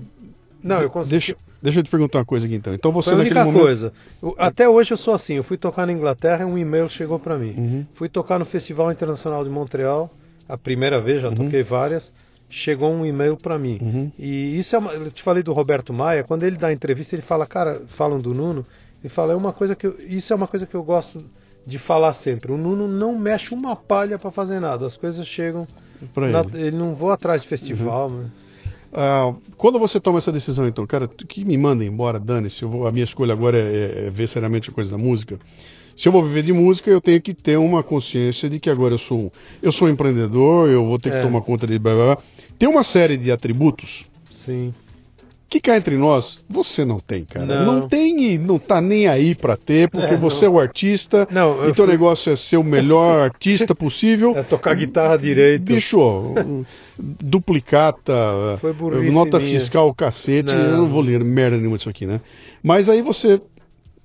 [0.62, 1.10] Não, eu consegui.
[1.12, 2.72] Deixa, deixa eu te perguntar uma coisa aqui então.
[2.72, 3.60] Então você Foi a única momento.
[3.62, 3.92] coisa.
[4.22, 5.34] Eu- até hoje eu sou assim.
[5.34, 7.54] Eu fui tocar na Inglaterra e um e-mail chegou para mim.
[7.56, 7.86] Uhum.
[7.94, 10.08] Fui tocar no Festival Internacional de Montreal,
[10.48, 11.30] a primeira vez, Uhum.
[11.30, 12.12] já toquei várias.
[12.48, 14.12] Chegou um e-mail para mim.
[14.18, 17.22] E isso é uma, eu te falei do Roberto Maia, quando ele dá entrevista, ele
[17.22, 18.64] fala, cara, falam do Nuno,
[19.02, 21.24] ele fala, é uma coisa que eu, isso é uma coisa que eu gosto
[21.66, 22.52] de falar sempre.
[22.52, 24.86] O Nuno não mexe uma palha para fazer nada.
[24.86, 25.66] As coisas chegam
[26.12, 26.60] Pra na- ele.
[26.68, 28.26] ele não voa atrás de festival, né?
[28.94, 32.86] Ah, quando você toma essa decisão, então, cara, que me manda embora, dane-se, eu vou-
[32.86, 35.38] a minha escolha agora é, é ver seriamente a coisa da música.
[35.96, 38.94] Se eu vou viver de música, eu tenho que ter uma consciência de que agora
[38.94, 39.30] eu sou um,
[39.62, 41.22] eu sou um empreendedor, eu vou ter que É.
[41.22, 42.18] tomar conta de blá, blá, blá.
[42.58, 44.72] Tem uma série de atributos Sim.
[45.54, 47.46] Que cá entre nós, você não tem, cara.
[47.64, 47.88] Não, Não.
[47.88, 51.68] tem e não tá nem aí pra ter, porque É, você é o artista Não,
[51.68, 54.36] e teu fui- negócio é ser o melhor artista possível.
[54.36, 55.64] É tocar guitarra direito.
[55.72, 56.34] Bicho,
[56.98, 58.12] duplicata,
[59.12, 59.60] nota minha.
[59.60, 60.54] fiscal, cacete, Não.
[60.54, 62.20] eu não vou ler merda nenhuma disso aqui, né?
[62.62, 63.40] Mas aí você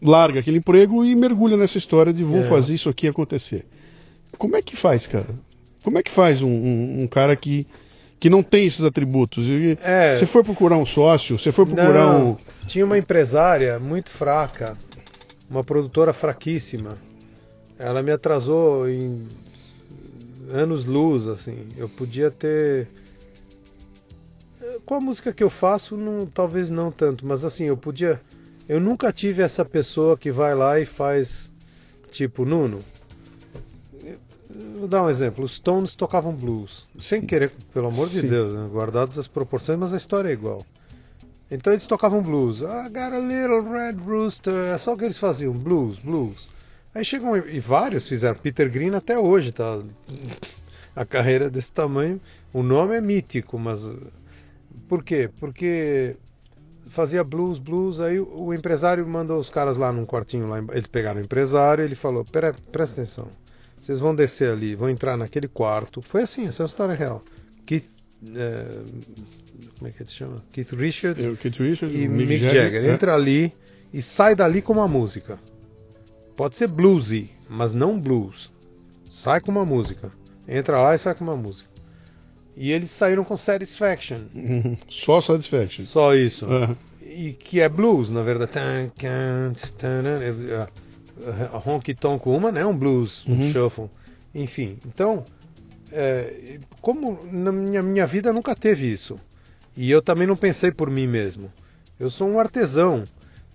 [0.01, 2.43] larga aquele emprego e mergulha nessa história de vou É.
[2.43, 3.65] fazer isso aqui acontecer.
[4.37, 5.27] Como é que faz, cara?
[5.83, 7.65] Como é que faz um, um- um cara que,
[8.19, 9.45] que não tem esses atributos?
[9.47, 10.17] E- É.
[10.17, 12.37] Você foi procurar um sócio, você foi procurar Não, um.
[12.67, 14.77] tinha uma empresária muito fraca,
[15.49, 16.97] uma produtora fraquíssima.
[17.77, 19.25] Ela me atrasou em
[20.51, 21.67] anos luz, assim.
[21.77, 22.87] Eu podia ter
[24.85, 28.19] com a música que eu faço, não, talvez não tanto, mas assim, eu podia
[28.67, 31.51] eu nunca tive essa pessoa que vai lá e faz
[32.11, 32.79] tipo, Nuno,
[34.77, 35.45] Vou dar um exemplo.
[35.45, 36.87] Os Stones tocavam blues.
[36.97, 38.27] Sem querer, pelo amor de Sim.
[38.27, 38.67] Deus, né?
[38.71, 40.65] guardadas as proporções, mas a história é igual.
[41.49, 42.61] Então eles tocavam blues.
[42.61, 44.53] I got a little red rooster.
[44.73, 45.53] É só o que eles faziam.
[45.53, 46.47] Blues, blues.
[46.93, 48.35] Aí chegam e vários fizeram.
[48.35, 49.79] Peter Green até hoje tá.
[50.95, 52.19] A carreira desse tamanho.
[52.53, 53.89] O nome é mítico, mas.
[54.87, 55.29] Por quê?
[55.39, 56.15] Porque
[56.87, 57.99] fazia blues, blues.
[57.99, 60.57] Aí o, empresário mandou os caras lá num quartinho lá.
[60.71, 63.27] Eles pegaram o empresário ele falou: Pera, presta atenção.
[63.79, 66.01] Vocês vão descer ali, vão entrar naquele quarto.
[66.01, 67.23] Foi assim, essa é uma história real.
[67.65, 67.89] Keith.
[68.35, 68.81] eh,
[69.77, 70.43] como é que ele chama?
[70.51, 72.81] Keith Richards Eu, Kate Richards, e o Mick, Jagger.
[72.83, 72.93] né?
[72.93, 73.53] Entra ali
[73.93, 75.39] e sai dali com uma música.
[76.35, 78.49] Pode ser bluesy, mas não blues.
[79.09, 80.11] Sai com uma música.
[80.47, 81.69] Entra lá e sai com uma música.
[82.57, 84.19] E eles saíram com Satisfaction.
[84.35, 84.77] Uhum.
[84.89, 85.83] Só Satisfaction.
[85.85, 86.45] Só isso.
[86.49, 88.51] Ah, E que é blues, na verdade.
[91.21, 92.65] É, Honky Tonk uma, né?
[92.65, 93.89] Um blues, um shuffle.
[94.33, 95.25] Enfim, então,
[95.91, 99.19] é, como na minha, minha vida nunca teve isso.
[99.75, 101.51] E eu também não pensei por mim mesmo.
[101.99, 103.03] Eu sou um artesão.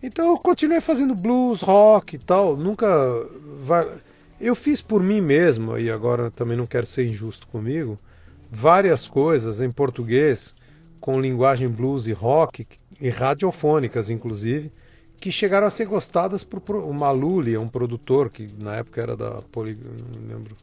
[0.03, 2.57] Então eu continuei fazendo blues, rock e tal.
[2.57, 2.87] Nunca.
[3.65, 3.89] vai-
[4.41, 7.99] Eu fiz por mim mesmo, e agora também não quero ser injusto comigo,
[8.51, 10.55] várias coisas em português,
[11.01, 12.67] com linguagem blues e rock,
[13.01, 14.71] e radiofônicas inclusive,
[15.25, 19.17] que chegaram a ser gostadas por pro- o Maluli, um produtor que na época era
[19.17, 19.79] da Poly,
[20.21, 20.55] não lembro,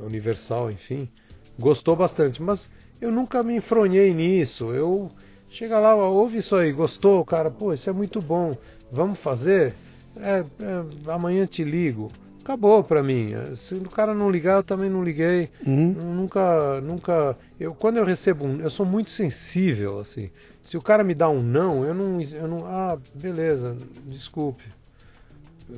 [0.00, 1.08] Universal, enfim,
[1.56, 2.68] gostou bastante, mas
[3.00, 4.72] eu nunca me enfronhei nisso.
[4.72, 5.08] Eu
[5.48, 8.56] chega lá, ouve isso aí, gostou, cara, pô, isso é muito bom.
[8.90, 9.72] Vamos fazer?
[10.16, 12.10] É, é, amanhã te ligo.
[12.46, 13.32] Acabou pra mim.
[13.56, 15.50] Se o cara não ligar, eu também não liguei.
[15.66, 17.36] Nunca, nunca.
[17.58, 20.30] Eu quando eu recebo um, eu sou muito sensível assim.
[20.60, 22.64] Se o cara me dá um não, eu não, eu não.
[22.64, 24.62] Ah, beleza, desculpe.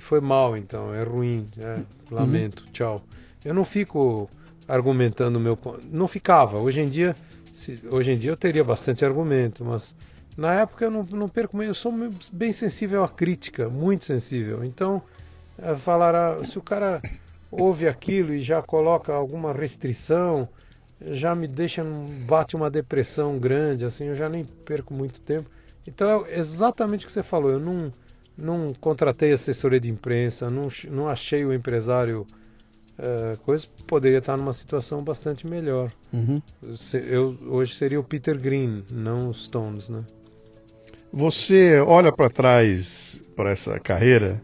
[0.01, 1.79] Foi mal então, é ruim, é,
[2.11, 3.03] lamento, tchau.
[3.43, 4.29] Eu não fico
[4.69, 5.81] argumentando o meu ponto.
[5.91, 6.59] Não ficava.
[6.59, 7.17] Hoje em dia,
[7.51, 9.97] se- hoje em dia eu teria bastante argumento, mas
[10.37, 11.63] na época eu não, não perco.
[11.63, 11.91] Eu sou
[12.31, 14.63] bem sensível à crítica, muito sensível.
[14.63, 15.03] Então,
[15.61, 17.03] é, falar, ah, se o cara
[17.51, 20.49] ouve aquilo e já coloca alguma restrição,
[21.01, 21.85] já me deixa,
[22.27, 25.49] bate uma depressão grande, assim, eu já nem perco muito tempo.
[25.87, 27.93] Então, é exatamente o que você falou, eu não,
[28.37, 32.27] não contratei assessoria de imprensa, não, não achei o empresário
[32.99, 35.93] eh, coisa, poderia estar numa situação bastante melhor.
[36.13, 36.43] uhum.
[37.09, 40.05] Eu, hoje seria o Peter Green, não os Stones, né?
[41.13, 44.43] Você olha para trás para essa carreira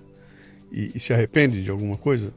[0.74, 2.34] e, e se arrepende de alguma coisa?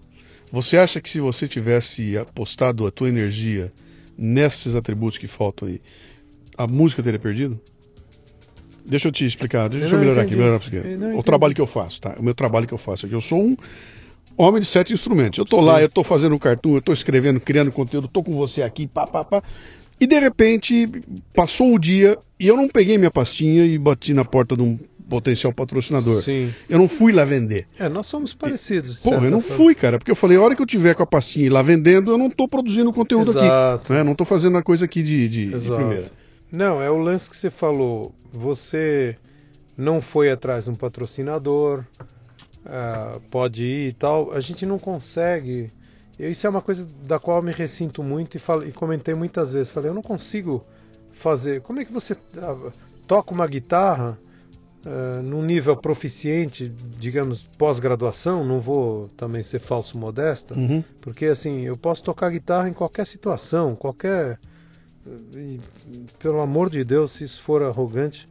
[0.51, 3.73] Você acha que se você tivesse apostado a tua energia
[4.17, 5.81] nesses atributos que faltam aí,
[6.55, 7.59] a música teria perdido?
[8.85, 10.41] Deixa eu te explicar, deixa eu não melhorar aqui, entendi.
[10.41, 11.13] melhorar pra você.
[11.13, 12.15] Eu O trabalho que eu faço, tá?
[12.17, 13.13] O meu trabalho que eu faço aqui.
[13.13, 13.57] Eu sou um
[14.37, 15.37] homem de sete instrumentos.
[15.39, 18.33] Eu tô lá, eu tô fazendo um cartoon, eu tô escrevendo, criando conteúdo, tô com
[18.33, 19.43] você aqui, pá, pá, pá.
[19.99, 20.89] E de repente,
[21.33, 24.79] passou o dia e eu não peguei minha pastinha e bati na porta de um
[25.09, 26.23] potencial patrocinador.
[26.23, 26.53] Sim.
[26.69, 27.67] Eu não fui lá vender.
[27.79, 28.99] É, nós somos parecidos.
[28.99, 29.55] Pô, eu não forma.
[29.55, 32.11] fui, cara, porque eu falei, a hora que eu tiver com a pastinha lá vendendo,
[32.11, 33.83] eu não tô produzindo conteúdo Exato.
[33.83, 33.93] aqui.
[33.93, 34.03] Né?
[34.03, 36.11] Não tô fazendo a coisa aqui de, de, de primeira.
[36.51, 38.13] Não, é o lance que você falou.
[38.31, 39.17] Você
[39.77, 41.83] não foi atrás de um patrocinador,
[42.65, 44.33] ah, pode ir e tal.
[44.33, 45.71] A gente não consegue.
[46.19, 49.51] Isso é uma coisa da qual eu me ressinto muito e, falei, e comentei muitas
[49.51, 49.71] vezes.
[49.71, 50.65] Falei, eu não consigo
[51.11, 51.61] fazer.
[51.61, 52.71] Como é que você ah,
[53.05, 54.17] toca uma guitarra
[54.85, 58.45] ah, num nível proficiente, digamos, pós-graduação?
[58.45, 60.83] Não vou também ser falso modesto, Uhum.
[61.01, 64.39] porque assim, eu posso tocar guitarra em qualquer situação, qualquer.
[65.33, 65.59] E,
[66.19, 68.27] pelo amor de Deus, se isso for arrogante,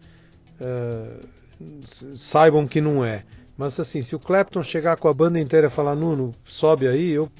[1.84, 3.24] s- saibam que não é.
[3.56, 7.10] Mas assim, se o Clapton chegar com a banda inteira e falar, Nuno, sobe aí,
[7.10, 7.30] eu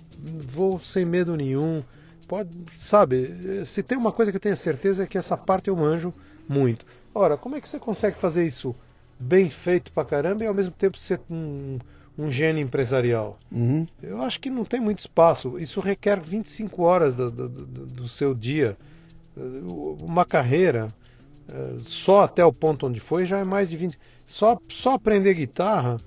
[0.49, 1.83] vou sem medo nenhum.
[2.27, 5.77] Pode, sabe, se tem uma coisa que eu tenho certeza é que essa parte eu
[5.77, 6.12] manjo
[6.49, 6.85] muito.
[7.15, 8.74] Ora, como é que você consegue fazer isso
[9.18, 11.78] bem feito pra caramba e ao mesmo tempo ser um,
[12.18, 13.38] um gênio empresarial?
[13.51, 13.86] Uhum.
[14.02, 15.59] Eu acho que não tem muito espaço.
[15.59, 18.76] Isso requer 25 horas do, do, do- seu dia.
[19.36, 20.88] Uh, Uma carreira,
[21.48, 23.98] uh, só até o ponto onde foi, já é mais de 20.
[24.24, 26.01] Só, só aprender guitarra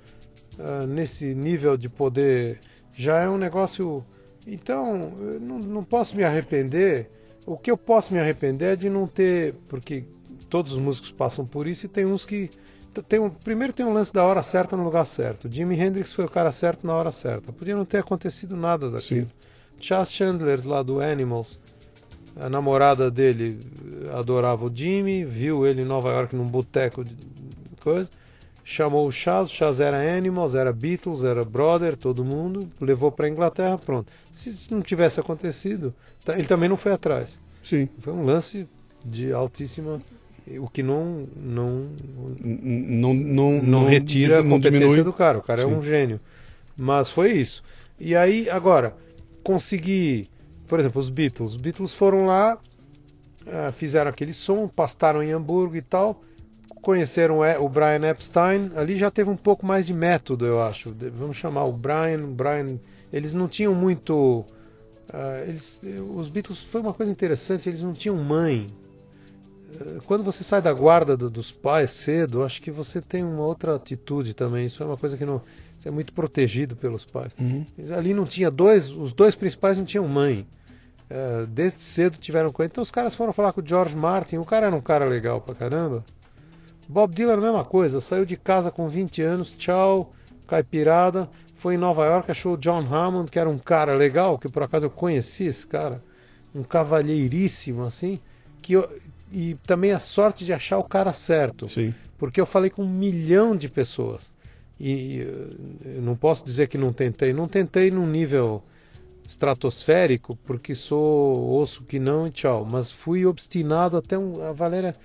[0.57, 2.59] uh, nesse nível de poder
[2.95, 4.03] já é um negócio.
[4.47, 5.11] Então,
[5.41, 7.09] não, não posso me arrepender.
[7.45, 9.53] O que eu posso me arrepender é de não ter.
[9.67, 10.03] Porque
[10.49, 12.49] todos os músicos passam por isso e tem uns que.
[13.03, 15.49] Tem um, primeiro tem um lance da hora certa no lugar certo.
[15.51, 17.51] Jimi Hendrix foi o cara certo na hora certa.
[17.51, 19.29] Podia não ter acontecido nada daquilo.
[19.79, 21.59] Chas Chandler, lá do Animals,
[22.35, 23.59] a namorada dele
[24.05, 27.15] eh, adorava o Jimmy, viu ele em Nova York num boteco de
[27.81, 28.09] coisa,
[28.63, 33.29] chamou o Chas, o Chas era Animals, era Beatles, era Brother, todo mundo, levou para
[33.29, 34.11] Inglaterra, pronto.
[34.31, 35.93] Se não tivesse acontecido,
[36.23, 37.39] tá- ele também não foi atrás.
[37.61, 37.87] Sim.
[38.01, 38.67] Foi um lance
[39.03, 40.01] de altíssima,
[40.57, 41.89] o que não não
[42.41, 45.03] Não, não, não, retira a não competência diminui.
[45.03, 45.37] do cara.
[45.37, 45.73] O cara é Sim.
[45.75, 46.19] um gênio.
[46.75, 47.61] Mas foi isso.
[47.99, 48.95] E aí, agora,
[49.43, 50.29] conseguir.
[50.67, 51.51] Por exemplo, os Beatles.
[51.51, 52.57] Os Beatles foram lá,
[53.47, 56.21] ah, fizeram aquele som, pastaram em Hamburgo e tal.
[56.81, 60.95] conheceram o Brian Epstein, ali já teve um pouco mais de método, eu acho.
[61.17, 62.79] Vamos chamar o Brian, Brian.
[63.11, 64.45] Eles não tinham muito.
[65.11, 65.81] ah, eles,
[66.15, 68.67] os Beatles foi uma coisa interessante, eles não tinham mãe.
[69.79, 73.43] Eh, Quando você sai da guarda do- dos pais cedo, acho que você tem uma
[73.43, 74.65] outra atitude também.
[74.65, 75.41] Isso é uma coisa que não.
[75.75, 77.33] Você é muito protegido pelos pais.
[77.77, 80.45] Eles Ali não tinha dois, os dois principais não tinham mãe.
[81.09, 82.69] Eh, desde cedo tiveram coisa.
[82.71, 84.37] Então os caras foram falar com o George Martin.
[84.37, 86.03] O cara era um cara legal pra caramba.
[86.87, 87.99] Bob Dylan, a mesma coisa.
[88.01, 90.11] Saiu de casa com 20 anos, tchau,
[90.47, 91.29] caipirada.
[91.55, 94.63] Foi em Nova York, achou o John Hammond, que era um cara legal, que por
[94.63, 96.01] acaso eu conheci esse cara.
[96.55, 98.19] Um cavalheiríssimo, assim.
[98.61, 98.89] Que eu-
[99.31, 101.67] e também a sorte de achar o cara certo.
[101.67, 101.93] Sim.
[102.17, 104.31] Porque eu falei com um milhão de pessoas.
[104.79, 105.25] E
[106.01, 107.33] não posso dizer que não tentei.
[107.33, 108.63] Não tentei num nível
[109.29, 112.65] estratosférico, porque sou osso que não e tchau.
[112.69, 114.95] Mas fui obstinado até um, a Valéria,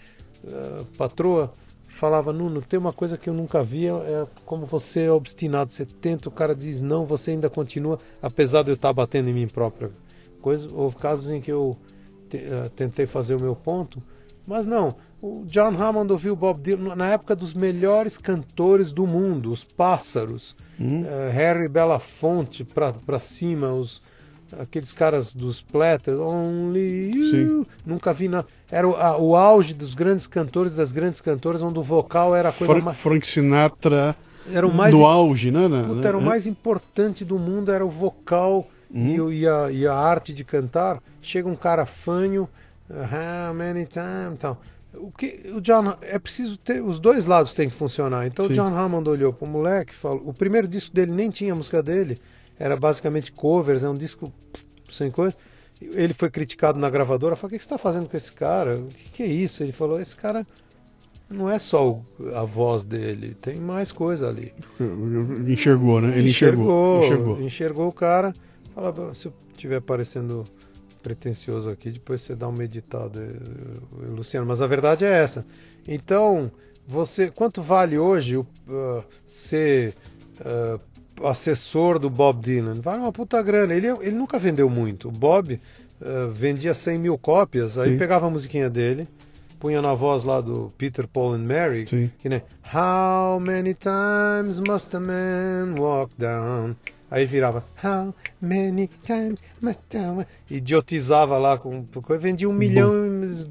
[0.46, 1.52] eh, patroa,
[1.86, 5.70] falava, Nuno, tem uma coisa que eu nunca vi, é é como você é obstinado.
[5.70, 9.34] Você tenta, o cara diz não, você ainda continua, apesar de eu estar batendo em
[9.34, 9.90] mim própria.
[10.40, 11.76] Coisa, houve casos em que eu
[12.32, 14.02] eh, tentei fazer o meu ponto,
[14.47, 14.95] mas não.
[15.23, 20.55] O John Hammond ouviu Bob Dylan na época dos melhores cantores do mundo, os Pássaros,
[20.79, 24.03] eh, Harry Belafonte pra, pra cima, os,
[24.59, 27.31] aqueles caras dos Platters, Only You.
[27.31, 27.66] Sim.
[27.87, 28.47] Nunca vi nada.
[28.71, 32.51] Era o, a- o auge dos grandes cantores, das grandes cantoras, onde o vocal era
[32.51, 32.97] a coisa Frank, mais.
[33.01, 34.15] Frank Sinatra
[34.53, 35.69] Era o mais do auge, né?
[35.69, 36.07] né, Puta, né?
[36.09, 39.95] era o mais importante do mundo, era o vocal e, o- e a, e a
[39.95, 41.01] arte de cantar.
[41.23, 42.47] Chega um cara fanho,
[42.90, 44.61] how many times, tal.
[44.94, 48.27] O que o John é preciso ter os dois lados têm que funcionar.
[48.27, 48.52] Então Sim.
[48.52, 51.82] o John Hammond olhou pro moleque, e falou, o primeiro disco dele nem tinha música
[51.82, 52.20] dele,
[52.59, 54.32] era basicamente covers, é um disco
[54.89, 55.36] sem coisa.
[55.82, 58.77] Ele foi criticado na gravadora, falou: "O que que você está fazendo com esse cara?
[58.78, 60.47] O que, que é isso?" Ele falou: "Esse cara
[61.28, 62.02] não é só o-
[62.35, 64.55] a voz dele, tem mais coisa ali."
[65.48, 66.16] Enxergou, né?
[66.16, 66.98] Ele enxergou.
[66.98, 67.40] enxergou, Enxergou.
[67.43, 68.32] enxergou o cara.
[68.74, 70.47] Fala, se eu estiver parecendo
[71.05, 73.36] pretencioso aqui, depois você dá uma meditada, eh,
[74.02, 74.47] eh, Luciano.
[74.47, 75.44] Mas a verdade é essa.
[75.86, 76.51] Então,
[76.89, 79.94] você, quanto vale hoje ah, ser
[80.40, 80.78] ah,
[81.24, 82.81] assessor do Bob Dylan?
[82.81, 83.74] Vale uma puta grana.
[83.74, 85.09] Ele, ele nunca vendeu muito.
[85.09, 85.60] O Bob
[86.01, 87.98] ah, vendia 100 mil cópias, aí Sim.
[87.98, 89.06] pegava a musiquinha dele.
[89.60, 92.10] Punha na voz lá do Peter, Paul and Mary, Sim.
[92.18, 96.76] que nem How many times must a man walk down?
[97.15, 100.27] Aí virava How many times must man...
[100.51, 101.86] Idiotizava lá com
[102.19, 102.93] vendia um milhão,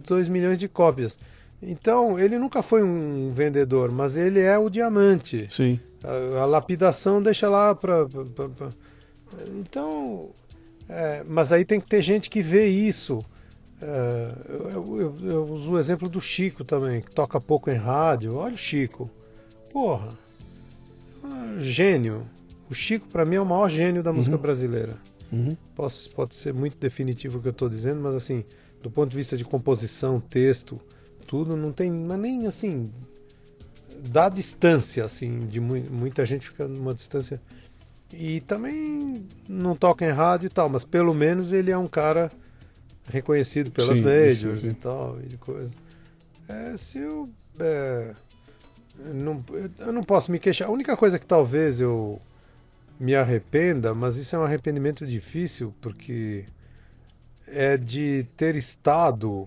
[0.06, 1.18] dois milhões de cópias.
[1.62, 5.48] Então, ele nunca foi um vendedor, mas ele é o diamante.
[5.50, 5.80] Sim.
[6.04, 8.06] A, a lapidação deixa lá para.
[9.58, 10.30] Então.
[10.90, 13.24] é, mas aí tem que ter gente que vê isso.
[13.82, 18.36] É, eu, eu- eu uso o exemplo do Chico também, que toca pouco em rádio.
[18.36, 19.10] Olha o Chico.
[19.72, 20.10] Porra.
[21.24, 22.28] Ah, Gênio.
[22.70, 24.98] O Chico, para mim, é o maior gênio da música brasileira.
[25.32, 25.56] Uhum.
[25.76, 28.44] Posso, pode ser muito definitivo o que eu estou dizendo, mas assim,
[28.82, 30.80] do ponto de vista de composição, texto,
[31.28, 32.92] tudo, não tem mas nem assim.
[34.10, 37.42] Dá distância, assim, de mui- muita gente fica numa distância.
[38.12, 42.32] E também não toca em rádio e tal, mas pelo menos ele é um cara
[43.06, 44.72] reconhecido pelas Sim, majors sim, sim.
[44.72, 45.74] e tal, e de coisa.
[46.48, 47.30] É, se eu.
[47.60, 48.14] é,
[49.14, 49.44] não,
[49.80, 50.68] eu não posso me queixar.
[50.68, 52.22] A única coisa que talvez eu
[53.00, 56.46] me arrependa, mas isso é um arrependimento difícil, porque
[57.48, 59.46] é de ter estado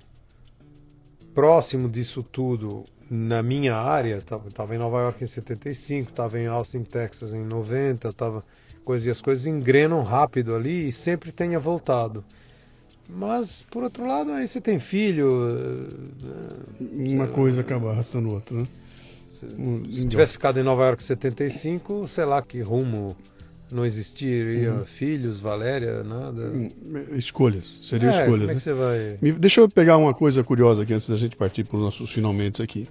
[1.34, 4.18] próximo disso tudo na minha área.
[4.18, 8.44] Estava em Nova York em 75, estava em Austin, Texas em 90, tava
[8.84, 12.24] coisa, e as coisas engrenam rápido ali e sempre tenha voltado.
[13.08, 15.28] Mas, por outro lado, aí você tem filho.
[16.80, 18.66] eh, Uma coisa acaba arrastando outra, né?
[19.30, 23.16] Se tivesse ficado em Nova York em 75, sei lá que rumo
[23.70, 24.72] não existiria.
[24.74, 24.84] Uhum.
[24.84, 26.52] Filhos, Valéria, nada.
[27.16, 27.64] Escolhas.
[27.82, 28.54] Seriam É, escolhas, como é né?
[28.54, 29.18] que você vai.
[29.20, 32.10] Me- Deixa eu pegar uma coisa curiosa aqui antes da gente partir para os nossos
[32.10, 32.88] finalmente aqui.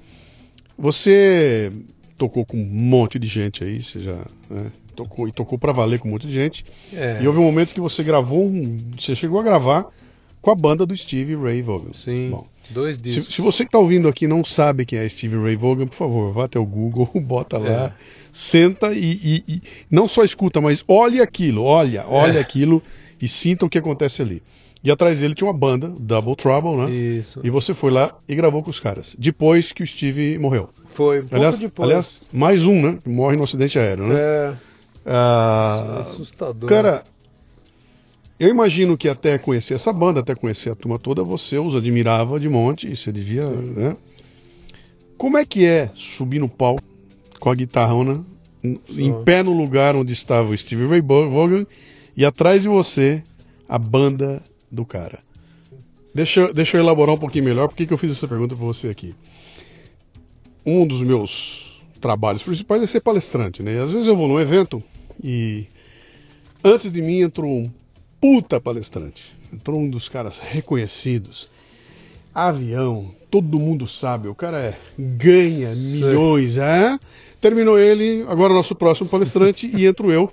[0.78, 1.72] Você
[2.18, 4.18] tocou com um monte de gente aí, você já
[4.50, 6.66] né, tocou e tocou para valer com um monte de gente.
[6.94, 9.86] É, E houve um momento que você gravou um, você chegou a gravar
[10.42, 11.94] com a banda do Steve Ray Vaughan.
[11.94, 13.34] sim, Bom, dois se, discos.
[13.36, 16.34] se você que está ouvindo aqui não sabe quem é Steve Ray Vaughan, por favor,
[16.34, 17.92] vá até o Google, bota lá, É.
[18.32, 22.42] senta e, e- e não só escuta, mas olhe aquilo, olha, olha É.
[22.42, 22.82] aquilo
[23.22, 24.42] e sinta o que acontece ali.
[24.84, 26.92] E atrás dele tinha uma banda, Double Trouble, né?
[26.92, 27.40] Isso.
[27.44, 29.16] E você foi lá e gravou com os caras.
[29.18, 30.70] Depois que o Steve morreu.
[30.94, 31.90] Foi um pouco Aliás, depois.
[31.90, 33.00] aliás, mais um, né?
[33.04, 34.16] Morre no acidente aéreo, né?
[34.16, 34.54] é
[35.08, 36.70] Ah, assustador.
[36.70, 37.04] cara,
[38.40, 42.40] eu imagino que até conhecer essa banda, até conhecer a turma toda, você os admirava
[42.40, 43.96] de monte, e você devia, né?
[45.18, 46.84] Como é que é subir no palco
[47.40, 48.24] com a guitarrona
[48.64, 51.66] em- em pé no lugar onde estava o Steve Ray Vaughan
[52.18, 53.24] e atrás de você
[53.70, 55.20] a banda do cara?
[56.14, 58.66] Deixa, eu- deixa eu elaborar um pouquinho melhor por que eu fiz essa pergunta para
[58.66, 59.16] você aqui.
[60.66, 63.76] Um dos meus trabalhos principais é ser palestrante, né?
[63.76, 64.84] E às vezes eu vou num evento
[65.24, 65.66] e
[66.64, 67.72] antes de mim entrou um
[68.26, 69.22] puta palestrante.
[69.54, 71.52] Entrou um dos caras reconhecidos.
[72.34, 76.98] Avião, todo mundo sabe, o cara é- ganha milhões, é?
[77.40, 80.32] Terminou ele, agora nosso próximo palestrante e entro eu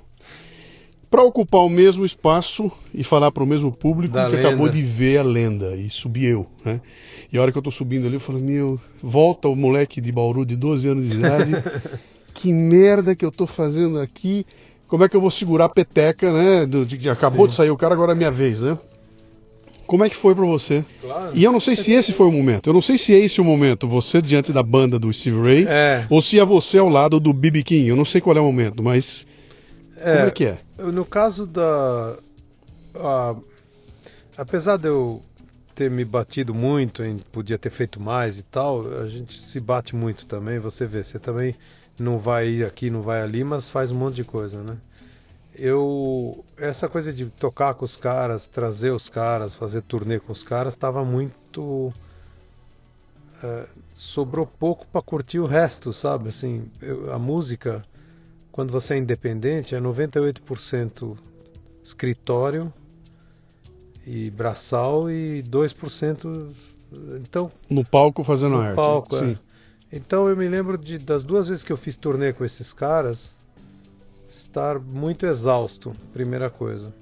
[1.11, 4.79] para ocupar o mesmo espaço e falar para o mesmo público Da que acabou lenda.
[4.79, 6.81] de ver a lenda e subi eu, né?
[7.31, 10.11] E a hora que eu tô subindo ali, eu falo, meu, volta o moleque de
[10.11, 11.51] Bauru de 12 anos de idade.
[12.33, 14.47] que merda que eu tô fazendo aqui?
[14.93, 16.67] Como é que eu vou segurar a peteca, né?
[16.67, 18.79] Do, de, que acabou de sair o cara, agora é minha vez, né?
[19.87, 20.85] Como é que foi pra você?
[21.01, 21.31] Claro.
[21.35, 22.67] E eu não sei se esse foi o momento.
[22.69, 25.65] Eu não sei se é esse o momento, você diante da banda do Steve Ray,
[25.67, 26.07] É.
[26.11, 27.63] ou se é você ao lado do B.B.
[27.63, 27.89] King.
[27.89, 29.25] Eu não sei qual é o momento, mas
[29.97, 30.59] como é que é?
[30.79, 32.17] No caso da.
[32.95, 33.35] a-
[34.37, 35.23] apesar de eu
[35.75, 37.03] ter me batido muito
[37.33, 40.59] podia ter feito mais e tal, a gente se bate muito também.
[40.59, 41.55] Você vê, você também
[41.99, 44.77] não vai aqui, não vai ali, mas faz um monte de coisa, né?
[45.55, 46.45] Eu.
[46.57, 50.73] Essa coisa de tocar com os caras, trazer os caras, fazer turnê com os caras,
[50.75, 51.93] estava muito.
[53.43, 56.29] eh, sobrou pouco para curtir o resto, sabe?
[56.29, 57.85] Assim, eu- a música
[58.53, 61.17] quando você é independente, é 98%
[61.83, 62.73] escritório
[64.07, 66.55] e braçal e 2%.
[67.21, 68.77] Então, No palco fazendo no arte.
[68.77, 69.17] palco.
[69.17, 69.37] é.
[69.93, 73.37] Então, eu me lembro de, das duas vezes que eu fiz turnê com esses caras,
[74.29, 76.93] estar muito exausto, primeira coisa.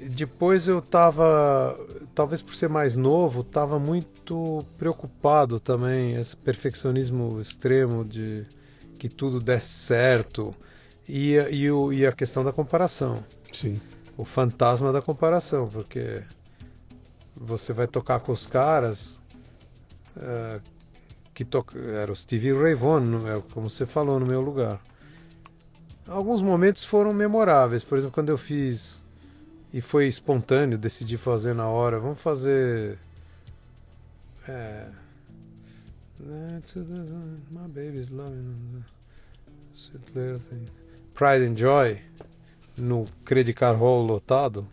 [0.00, 1.76] E depois eu tava,
[2.14, 8.44] talvez por ser mais novo, tava muito preocupado também, esse perfeccionismo extremo de
[8.98, 10.52] que tudo desse certo
[11.08, 13.80] e, e, o, e a questão da comparação, Sim.
[14.16, 16.22] o fantasma da comparação, porque
[17.34, 19.20] você vai tocar com os caras
[20.16, 20.60] eh,
[21.38, 24.80] que toca, era o Stevie Ray Vaughan, como você falou no meu lugar.
[26.08, 29.00] Alguns momentos foram memoráveis, por exemplo, quando eu fiz
[29.72, 32.98] e foi espontâneo, decidi fazer na hora, vamos fazer
[34.48, 34.86] é,
[37.52, 38.82] My baby's loving
[39.72, 40.66] sweet little thing.
[41.14, 42.00] Pride and Joy
[42.76, 44.66] no Credit Card Hall lotado.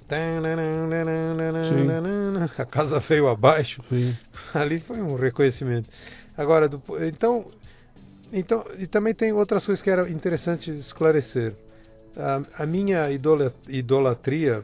[2.57, 3.83] A casa veio abaixo.
[3.87, 4.17] Sim.
[4.51, 5.89] Ali foi um reconhecimento.
[6.37, 7.45] Agora, do- então,
[8.33, 11.53] então, e também tem outras coisas que era interessante esclarecer.
[12.17, 14.63] A, a minha idola- idolatria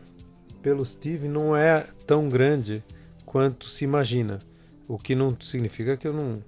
[0.61, 2.83] pelo Steve não é tão grande
[3.25, 4.39] quanto se imagina.
[4.87, 6.43] O que não significa que eu não.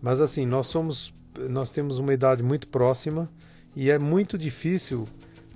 [0.00, 1.12] Mas assim, nós somos,
[1.48, 3.30] nós temos uma idade muito próxima
[3.76, 5.06] e é muito difícil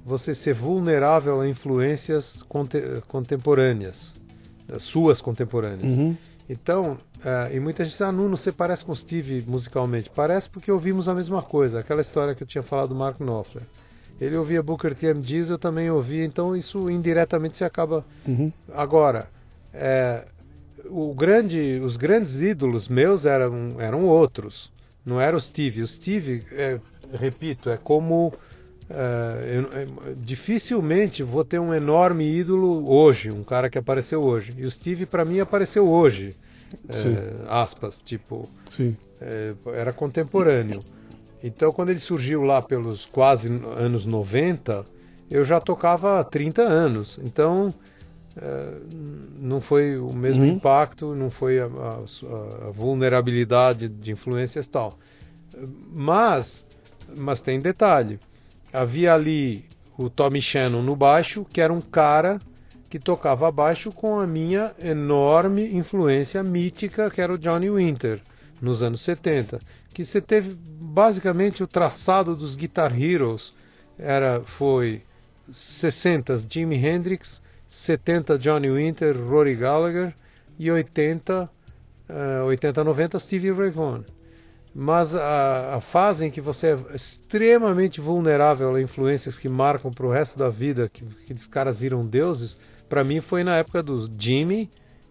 [0.04, 4.14] você ser vulnerável a influências conte- contemporâneas,
[4.68, 5.94] eh, suas contemporâneas.
[5.94, 6.16] Uhum.
[6.48, 10.10] Então, eh, e muita gente diz, ah, Nuno, você parece com o Steve musicalmente.
[10.14, 13.64] Parece porque ouvimos a mesma coisa, aquela história que eu tinha falado do Mark Knopfler.
[14.20, 15.08] Ele ouvia Booker T.
[15.08, 15.20] M.
[15.20, 18.04] Diz, eu também ouvia, então isso indiretamente se acaba.
[18.26, 18.50] Uhum.
[18.72, 19.28] Agora,
[19.74, 20.24] eh,
[20.86, 24.72] o grande, os grandes ídolos meus eram, eram outros,
[25.04, 25.82] não era o Steve.
[25.82, 26.78] O Steve, eh,
[27.12, 28.32] repito, é como.
[28.88, 29.86] Eh, eu- eh,
[30.16, 34.54] dificilmente vou ter um enorme ídolo hoje, um cara que apareceu hoje.
[34.56, 36.34] E o Steve, para mim, apareceu hoje.
[36.88, 38.96] Eh, aspas, tipo, Sim.
[39.20, 40.82] é, era contemporâneo.
[41.42, 44.84] Então, quando ele surgiu lá pelos quase no- anos 90,
[45.30, 47.18] eu já tocava há 30 anos.
[47.22, 47.72] Então,
[48.36, 48.72] é,
[49.38, 50.50] não foi o mesmo Uhum.
[50.56, 54.98] impacto, não foi a, a- a vulnerabilidade de influências tal.
[55.92, 56.66] Mas,
[57.16, 58.18] mas tem detalhe.
[58.72, 59.64] Havia ali
[59.96, 62.38] o Tommy Shannon no baixo, que era um cara
[62.88, 68.20] que tocava baixo com a minha enorme influência mítica, que era o Johnny Winter,
[68.60, 69.60] nos anos 70.
[69.92, 73.54] Que você teve basicamente o traçado dos Guitar Heroes,
[73.98, 75.02] era, foi
[75.50, 80.14] 60 Jimi Hendrix, 70 Johnny Winter, Rory Gallagher
[80.58, 81.50] e 80,
[82.08, 84.04] eh, 80 90 Stevie Ray Vaughan.
[84.78, 90.06] Mas a, a fase em que você é extremamente vulnerável a influências que marcam para
[90.06, 94.06] o resto da vida, que aqueles caras viram deuses, para mim foi na época do
[94.18, 94.68] Jimmy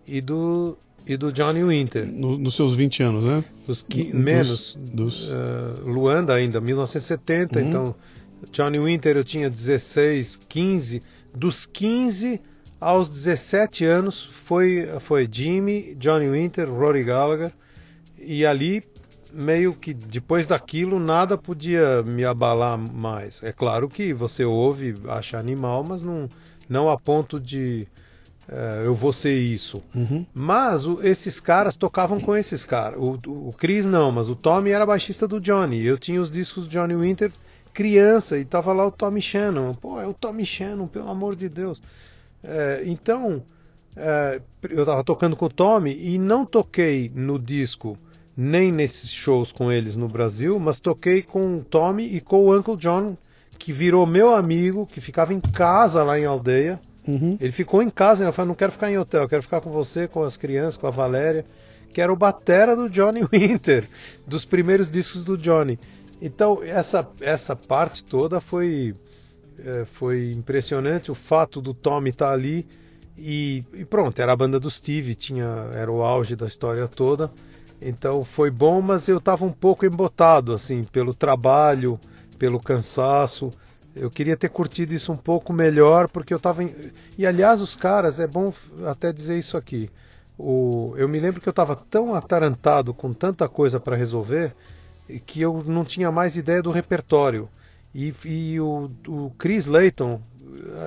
[0.08, 0.78] e do,
[1.08, 2.06] e do Johnny Winter.
[2.06, 3.44] No- nos seus 20 anos, né?
[3.66, 3.84] Dos
[4.14, 4.78] menos.
[4.80, 7.60] dos- eh, Luanda ainda, 1970.
[7.60, 7.96] Então,
[8.52, 11.02] Johnny Winter eu tinha 16, 15.
[11.34, 12.40] Dos 15
[12.80, 17.52] aos 17 anos foi, foi Jimmy, Johnny Winter, Rory Gallagher.
[18.20, 18.84] E ali
[19.36, 23.44] meio que depois daquilo nada podia me abalar mais.
[23.44, 26.30] É claro que você ouve, acha animal, mas não,
[26.70, 27.88] não a ponto de
[28.48, 29.84] é, eu vou ser isso.
[29.94, 30.26] Uhum.
[30.34, 33.00] Mas o, esses caras tocavam com esses caras.
[33.00, 35.84] O, o, o Chris não, mas o Tommy era baixista do Johnny.
[35.84, 37.32] Eu tinha os discos do Johnny Winter
[37.74, 39.74] criança e tava lá o Tommy Shannon.
[39.74, 41.82] Pô, é o Tommy Shannon, pelo amor de Deus.
[42.44, 43.44] É, então,
[43.96, 44.40] é,
[44.70, 47.98] eu tava tocando com o Tommy e não toquei no disco
[48.36, 52.58] nem nesses shows com eles no Brasil, mas toquei com o Tommy e com o
[52.58, 53.16] Uncle John,
[53.58, 56.80] que virou meu amigo, que ficava em casa lá em aldeia.
[57.08, 57.38] Uhum.
[57.40, 60.08] Ele ficou em casa, ele falou, não quero ficar em hotel, quero ficar com você,
[60.08, 61.46] com as crianças, com a Valéria,
[61.94, 63.88] que era o batera do Johnny Winter,
[64.28, 65.80] dos primeiros discos do Johnny.
[66.22, 68.96] Então, essa, essa parte toda foi,
[69.60, 72.68] é, foi impressionante, o fato do Tommy estar ali,
[73.18, 77.32] e, e pronto, era a banda do Steve, tinha, era o auge da história toda.
[77.82, 82.00] Então foi bom, mas eu estava um pouco embotado, assim, pelo trabalho,
[82.40, 83.54] pelo cansaço.
[83.96, 86.64] Eu queria ter curtido isso um pouco melhor, porque eu estava.
[86.64, 86.74] Em...
[87.18, 88.54] E aliás, os caras, é bom
[88.86, 89.90] até dizer isso aqui.
[90.38, 90.94] O...
[90.98, 94.54] Eu me lembro que eu estava tão atarantado com tanta coisa para resolver
[95.26, 97.48] que eu não tinha mais ideia do repertório.
[97.94, 100.22] E, e o, o Chris Layton,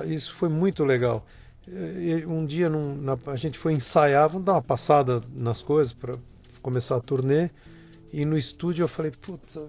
[0.05, 1.25] isso foi muito legal.
[1.67, 5.93] E um dia num, na, a gente foi ensaiar, vamos dar uma passada nas coisas
[5.93, 6.15] para
[6.61, 7.49] começar a turnê.
[8.11, 9.67] E no estúdio eu falei, puta,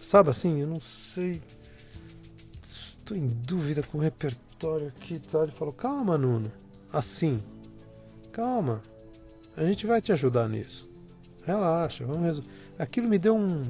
[0.00, 1.42] sabe assim, eu não sei.
[2.62, 5.42] Estou em dúvida com o repertório aqui e tal.
[5.42, 6.50] Ele falou, calma, Nuno.
[6.92, 7.42] Assim.
[8.32, 8.82] Calma.
[9.56, 10.88] A gente vai te ajudar nisso.
[11.44, 12.50] Relaxa, vamos resolver.
[12.78, 13.64] Aquilo me deu um.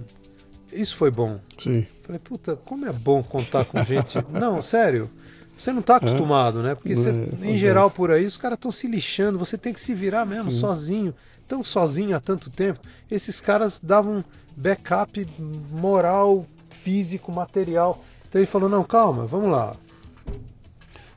[0.72, 1.40] Isso foi bom.
[1.58, 1.86] Sim.
[2.02, 4.18] Falei, puta, como é bom contar com gente.
[4.30, 5.10] não, sério.
[5.56, 6.62] Você não está acostumado, é?
[6.62, 6.74] né?
[6.74, 7.90] Porque você, é, em geral é.
[7.90, 10.58] por aí os caras estão se lixando, você tem que se virar mesmo Sim.
[10.58, 11.14] sozinho
[11.50, 12.78] tão sozinho há tanto tempo,
[13.10, 14.24] esses caras davam
[14.56, 15.26] backup
[15.72, 18.04] moral, físico, material.
[18.28, 19.74] Então ele falou: não, calma, vamos lá.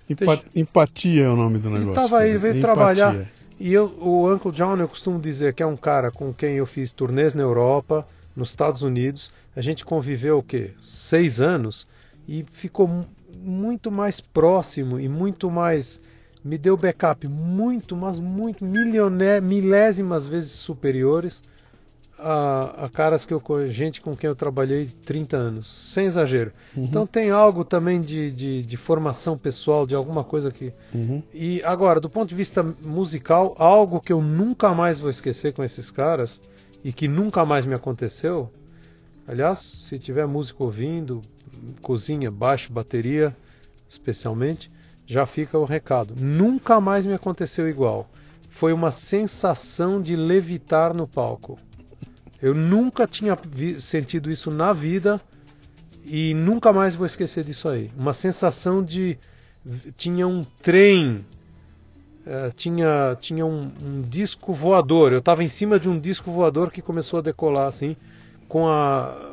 [0.09, 0.43] Empa Deixa...
[0.55, 1.91] Empatia é o nome do negócio.
[1.91, 2.61] Ele tava aí, veio Empatia.
[2.61, 3.31] trabalhar.
[3.59, 6.65] E eu, o Uncle John, eu costumo dizer que é um cara com quem eu
[6.65, 8.05] fiz turnês na Europa,
[8.35, 9.31] nos Estados Unidos.
[9.55, 10.71] A gente conviveu o quê?
[10.79, 11.87] Seis anos
[12.27, 13.05] e ficou
[13.37, 16.03] muito mais próximo e muito mais
[16.43, 21.41] me deu backup muito, mas muito, milioné, milésimas vezes superiores
[22.23, 26.51] a, a caras que eu gente com quem eu trabalhei 30 anos, sem exagero.
[26.75, 26.85] Uhum.
[26.85, 30.71] Então tem algo também de, de, de, formação pessoal, de alguma coisa que.
[30.93, 31.21] Uhum.
[31.33, 35.63] E agora, do ponto de vista musical, algo que eu nunca mais vou esquecer com
[35.63, 36.41] esses caras
[36.83, 38.49] e que nunca mais me aconteceu.
[39.27, 41.21] Aliás, se tiver música ouvindo,
[41.81, 43.35] cozinha, baixo, bateria,
[43.89, 44.71] especialmente,
[45.13, 46.15] já fica o recado.
[46.17, 48.09] Nunca mais me aconteceu igual.
[48.49, 51.57] Foi uma sensação de levitar no palco.
[52.41, 53.37] Eu nunca tinha
[53.79, 55.21] sentido isso na vida
[56.03, 57.91] e nunca mais vou esquecer disso aí.
[57.95, 59.17] Uma sensação de.
[59.95, 61.23] Tinha um trem,
[62.25, 65.13] uh, tinha, tinha um, um, disco voador.
[65.13, 67.95] Eu estava em cima de um disco voador que começou a decolar assim,
[68.49, 69.31] com a.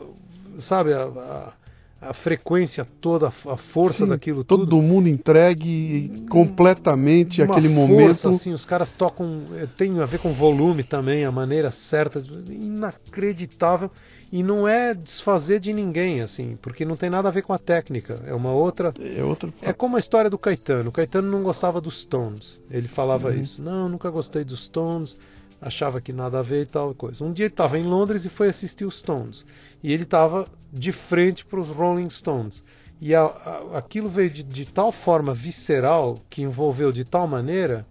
[0.58, 1.52] Sabe, a,
[2.00, 4.70] a frequência toda, a força Sim, daquilo todo tudo.
[4.70, 8.28] Todo mundo entregue completamente Uma aquele força, momento.
[8.28, 13.90] Assim, os caras tocam, eh, tem a ver com volume também, a maneira certa, inacreditável.
[14.32, 17.58] E não é desfazer de ninguém, assim, porque não tem nada a ver com a
[17.58, 18.22] técnica.
[18.24, 18.94] É uma outra.
[18.98, 19.52] É outra.
[19.60, 20.90] É como a história do Caetano.
[20.90, 22.62] O Caetano não gostava dos Stones.
[22.70, 23.40] Ele falava uhum.
[23.40, 23.60] isso.
[23.60, 25.18] Não, nunca gostei dos Stones.
[25.60, 27.24] Achava que nada a ver e tal coisa.
[27.24, 29.44] Um dia ele estava em Londres e foi assistir os Stones.
[29.82, 32.62] E ele estava de frente para os Rolling Stones.
[33.00, 37.86] E a, a, aquilo veio de, de, tal forma visceral, que envolveu de tal maneira,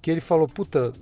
[0.00, 0.92] que ele falou: Puta,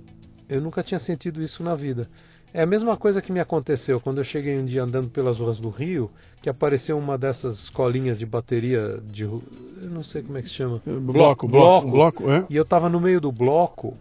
[0.49, 2.09] eu nunca tinha sentido isso na vida.
[2.53, 5.59] É a mesma coisa que me aconteceu quando eu cheguei um dia andando pelas ruas
[5.59, 6.09] do Rio,
[6.41, 9.23] que apareceu uma dessas escolinhas de bateria de.
[9.23, 9.41] Eu
[9.83, 10.81] não sei como é que se chama.
[10.85, 11.47] Bloco, bloco.
[11.47, 12.45] bloco, bloco é?
[12.49, 13.95] E eu estava no meio do bloco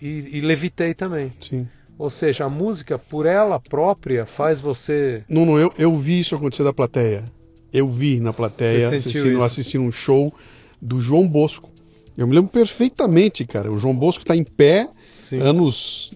[0.00, 1.32] e, e levitei também.
[1.40, 1.68] Sim.
[1.98, 5.22] Ou seja, a música, por ela própria, faz você.
[5.28, 7.24] Nuno, eu, eu vi isso acontecer da plateia.
[7.72, 10.32] Eu vi na plateia assistindo, assistindo um show
[10.80, 11.70] do João Bosco.
[12.16, 13.70] Eu me lembro perfeitamente, cara.
[13.70, 15.40] O João Bosco está em pé, Sim.
[15.40, 16.12] anos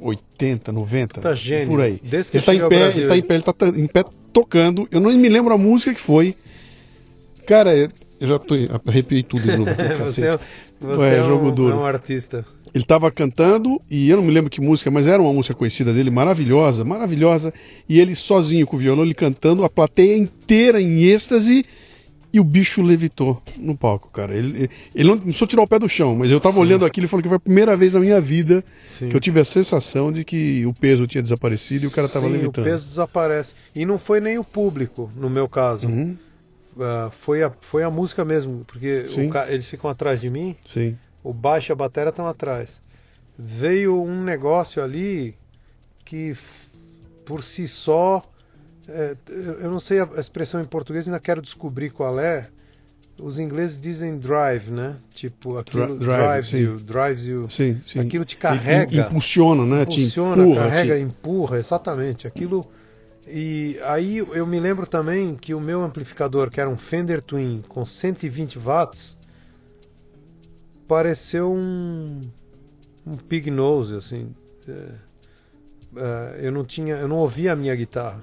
[0.00, 1.68] 80, 90, tá gênio.
[1.68, 2.00] por aí.
[2.02, 4.88] Desde que ele está em pé, ele tá em pé, ele tá em pé tocando.
[4.90, 6.36] Eu não me lembro a música que foi.
[7.46, 7.90] Cara, eu
[8.28, 8.54] já tô
[8.86, 9.70] arrepiei tudo de novo.
[9.98, 10.38] você é,
[10.80, 11.74] você é, é, um, jogo duro.
[11.74, 12.44] é um artista.
[12.74, 15.92] Ele estava cantando, e eu não me lembro que música, mas era uma música conhecida
[15.92, 17.54] dele, maravilhosa, maravilhosa.
[17.88, 21.64] E ele sozinho com o violão, ele cantando, a plateia inteira em êxtase.
[22.32, 24.34] e o bicho levitou no palco, cara.
[24.34, 27.08] Ele, ele não precisou tirar o pé do chão, mas eu tava olhando aquilo e
[27.08, 29.08] falei que foi a primeira vez na minha vida Sim.
[29.08, 32.26] que eu tive a sensação de que o peso tinha desaparecido e o cara tava
[32.26, 32.64] Sim, levitando.
[32.66, 33.54] o peso desaparece.
[33.72, 35.86] E não foi nem o público, no meu caso.
[35.86, 36.16] Uhum,
[36.76, 40.96] Ah, foi, a, foi a música mesmo, porque o eles ficam atrás de mim, sim.
[41.24, 42.84] O baixo e a bateria estão atrás.
[43.36, 45.34] Veio um negócio ali
[46.04, 46.36] que,
[47.24, 48.22] por si só,
[48.86, 49.16] é,
[49.60, 52.46] eu não sei a expressão em português, ainda quero descobrir qual é.
[53.20, 54.96] Os ingleses dizem drive, né?
[55.14, 56.58] Tipo, aquilo Dri- drive, drives sim.
[56.60, 57.48] you, drives you.
[57.48, 58.00] Sim, sim.
[58.00, 59.02] Aquilo te carrega.
[59.02, 59.82] Impulsiona, né?
[59.82, 62.26] Impulsiona, te empurra, carrega, te- empurra, exatamente.
[62.26, 62.66] Aquilo.
[63.26, 67.62] E aí eu me lembro também que o meu amplificador, que era um Fender Twin
[67.68, 69.16] com 120 watts,
[70.88, 72.20] pareceu um,
[73.06, 74.34] um pig nose, assim.
[74.68, 74.88] É,
[75.96, 78.20] é, eu não tinha, eu não ouvia a minha guitarra.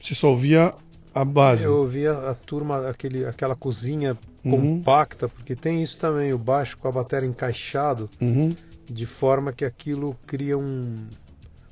[0.00, 0.74] Você só ouvia
[1.14, 1.64] a base.
[1.64, 4.76] Eu ouvia a turma, aquele, aquela cozinha Uhum.
[4.78, 9.64] compacta, porque tem isso também, o baixo com a bateria encaixado, Uhum, de forma que
[9.64, 11.06] aquilo cria um,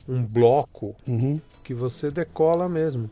[0.09, 1.39] um bloco uhum.
[1.63, 3.11] que você decola mesmo.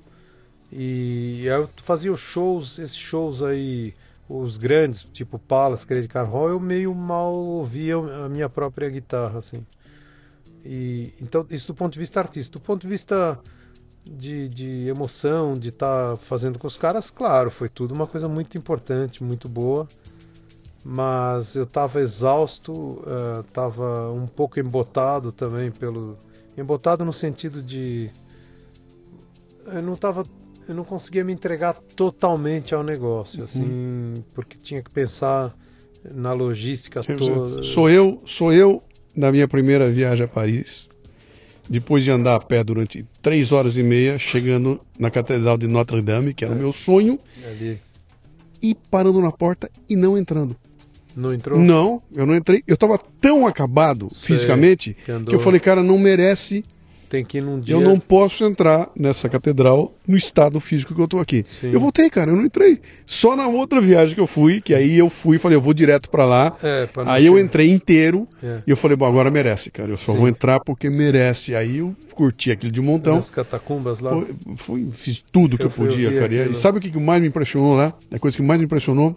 [0.73, 3.93] E eu fazia os shows, esses shows aí,
[4.31, 9.39] os grandes, tipo Palace, Credit Card Hall, eu meio mal ouvia a minha própria guitarra,
[9.39, 9.67] assim.
[10.65, 12.59] E, então, isso do ponto de vista artístico.
[12.59, 13.41] Do ponto de vista
[14.05, 18.57] de, de emoção, de estar fazendo com os caras, claro, foi tudo uma coisa muito
[18.57, 19.89] importante, muito boa.
[20.85, 23.03] Mas eu estava exausto,
[23.47, 26.17] estava um pouco embotado também pelo.
[26.57, 28.11] Embotado no sentido de.
[29.67, 30.25] Eu não tava.
[30.69, 35.55] Eu não conseguia me entregar totalmente ao negócio, assim, porque tinha que pensar
[36.15, 37.57] na logística Quer toda.
[37.57, 38.83] dizer, Sou eu, sou eu
[39.15, 40.89] na minha primeira viagem a Paris,
[41.69, 46.01] depois de andar a pé durante três horas e meia, chegando na Catedral de Notre
[46.01, 47.79] Dame, que era o meu sonho, ali.
[48.63, 50.57] e parando na porta e não entrando.
[51.15, 51.59] Não entrou?
[51.59, 52.63] Não, eu não entrei.
[52.67, 56.65] Eu estava tão acabado Sei, fisicamente que que, eu falei, cara, não merece.
[57.11, 57.75] Tem que ir num dia.
[57.75, 61.45] Eu não posso entrar nessa catedral no estado físico que eu tô aqui.
[61.61, 61.71] Sim.
[61.73, 62.81] Eu voltei, cara, eu não entrei.
[63.05, 65.75] Só na outra viagem que eu fui, que aí eu fui e falei, eu vou
[65.75, 66.57] direto para lá.
[66.63, 68.61] É, Aí eu entrei inteiro É.
[68.65, 69.91] e eu falei, bom, agora merece, cara.
[69.91, 70.19] Eu só Sim.
[70.19, 71.53] vou entrar porque merece.
[71.53, 73.17] Aí eu curti aquilo de montão.
[73.17, 74.13] Nas catacumbas lá.
[74.13, 74.27] Fui-
[74.57, 76.33] fui- fiz tudo que Eu podia, cara.
[76.33, 77.93] E sabe o que mais me impressionou lá?
[78.13, 79.17] A coisa que mais me impressionou.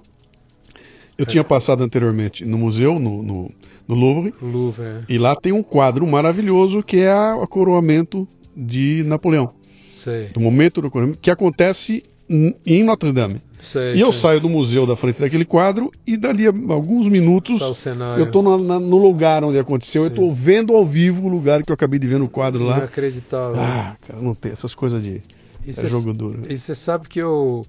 [1.18, 3.52] Eu tinha passado anteriormente no museu, no, no,
[3.88, 4.98] no Louvre, Louvre, é.
[5.10, 9.52] e lá tem um quadro maravilhoso que é a- o coroamento de Napoleão.
[9.92, 10.26] Sei.
[10.28, 12.04] Do momento do coroamento, que acontece
[12.66, 13.42] em Notre Dame.
[13.62, 14.22] sei E eu sei.
[14.22, 17.76] saio do museu da frente daquele quadro e dali a alguns minutos Tá eu
[18.58, 22.00] na- no lugar onde aconteceu, eu tô vendo ao vivo o lugar que eu acabei
[22.00, 22.78] de ver no quadro lá.
[22.80, 23.62] Inacreditável.
[23.62, 25.22] Ah, cara, não tem essas coisas de
[25.68, 26.44] é jogo duro.
[26.50, 27.66] E você sabe que eu,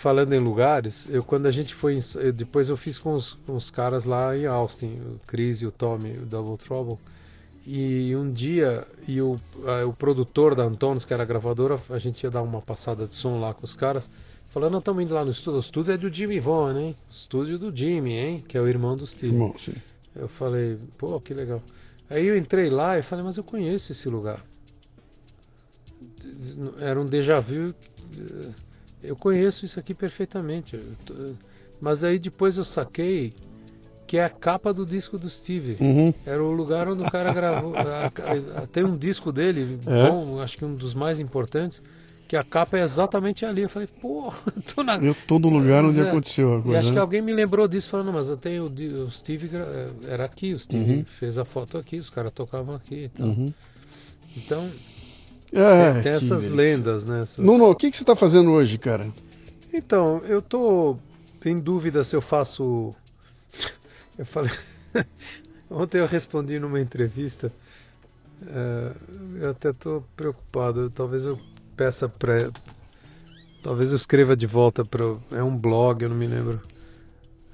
[0.00, 3.52] falando em lugares, eu quando a gente foi, eu- depois eu fiz com os, com
[3.52, 6.96] os caras lá em Austin, o Chris e o Tommy, o Double Trouble.
[7.66, 11.98] E um dia, e o, a- o produtor da Antones, que era a gravadora, a
[11.98, 14.10] gente ia dar uma passada de som lá com os caras,
[14.48, 16.96] falando, não, estamos indo lá no estúdio, o estúdio é do Jimmy Vaughan, hein?
[17.10, 18.44] Estúdio do Jimmy, hein?
[18.48, 19.36] Que é o irmão do Steve.
[19.36, 19.74] Bom, sim.
[20.16, 21.62] Eu falei, pô, que legal.
[22.08, 24.40] Aí eu entrei lá e falei, mas eu conheço esse lugar.
[26.80, 27.74] Era um déjà vu.
[29.02, 30.78] Eu conheço isso aqui perfeitamente.
[31.06, 31.14] Tô-
[31.80, 33.32] Mas aí depois eu saquei
[34.06, 35.76] que é a capa do disco do Steve.
[35.80, 36.12] Uhum.
[36.26, 37.72] Era o lugar onde o cara gravou.
[37.78, 40.08] a- a- Tem um disco dele, É?
[40.10, 41.80] bom, acho que um dos mais importantes,
[42.28, 43.62] que a capa é exatamente ali.
[43.62, 44.32] Eu falei, pô,
[44.74, 46.08] tô na, Eu tô no lugar onde é.
[46.08, 46.78] aconteceu a e coisa.
[46.80, 47.00] acho que né?
[47.00, 50.58] alguém me lembrou disso, falando, "Não, mas eu tenho o Steve eh, era aqui, o
[50.60, 51.04] Steve Uhum.
[51.04, 53.26] fez a foto aqui, os caras tocavam aqui e tal.
[53.28, 53.52] Uhum.
[54.36, 54.68] Então,
[55.52, 57.22] É, tem que essas lendas, né?
[57.22, 59.12] essas- Nuno, o que, que você tá fazendo hoje, cara?
[59.72, 60.96] Então, eu tô
[61.44, 62.94] em dúvida se eu faço.
[64.18, 64.50] Eu falei.
[65.70, 67.52] Ontem eu respondi numa entrevista.
[68.46, 68.92] eh,
[69.40, 70.90] eu até tô preocupado.
[70.90, 71.38] Talvez eu
[71.76, 72.50] peça pra.
[73.62, 75.04] Talvez eu escreva de volta para.
[75.32, 76.60] É um blog, eu não me lembro.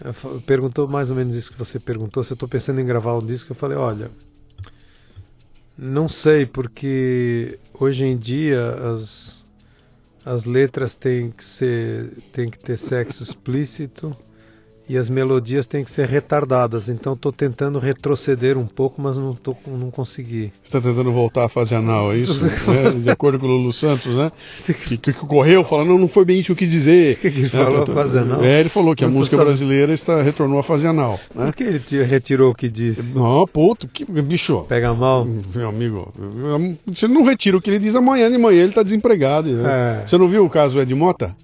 [0.03, 2.23] Eu Perguntou mais ou menos isso que você perguntou.
[2.25, 4.11] Se eu tô pensando em gravar um disco, eu falei: olha.
[5.79, 9.45] Não sei, porque hoje em dia as,
[10.25, 14.17] as letras têm que ser têm que ter sexo explícito
[14.89, 16.89] e as melodias têm que ser retardadas.
[16.89, 20.53] Então estou tentando retroceder um pouco, mas não tô, não consegui.
[20.63, 22.41] Você tá tentando voltar à fase anal, é isso?
[22.67, 22.91] Né?
[23.03, 24.31] De acordo com o Lulu Santos, né?
[24.65, 27.19] Que, que, que correu falando, não, não foi bem isso que eu quis dizer.
[27.21, 28.45] que ele falou, É, fase anal?
[28.45, 29.47] É, ele falou que a música sabendo.
[29.49, 31.47] brasileira está, retornou à fase anal, né?
[31.47, 33.09] Por que ele te- retirou o que disse?
[33.15, 34.63] Não, puto, que bicho.
[34.69, 35.25] Pega mal?
[35.25, 36.13] Meu amigo,
[36.87, 39.51] você não retira o que ele diz amanhã de manhã, ele tá desempregado.
[39.53, 40.03] né?
[40.03, 40.07] É.
[40.07, 41.35] Você não viu o caso Ed Mota?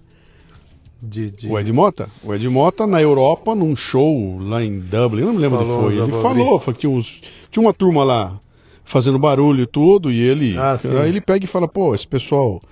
[1.02, 2.08] De, de- O Ed Mota?
[2.22, 5.84] O Ed Mota na Europa, num show lá em Dublin, eu não me lembro Falou,
[5.86, 6.02] onde foi.
[6.04, 7.20] Ele falou, falou que tinha, uns,
[7.50, 8.38] tinha uma turma lá
[8.84, 10.56] fazendo barulho e tudo, e ele.
[10.56, 12.62] Ah, aí ele pega e fala, pô, esse pessoal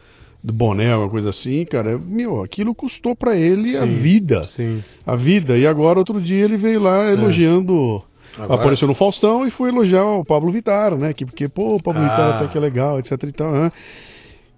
[0.42, 4.42] do boné, uma coisa assim, cara, meu, aquilo custou pra ele a Sim, vida.
[4.44, 4.82] Sim.
[5.04, 5.58] A vida.
[5.58, 8.02] E agora, outro dia, ele veio lá elogiando.
[8.38, 8.42] É.
[8.42, 11.12] Agora- Apareceu no Faustão e foi elogiar o Pablo Vittar, né?
[11.12, 12.08] Que, porque, pô, o Pablo Ah.
[12.08, 13.50] Vittar até que é legal, etc e tal.
[13.52, 13.72] né?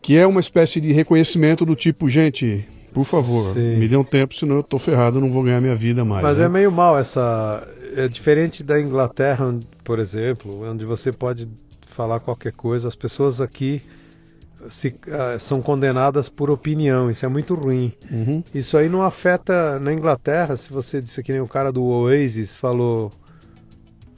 [0.00, 3.76] Que é uma espécie de reconhecimento do tipo, gente, por favor, Sim.
[3.76, 6.22] me dê um tempo, senão eu tô ferrado, não vou ganhar minha vida mais.
[6.22, 6.44] Mas né?
[6.44, 7.66] é meio mal essa.
[7.96, 9.54] É diferente da Inglaterra,
[9.84, 11.48] por exemplo, onde você pode
[11.86, 12.88] falar qualquer coisa.
[12.88, 13.82] As pessoas aqui
[14.70, 17.10] se- ah, são condenadas por opinião.
[17.10, 17.92] Isso é muito ruim.
[18.10, 18.42] Uhum.
[18.54, 20.56] Isso aí não afeta na Inglaterra.
[20.56, 23.12] Se você disse que nem o cara do Oasis falou.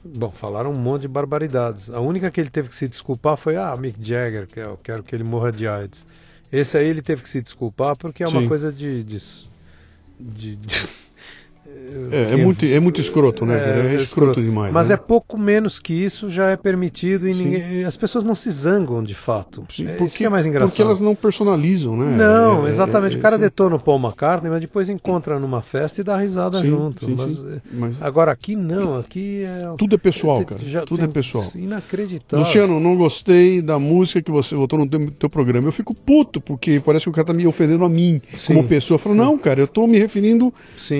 [0.03, 1.89] Bom, falaram um monte de barbaridades.
[1.89, 5.01] A única que ele teve que se desculpar foi ah, Mick Jagger, que eu quero
[5.03, 6.07] que ele morra de AIDS.
[6.51, 8.47] Esse aí ele teve que se desculpar porque é uma Sim.
[8.47, 9.03] coisa de.
[9.03, 9.19] de,
[10.19, 11.04] de- de-
[12.11, 13.57] É, é muito, é muito escroto, né?
[13.59, 13.91] cara?
[13.91, 14.71] É, escroto, demais.
[14.71, 14.93] Mas né?
[14.95, 19.03] é pouco menos que isso já é permitido e ninguém, as pessoas não se zangam
[19.03, 19.65] de fato.
[19.73, 20.69] Sim, é isso que é mais engraçado.
[20.69, 22.15] Porque elas não personalizam, né?
[22.17, 23.15] Não, É- é- exatamente.
[23.15, 23.41] é- o cara sim.
[23.41, 27.05] detona o Paul McCartney, mas depois encontra numa festa e dá risada Sim, junto.
[27.05, 29.73] sim, mas, Mas Agora aqui não, aqui é.
[29.77, 30.61] tudo é pessoal, cara.
[30.65, 31.45] já Tudo tem- é pessoal.
[31.55, 32.45] Inacreditável.
[32.45, 35.67] Luciano, não gostei da música que você botou no teu, teu programa.
[35.67, 38.95] Eu fico puto, porque parece que o cara tá me ofendendo a mim como pessoa.
[38.95, 40.53] Eu falo, não, cara, eu tô me referindo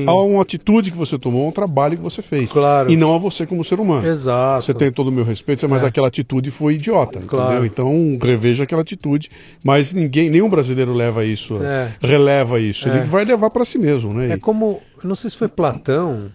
[0.07, 2.51] a uma atitude que você tomou, a um trabalho que você fez.
[2.51, 2.91] Claro.
[2.91, 4.07] E não a você como ser humano.
[4.07, 4.65] Exato.
[4.65, 5.85] Você tem todo o meu respeito, mas É.
[5.87, 7.51] aquela atitude foi idiota, Claro.
[7.51, 7.65] entendeu?
[7.65, 9.29] Então reveja aquela atitude.
[9.63, 11.93] Mas ninguém, nenhum brasileiro leva isso, É.
[12.01, 12.89] releva isso.
[12.89, 12.97] É.
[12.97, 14.31] Ele vai levar para si mesmo, né?
[14.33, 14.81] É como.
[15.03, 16.31] Não sei se foi Platão.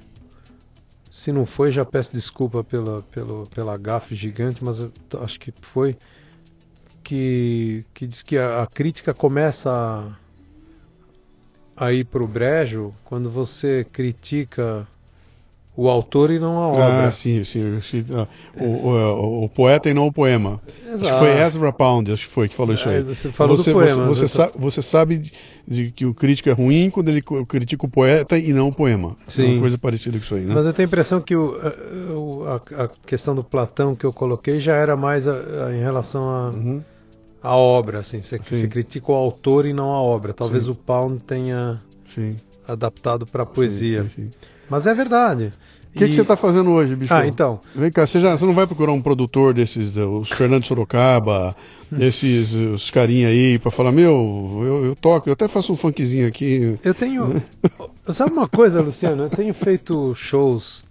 [1.11, 4.82] Se não foi, já peço desculpa pela, pela, pela gafe gigante, mas
[5.23, 5.97] acho que foi.
[7.02, 10.02] Que, que diz que a, a crítica começa a,
[11.81, 14.86] a ir para o brejo quando você critica
[15.77, 17.07] o autor e não a obra.
[17.07, 17.81] Ah, sim, sim.
[18.12, 18.27] Ah,
[18.61, 20.61] o, o- o poeta e não o poema.
[20.66, 21.19] Acho que Exato.
[21.20, 23.02] foi Ezra Pound, acho que foi que falou isso É, aí.
[23.02, 25.32] você falou do você, poema, Você, você, você- sa- você sabe
[25.66, 29.16] de, que o crítico é ruim quando ele critica o poeta e não o poema.
[29.27, 29.52] É Sim.
[29.52, 30.52] uma coisa parecida com isso aí, né?
[30.55, 34.05] Mas eu tenho a impressão que o, a, o- a- a questão do Platão que
[34.05, 35.32] eu coloquei já era mais a-
[35.69, 36.82] a- em relação a, Uhum.
[37.43, 38.43] A obra, assim, você, Sim.
[38.57, 40.33] você critica o autor e não a obra.
[40.33, 40.71] Talvez Sim.
[40.71, 42.37] o Pound tenha Sim.
[42.67, 44.07] adaptado para poesia.
[44.69, 45.53] Mas é verdade.
[45.95, 47.12] O que, que você está fazendo hoje, bicho?
[47.12, 47.61] Ah, então.
[47.75, 51.57] Vem cá, você, já, você não vai procurar um produtor desses, da- os Fernando Sorocaba,
[51.99, 56.29] esses os carinha aí, para falar, meu, eu, eu toco, eu até faço um funkzinho
[56.29, 56.79] aqui.
[56.85, 57.43] Eu tenho.
[58.07, 59.25] Sabe uma coisa, Luciano?
[59.25, 60.85] Eu tenho feito shows.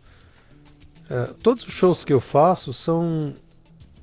[1.10, 3.34] é, todos os shows que eu faço são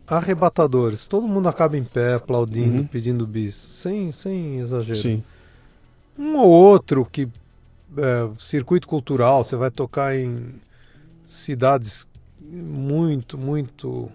[0.06, 1.06] arrebatadores.
[1.06, 3.56] Todo mundo acaba em pé, aplaudindo, pedindo bis.
[3.56, 4.98] Sem, sem exagero.
[4.98, 5.22] Sim.
[6.18, 7.28] Um ou outro que.
[7.96, 10.54] é, circuito cultural, você vai tocar em
[11.24, 12.06] cidades
[12.40, 14.08] muito, muito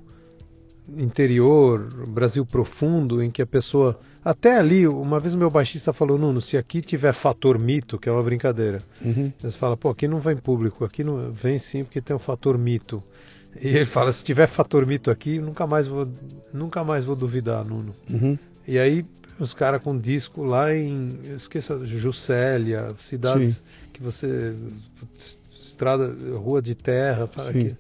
[0.98, 4.00] interior, Brasil profundo, em que a pessoa.
[4.24, 8.08] Até ali, uma vez o meu baixista falou, Nuno, se aqui tiver fator mito, que
[8.08, 9.32] é uma brincadeira, Uhum.
[9.40, 12.56] você fala, pô, aqui não vem público, aqui não vem sim porque tem o fator
[12.58, 13.02] mito.
[13.60, 16.08] E ele fala, se tiver fator mito aqui, nunca mais vou,
[16.54, 17.94] nunca mais vou duvidar, Nuno.
[18.10, 18.38] Uhum.
[18.68, 19.06] E aí
[19.40, 23.64] os caras com disco lá em, eu esqueço, Juscelia, cidades Sim.
[23.92, 24.56] que você
[25.60, 27.52] estrada, rua de terra, Sim.
[27.52, 27.76] que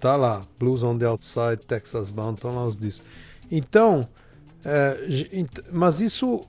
[0.00, 3.04] tá lá, Blues on the Outside, Texas Bound, estão lá os discos.
[3.50, 4.08] Então,
[4.64, 4.96] é,
[5.72, 6.46] mas isso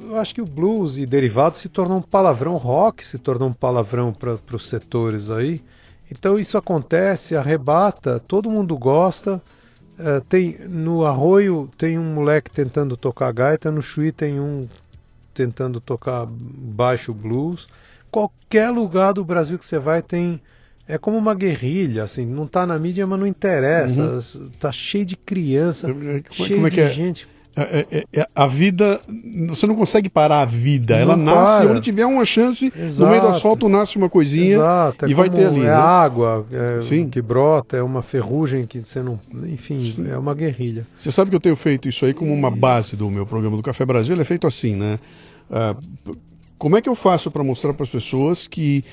[0.00, 3.52] eu acho que o blues e derivados se tornou um palavrão, rock se tornou um
[3.52, 5.62] palavrão para os setores aí.
[6.10, 9.40] Então isso acontece, arrebata, todo mundo gosta.
[9.98, 14.68] É, tem no Arroio tem um moleque tentando tocar gaita, no Chuí tem um
[15.34, 17.68] tentando tocar baixo blues.
[18.10, 20.40] Qualquer lugar do Brasil que você vai tem
[20.86, 24.20] é como uma guerrilha, assim, não tá na mídia, mas não interessa.
[24.58, 26.90] Tá cheio de criança, Como é- cheio como é de é?
[26.90, 27.28] gente.
[27.60, 29.00] É- é- é- a vida,
[29.48, 30.96] você não consegue parar a vida.
[30.96, 31.72] Ela Não nasce para.
[31.72, 32.72] onde tiver uma chance.
[32.76, 33.10] No Exato.
[33.10, 35.60] meio do asfalto nasce uma coisinha Exato, é e vai ter ali.
[35.60, 35.70] É né?
[35.70, 37.08] água é, Sim.
[37.08, 39.18] que brota, é uma ferrugem que você não.
[39.46, 40.86] Enfim, é uma guerrilha.
[40.96, 43.62] Você sabe que eu tenho feito isso aí como uma base do meu programa do
[43.62, 44.14] Café Brasil.
[44.14, 44.98] Ele é feito assim, né?
[45.50, 45.74] Ah,
[46.58, 48.84] como é que eu faço para mostrar para as pessoas que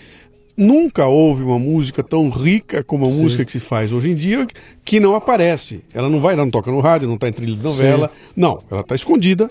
[0.58, 3.22] nunca houve uma música tão rica como a Sim.
[3.24, 4.48] música que se faz hoje em dia,
[4.84, 5.82] que não aparece.
[5.94, 8.10] Ela não vai, ela não toca no rádio, não está em trilha de novela.
[8.36, 9.50] Não, ela está escondida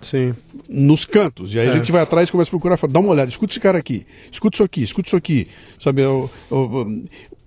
[0.00, 0.34] Sim.
[0.68, 1.54] nos cantos.
[1.54, 1.70] E aí É.
[1.70, 3.78] a gente vai atrás e começa a procurar, fala, dá uma olhada, escuta esse cara
[3.78, 5.46] aqui, escuta isso aqui, escuta isso aqui.
[5.78, 7.02] Sabe, eu- eu- eu-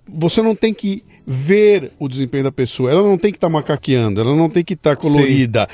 [0.06, 4.20] você não tem que ver o desempenho da pessoa, ela não tem que estar macaqueando,
[4.20, 5.66] ela não tem que estar colorida.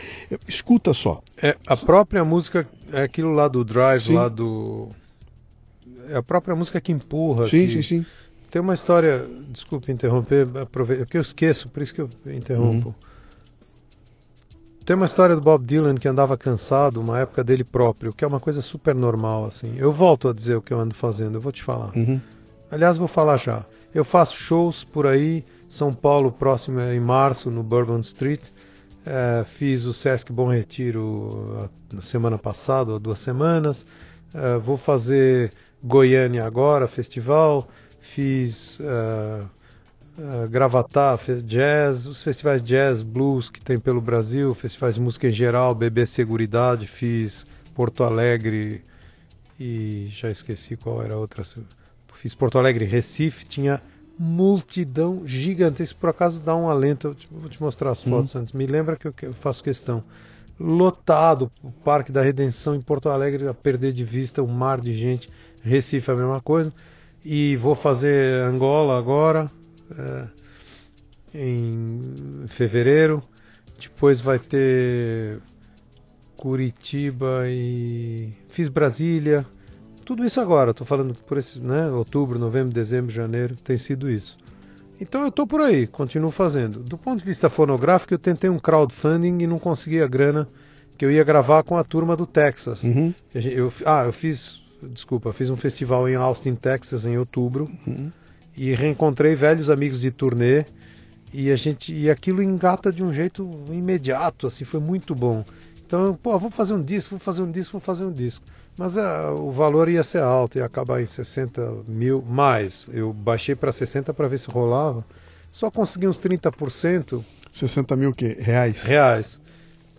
[0.47, 1.20] Escuta só.
[1.43, 4.15] É, a própria música É aquilo lá do drive, Sim.
[4.15, 4.89] lá do.
[6.12, 7.45] É a própria música que empurra.
[7.49, 8.07] Sim, que- sim, sim.
[8.51, 12.89] Tem uma história, desculpe interromper, aprove- porque eu esqueço, por isso que eu interrompo.
[12.89, 12.95] Uhum.
[14.85, 18.27] Tem uma história do Bob Dylan que andava cansado, uma época dele próprio, que é
[18.27, 19.74] uma coisa super normal, assim.
[19.77, 21.93] Eu volto a dizer o que eu ando fazendo, eu vou te falar.
[21.97, 22.20] Uhum.
[22.70, 23.65] Aliás, vou falar já.
[23.95, 28.43] Eu faço shows por aí, São Paulo, próximo é em março, no Bourbon Street.
[29.07, 33.87] Eh, fiz o Sesc Bom Retiro na semana passada, ou duas semanas.
[34.35, 37.69] Eh, vou fazer Goiânia agora, festival.
[38.01, 39.47] Fiz ah,
[40.19, 45.28] ah, Gravatá, fe- jazz, os festivais jazz, blues que tem pelo Brasil, festivais de música
[45.28, 46.86] em geral, BB Seguridade.
[46.86, 48.85] Fiz Porto Alegre
[49.59, 51.44] e já esqueci qual era a outra.
[52.15, 53.81] Fiz Porto Alegre, Recife, tinha
[54.19, 55.82] multidão gigante.
[55.82, 57.09] Isso por acaso dá um alento.
[57.09, 58.52] Eu te- vou te mostrar as fotos antes.
[58.55, 60.05] Me lembra que eu, que eu faço questão.
[60.59, 64.93] Lotado o Parque da Redenção em Porto Alegre, a perder de vista um mar de
[64.94, 65.31] gente.
[65.62, 66.73] Recife a mesma coisa.
[67.24, 69.51] E vou fazer Angola agora,
[69.99, 70.24] é,
[71.35, 72.03] em
[72.49, 73.23] fevereiro.
[73.78, 75.39] Depois vai ter
[76.37, 79.47] Curitiba e fiz Brasília.
[80.05, 84.39] Tudo isso agora, estou falando por esse, né, outubro, novembro, dezembro, janeiro, tem sido isso.
[85.01, 86.81] Então eu estou por aí, continuo fazendo.
[86.81, 90.49] Do ponto de vista fonográfico, eu tentei um crowdfunding e não consegui a grana
[90.99, 92.82] que eu ia gravar com a turma do Texas.
[92.82, 93.15] Uhum.
[93.35, 97.70] Eu, ah, eu fiz, desculpa, fiz um festival em Austin, Texas, em outubro,
[98.57, 100.65] e reencontrei velhos amigos de turnê
[101.32, 105.44] e a gente e aquilo engata de um jeito imediato, assim, foi muito bom.
[105.86, 108.44] Então, pô, vou fazer um disco, vou fazer um disco, vou fazer um disco.
[108.77, 112.89] Mas ah, o valor ia ser alto, ia acabar em 60 mil mais.
[112.93, 115.05] Eu baixei para 60 para ver se rolava.
[115.48, 117.24] Só consegui uns 30%.
[117.51, 118.28] 60 mil que?
[118.28, 118.82] reais.
[118.82, 119.40] reais.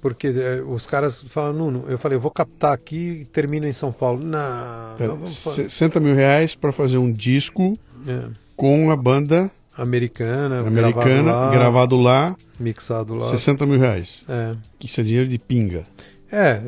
[0.01, 3.71] Porque eh, os caras falam, Nuno, eu falei, eu vou captar aqui e termino em
[3.71, 4.19] São Paulo.
[4.23, 5.69] Não, Pera, não vamos fazer.
[5.69, 8.23] 60 mil reais para fazer um disco É,
[8.55, 13.29] com a banda americana, americana, gravado lá, gravado lá, mixado lá.
[13.29, 14.23] 60 mil reais.
[14.27, 15.85] É, Que isso é dinheiro de pinga.
[16.31, 16.59] é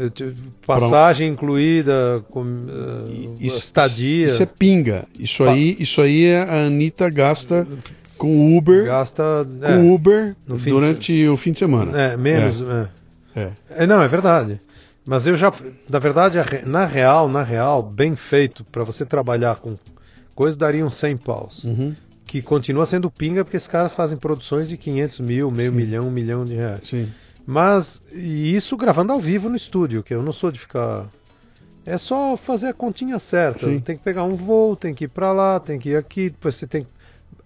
[0.66, 5.06] passagem incluída, com, eh, Isso, estadia, Isso é pinga.
[5.18, 7.68] Isso aí, isso aí é a Anitta gasta
[8.16, 12.00] com Uber, gasta com é, Uber no fim de durante o fim de semana.
[12.00, 12.62] é, menos.
[12.62, 12.84] é.
[12.84, 13.03] É.
[13.36, 14.60] É, não, é verdade.
[15.06, 15.52] Mas eu já,
[15.90, 19.78] na verdade, na real, na real, bem feito, para você trabalhar com
[20.34, 21.64] coisas, daria uns 100 paus.
[21.64, 21.96] Uhum.
[22.26, 26.12] Que continua sendo pinga, porque esses caras fazem produções de 500 mil, meio milhão, um
[26.12, 26.88] milhão de reais.
[26.88, 27.10] Sim.
[27.46, 31.08] Mas, e isso gravando ao vivo no estúdio, que eu não sou de ficar.
[31.86, 33.68] É só fazer a continha certa.
[33.68, 33.82] Sim.
[33.82, 36.56] Tem que pegar um voo, tem que ir para lá, tem que ir aqui, depois
[36.56, 36.88] você tem.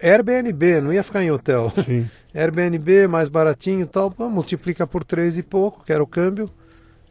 [0.01, 1.71] Airbnb, não ia ficar em hotel.
[1.83, 2.09] Sim.
[2.35, 6.49] Airbnb, mais baratinho e tal, multiplica por três e pouco, que era o câmbio,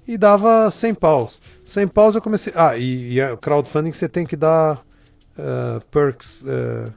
[0.06, 1.40] e dava 100 paus.
[1.62, 2.52] 100 paus eu comecei.
[2.56, 4.80] Ah, e, e a crowdfunding você tem que dar
[5.36, 6.88] eh, perks, eh,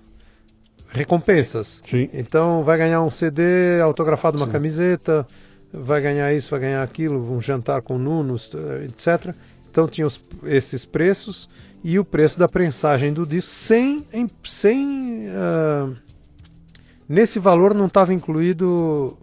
[0.90, 1.82] recompensas.
[1.86, 2.10] Sim.
[2.14, 5.26] Então vai ganhar um CD autografado, uma camiseta,
[5.74, 8.52] vai ganhar isso, vai ganhar aquilo, um jantar com Nunos,
[8.86, 9.34] etc.
[9.72, 11.50] Então tinha os- esses preços
[11.84, 15.90] e o preço da prensagem do disco sem, em- sem ah,
[17.08, 19.18] nesse valor não estava incluído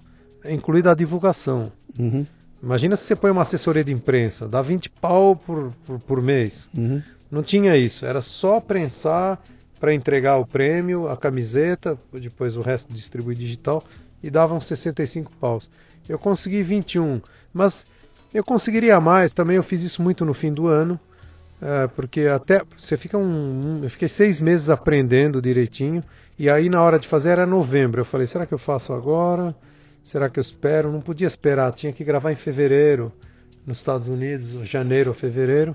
[0.49, 1.73] incluída a divulgação.
[1.99, 2.25] Uhum.
[2.63, 6.71] Imagina se você põe uma assessoria de imprensa, dá 20 pau por, por, por mês.
[6.75, 7.03] Uhum.
[7.31, 9.41] Não tinha isso, era só prensar
[9.81, 13.85] para entregar o prêmio, a camiseta, depois o resto distribuir digital
[14.23, 15.69] e davam 65 paus.
[16.09, 17.21] Eu consegui 21,
[17.53, 17.87] mas
[18.33, 20.99] eu conseguiria mais, também eu fiz isso muito no fim do ano,
[21.61, 26.03] eh, porque até você fica um, um- eu fiquei seis meses aprendendo direitinho
[26.39, 28.01] e aí na hora de fazer era novembro.
[28.01, 29.55] Eu falei, será que eu faço agora?
[30.01, 30.93] Será que eu espero?
[30.93, 33.13] Não podia esperar, tinha que gravar em fevereiro
[33.67, 35.75] nos Estados Unidos, janeiro ou fevereiro.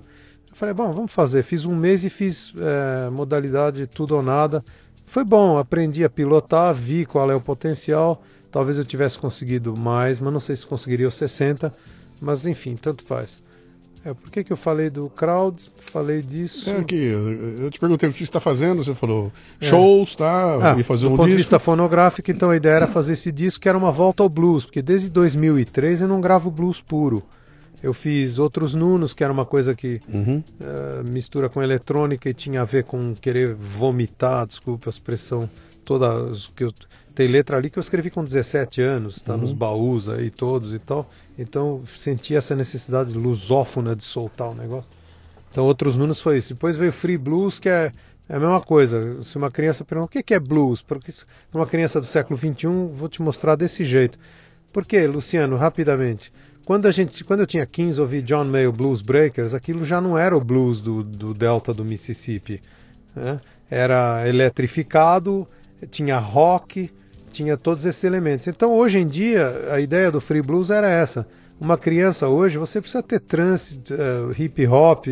[0.49, 1.43] Eu falei, bom, vamos fazer.
[1.43, 4.63] Fiz um mês e fiz eh, modalidade tudo ou nada.
[5.05, 8.23] Foi bom, aprendi a pilotar, vi qual é o potencial.
[8.51, 11.73] Talvez eu tivesse conseguido mais, mas não sei se conseguiria os 60.
[12.21, 13.41] Mas enfim, tanto faz.
[14.03, 15.61] É, por que, que eu falei do crowd?
[15.77, 16.69] Falei disso.
[16.69, 20.73] É aqui, eu te perguntei o que você está fazendo, você falou shows, tá?
[20.73, 21.37] Ah, e fazer do um ponto de disco.
[21.37, 24.65] vista fonográfico, então a ideia era fazer esse disco que era uma volta ao blues,
[24.65, 27.21] porque desde 2003 eu não gravo blues puro.
[27.83, 30.43] Eu fiz outros Nunos, que era uma coisa que Uhum.
[30.59, 35.49] eh, mistura com eletrônica e tinha a ver com querer vomitar, desculpa a expressão,
[35.85, 36.73] toda os que eu,
[37.13, 40.79] tem letra ali que eu escrevi com 17 anos, está nos baús aí todos e
[40.79, 41.09] tal.
[41.37, 44.89] Então senti essa necessidade lusófona de soltar o negócio.
[45.51, 46.53] Então outros Nunos foi isso.
[46.53, 47.91] Depois veio Free Blues, que é,
[48.29, 49.19] é a mesma coisa.
[49.21, 51.11] Se uma criança pergunta o que é blues, porque
[51.53, 54.17] uma criança do século XXI, vou te mostrar desse jeito.
[54.71, 56.31] Por quê, Luciano, rapidamente?
[56.71, 60.17] quando a gente, quando eu tinha 15, ouvi John Mayer Blues Breakers, aquilo já não
[60.17, 62.61] era o blues do, do delta do Mississippi.
[63.15, 63.39] né?
[63.69, 65.47] Era eletrificado,
[65.89, 66.89] tinha rock,
[67.31, 68.47] tinha todos esses elementos.
[68.47, 71.25] Então, hoje em dia, a ideia do free blues era essa.
[71.59, 75.05] Uma criança hoje, você precisa ter trance, eh, hip hop,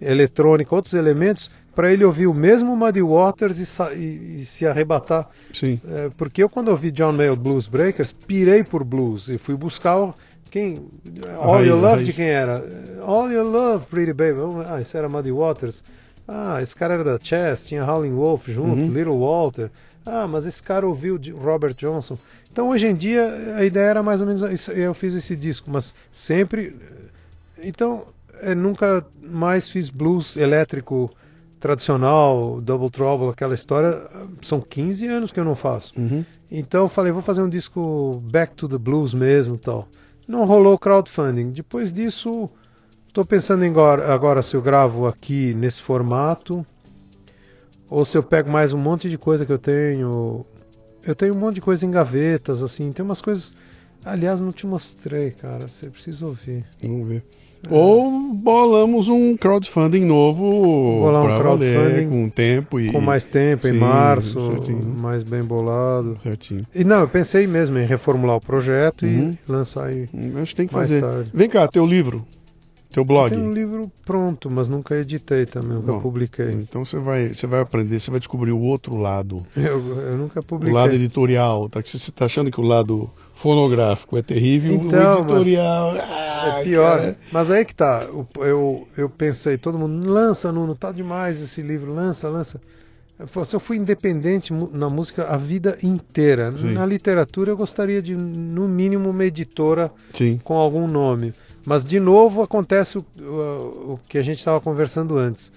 [0.00, 5.28] eletrônica, outros elementos para ele ouvir o mesmo Muddy Waters e, e- e se arrebatar.
[5.52, 5.80] Sim.
[5.88, 9.98] É, porque eu, quando ouvi John Mayer Blues Breakers, pirei por blues e fui buscar
[9.98, 10.14] o-
[10.50, 10.86] quem.
[11.40, 12.64] All raiz, Your Love de quem era?
[13.02, 14.38] All Your Love, Pretty Baby.
[14.68, 15.82] Ah, isso era Muddy Waters.
[16.28, 18.92] Ah, esse cara era da Chess, tinha Howlin' Wolf junto, Uhum.
[18.92, 19.70] Little Walter.
[20.06, 22.18] Ah, mas esse cara ouviu de Robert Johnson.
[22.52, 24.70] Então, hoje em dia, a ideia era mais ou menos isso.
[24.70, 26.76] Eu fiz esse disco, mas sempre.
[27.62, 28.04] Então,
[28.42, 31.10] eu nunca mais fiz blues elétrico
[31.58, 34.06] tradicional, Double Trouble, aquela história.
[34.42, 35.94] São 15 anos que eu não faço.
[36.50, 39.88] Então eu falei, vou fazer um disco Back to the Blues mesmo tal.
[40.28, 41.52] Não rolou crowdfunding.
[41.52, 42.50] Depois disso,
[43.06, 46.64] estou pensando em agora, agora se eu gravo aqui nesse formato
[47.94, 50.44] ou se eu pego mais um monte de coisa que eu tenho.
[51.06, 52.90] Eu tenho um monte de coisa em gavetas, assim.
[52.90, 53.54] Tem umas coisas.
[54.04, 55.68] Aliás, não te mostrei, cara.
[55.68, 56.64] Você precisa ouvir.
[56.82, 57.22] Vamos ver.
[57.70, 62.90] Ou bolamos um crowdfunding novo Bolar um valer, crowdfunding com tempo e.
[62.92, 64.84] Com mais tempo, em Sim, março, certinho.
[64.84, 66.18] mais bem bolado.
[66.22, 66.66] Certinho.
[66.74, 69.36] E não, eu pensei mesmo em reformular o projeto Uhum.
[69.48, 70.08] e lançar aí.
[70.42, 71.00] Acho que tem que fazer.
[71.00, 71.30] tarde.
[71.32, 72.26] Vem cá, teu livro.
[72.94, 73.28] Teu blog.
[73.30, 76.52] Tem um livro pronto, mas nunca editei também, nunca Bom, publiquei.
[76.52, 79.44] Então você vai, você vai aprender, você vai descobrir o outro lado.
[79.56, 80.72] Eu, eu nunca O publiquei.
[80.72, 81.68] lado editorial.
[81.68, 81.80] Tá?
[81.82, 85.92] Você está achando que o lado fonográfico é terrível, Então, o editorial.
[86.00, 86.98] ah, É pior.
[87.00, 87.18] cara.
[87.32, 88.06] Mas aí que tá.
[88.12, 92.60] o- Eu, eu pensei, todo mundo, lança, Nuno, tá demais esse livro, lança, lança.
[93.18, 96.50] Eu eu fui independente na música a vida inteira.
[96.52, 96.72] Sim.
[96.72, 100.40] Na literatura eu gostaria de, no mínimo, uma editora Sim.
[100.42, 101.32] com algum nome.
[101.64, 103.22] Mas, de novo, acontece o, o,
[103.94, 105.50] o que a gente estava conversando antes.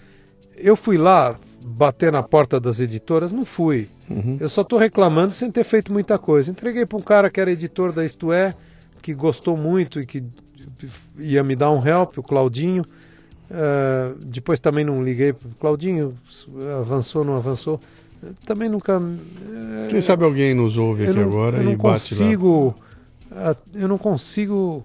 [0.56, 3.32] Eu fui lá bater na porta das editoras?
[3.32, 3.90] Não fui.
[4.10, 4.38] Uhum.
[4.40, 6.50] Eu só estou reclamando sem ter feito muita coisa.
[6.52, 8.56] Entreguei para um cara que era editor da Isto É,
[9.02, 10.24] que gostou muito e que
[11.18, 12.86] ia me dar um help, o Claudinho.
[13.50, 16.14] Eh, depois também não liguei para o Claudinho,
[16.82, 17.80] avançou, não avançou.
[18.46, 19.00] Também nunca.
[19.00, 22.20] eh, Quem sabe alguém nos ouve aqui não, agora eu não e bate lá.
[22.22, 22.76] consigo,
[23.32, 24.84] ah, eu não consigo.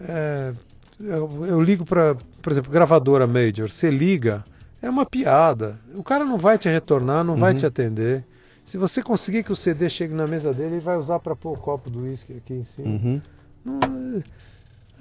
[0.00, 0.52] É,
[1.00, 3.70] eu, eu ligo para, por exemplo, gravadora major.
[3.70, 4.44] Você liga,
[4.82, 5.78] é uma piada.
[5.94, 7.40] O cara não vai te retornar, não Uhum.
[7.40, 8.24] vai te atender.
[8.60, 11.52] Se você conseguir que o CD chegue na mesa dele, ele vai usar para pôr
[11.52, 12.88] o copo do uísque aqui em cima.
[12.88, 13.22] Uhum.
[13.64, 14.22] Não,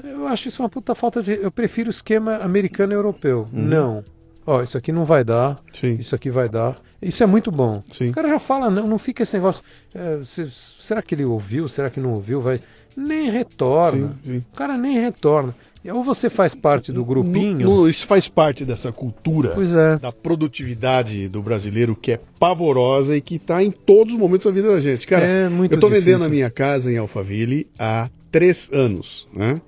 [0.04, 1.34] eu acho isso uma puta falta de.
[1.34, 3.48] Eu prefiro o esquema americano e europeu.
[3.52, 3.64] Uhum.
[3.64, 4.04] Não.
[4.46, 5.60] Ó, isso aqui não vai dar.
[5.74, 5.96] Sim.
[5.96, 6.78] Isso aqui vai dar.
[7.02, 7.82] Isso é muito bom.
[7.92, 8.10] Sim.
[8.10, 9.64] O cara já fala, não, não fica esse negócio.
[9.94, 11.68] é, se- será que ele ouviu?
[11.68, 12.42] Será que não ouviu?
[12.42, 12.62] Vai.
[12.96, 14.16] Nem retorna.
[14.24, 14.44] Sim, sim.
[14.52, 15.56] O cara nem retorna.
[15.94, 17.60] Ou você faz parte do grupinho.
[17.60, 20.00] No- no- isso faz parte dessa cultura é.
[20.00, 24.52] da produtividade do brasileiro que é pavorosa e que está em todos os momentos da
[24.52, 25.06] vida da gente.
[25.06, 29.62] Cara, É muito eu estou vendendo a minha casa em Alphaville há três anos, né?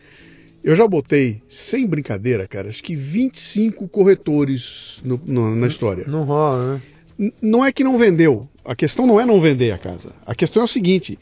[0.63, 6.05] Eu já botei, sem brincadeira, cara, acho que 25 corretores no- no- na história.
[6.07, 6.81] Não rola,
[7.19, 7.31] né?
[7.41, 8.47] Não é que não vendeu.
[8.65, 10.11] A questão não é não vender a casa.
[10.25, 11.17] A questão é o seguinte: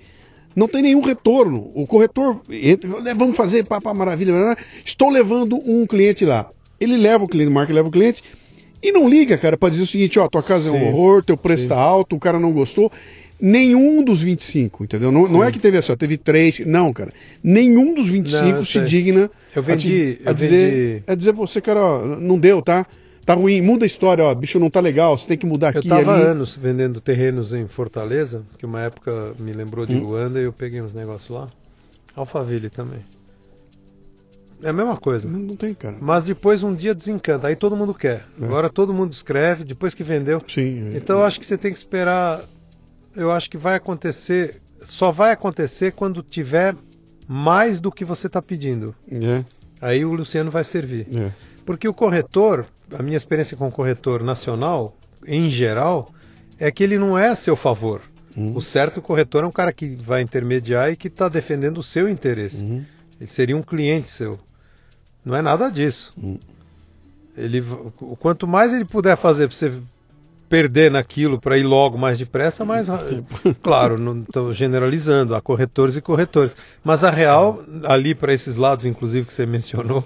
[0.56, 1.72] não tem nenhum retorno.
[1.76, 4.32] O corretor, entra, "Né, vamos fazer, papá, maravilha.
[4.34, 6.49] blá." Estou levando um cliente lá.
[6.80, 8.23] Ele leva o cliente, marca, leva o cliente
[8.84, 10.88] e não liga, cara, para dizer o seguinte: ó, tua casa é um Sim.
[10.88, 12.91] horror, teu preço está alto, o cara não gostou.
[13.40, 15.11] Nenhum dos 25, entendeu?
[15.11, 16.60] Não, não é que teve assim, ó, teve três.
[16.65, 17.11] Não, cara.
[17.44, 21.34] Nenhum dos 25 Não, se digna Eu a, vendi- a eu dizer, vendi- a dizer
[21.34, 22.88] você, cara, ó, não deu, tá?
[23.26, 25.80] Tá ruim, muda a história, ó, bicho não tá legal, você tem que mudar Eu
[25.80, 26.23] aqui e estava ali.
[26.23, 29.88] anos vendendo terrenos em Fortaleza, que uma época me lembrou Hum.
[29.88, 31.47] de Luanda e eu peguei uns negócios lá.
[32.15, 32.99] Alphaville também.
[34.64, 35.27] É a mesma coisa.
[35.30, 35.97] Não, não tem, cara.
[35.99, 38.26] Mas depois um dia desencanta, aí todo mundo quer.
[38.39, 38.45] É.
[38.45, 40.41] Agora todo mundo escreve, depois que vendeu.
[40.47, 40.93] Sim.
[40.93, 40.97] é.
[40.97, 42.41] Então eu acho que você tem que esperar.
[43.15, 44.61] Eu acho que vai acontecer.
[44.81, 46.76] Só vai acontecer quando tiver
[47.27, 48.93] mais do que você está pedindo.
[49.11, 49.43] É,
[49.81, 51.07] Aí o Luciano vai servir.
[51.14, 51.31] é.
[51.65, 52.65] Porque o corretor,
[52.98, 54.96] a minha experiência com o corretor nacional,
[55.28, 56.12] em geral,
[56.60, 58.02] é que ele não é a seu favor.
[58.56, 62.10] O certo corretor é um cara que vai intermediar e que está defendendo o seu
[62.10, 62.64] interesse.
[63.20, 64.38] Ele seria um cliente seu.
[65.24, 66.14] Não é nada disso.
[67.38, 69.72] Ele, v- o quanto mais ele puder fazer para você
[70.50, 72.88] perder naquilo para ir logo mais depressa, mas
[73.62, 76.56] claro, não estou generalizando, há corretores e corretores.
[76.84, 80.04] Mas a real, ali para esses lados, inclusive, que você mencionou.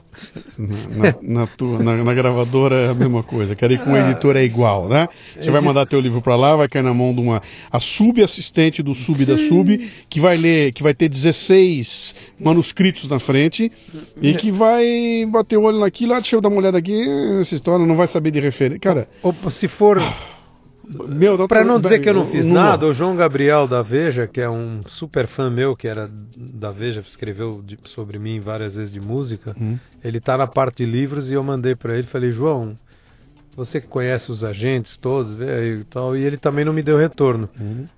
[0.58, 3.56] Na, na, tua, na, na gravadora é a mesma coisa.
[3.56, 5.08] Quero ir com a editora é igual, né?
[5.40, 7.42] Você vai mandar teu livro para lá, vai cair na mão de uma
[7.72, 13.20] a subassistente do sub da sub, que vai ler, que vai ter 16 manuscritos na
[13.20, 13.72] frente
[14.22, 17.06] e que vai bater o olho naquilo, ah, deixa eu dar uma olhada aqui,
[17.40, 18.80] essa história, não vai saber de referência.
[18.80, 20.02] Cara, Ou se for
[21.08, 24.26] meu, Para não dizer que eu não fiz Não- nada, o João Gabriel da Veja,
[24.28, 28.76] que é um super fã meu, que era da Veja, escreveu de- sobre mim várias
[28.76, 29.56] vezes de música,
[30.04, 32.76] ele tá na parte de livros e eu mandei para ele, falei, João,
[33.60, 36.98] você que conhece os agentes todos, vê e tal, e ele também não me deu
[36.98, 37.50] retorno.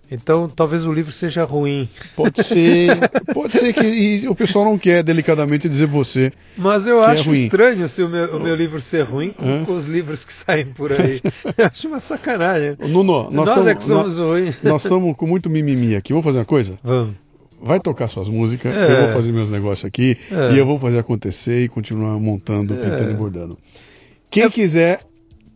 [0.10, 1.88] Então talvez o livro seja ruim.
[2.16, 2.98] Pode ser,
[3.34, 6.34] pode ser que e o pessoal não quer delicadamente dizer você.
[6.58, 7.38] Mas eu é acho ruim.
[7.38, 10.66] estranho se o meu, o meu livro ser ruim com, com os livros que saem
[10.66, 11.22] por aí.
[11.58, 12.76] eu acho uma sacanagem.
[12.80, 14.56] Nuno, nós Nós, estamos é que somos nós, ruins.
[14.64, 16.12] nós estamos com muito mimimi aqui.
[16.12, 16.78] Vamos fazer uma coisa?
[16.84, 17.16] Vamos.
[17.64, 18.92] Vai tocar suas músicas, É.
[18.92, 20.54] eu vou fazer meus negócios aqui É.
[20.54, 23.58] e eu vou fazer acontecer e continuar montando, pintando e bordando.
[24.32, 25.02] Quem quiser,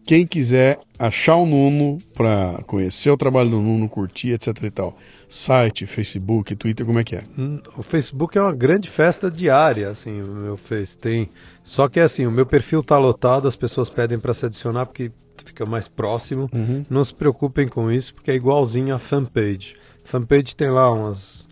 [0.06, 4.98] quem quiser achar o Nuno para conhecer o trabalho do Nuno, curtir, etc e tal.
[5.26, 7.24] Site, Facebook, Twitter, como é que é?
[7.38, 11.30] Hum, O Facebook é uma grande festa diária, assim, o meu Face tem.
[11.64, 14.86] Só que é assim, o meu perfil tá lotado, as pessoas pedem para se adicionar
[14.86, 15.12] porque
[15.44, 16.50] fica mais próximo.
[16.90, 19.76] Não se preocupem com isso, porque é igualzinho a fanpage.
[20.04, 21.46] Fanpage tem lá umas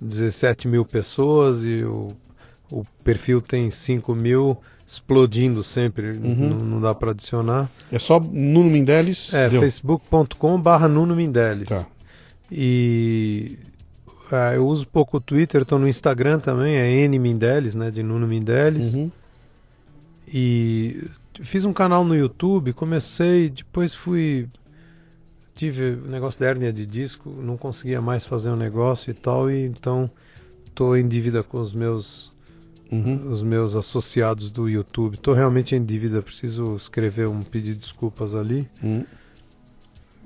[0.00, 2.08] 17 mil pessoas e o,
[2.70, 4.58] o perfil tem 5 mil
[4.90, 7.70] explodindo sempre, não, não dá para adicionar.
[7.92, 9.32] É só Nuno Mindeles?
[9.32, 9.60] É, Deu.
[9.60, 11.68] facebook.com barra Nuno Mindeles.
[11.68, 11.86] Tá.
[12.50, 13.56] E
[14.32, 18.02] ah, eu uso pouco o Twitter, estou no Instagram também, é N Mindeles, né, de
[18.02, 18.94] Nuno Mindeles.
[18.94, 19.10] Uhum.
[20.26, 21.08] E
[21.40, 24.48] fiz um canal no YouTube, comecei, depois fui
[25.54, 29.48] tive o negócio da hérnia de disco, não conseguia mais fazer um negócio e tal,
[29.48, 30.10] e então
[30.66, 32.29] estou em dívida com os meus
[32.90, 33.30] Uhum.
[33.30, 35.14] os meus associados do YouTube.
[35.14, 38.68] Estou realmente em dívida, preciso escrever um pedido de desculpas ali.
[38.82, 39.04] Uhum.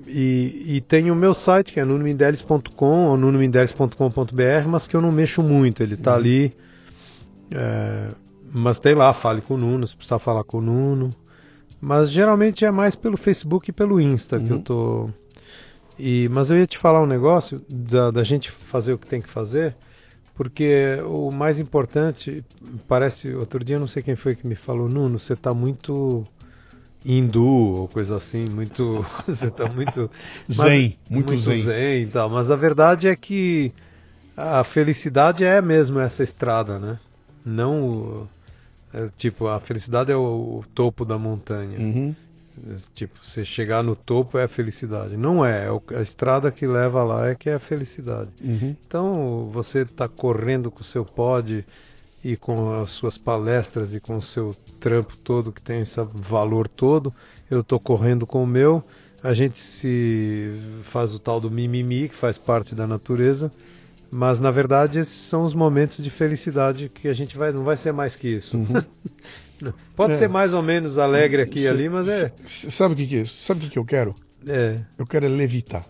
[0.07, 5.11] E, e tem o meu site, que é nunomindeles.com ou nunomindeles.com.br, mas que eu não
[5.11, 6.53] mexo muito, ele está ali.
[7.51, 8.09] é,
[8.51, 11.09] mas tem lá, fale com o Nuno, se precisar falar com o Nuno.
[11.81, 15.09] Mas geralmente é mais pelo Facebook e pelo Insta que eu tô.
[15.99, 19.21] E, mas eu ia te falar um negócio da, da gente fazer o que tem
[19.21, 19.75] que fazer,
[20.35, 22.43] porque o mais importante,
[22.87, 26.27] parece, outro dia não sei quem foi que me falou, Nuno, você está muito
[27.05, 29.05] hindu ou coisa assim, muito.
[29.27, 30.09] você está muito.
[30.51, 32.01] Zen, muito zen.
[32.03, 32.29] e tal.
[32.29, 33.71] Mas a verdade é que
[34.35, 36.99] a felicidade é mesmo essa estrada, né?
[37.45, 38.27] Não o-
[38.93, 41.77] é, tipo, a felicidade é o, o topo da montanha.
[41.79, 42.15] Uhum.
[42.93, 45.17] Tipo, você chegar no topo é a felicidade.
[45.17, 48.29] Não é, é a estrada que leva lá é que é a felicidade.
[48.41, 48.75] Uhum.
[48.87, 51.65] Então, você está correndo com o seu pod
[52.23, 56.67] e com as suas palestras e com o seu trampo todo que tem esse valor
[56.67, 57.13] todo.
[57.49, 58.83] Eu estou correndo com o meu.
[59.21, 60.51] A gente se
[60.83, 63.51] faz o tal do mimimi, que faz parte da natureza.
[64.09, 67.77] Mas, na verdade, esses são os momentos de felicidade que a gente vai, não vai
[67.77, 68.57] ser mais que isso.
[69.95, 70.15] Pode É.
[70.15, 73.25] ser mais ou menos alegre aqui e ali, mas é, Sabe o que, que é?
[73.25, 74.15] Sabe o que, eu quero?
[74.47, 74.79] é.
[74.97, 75.85] Eu quero é levitar.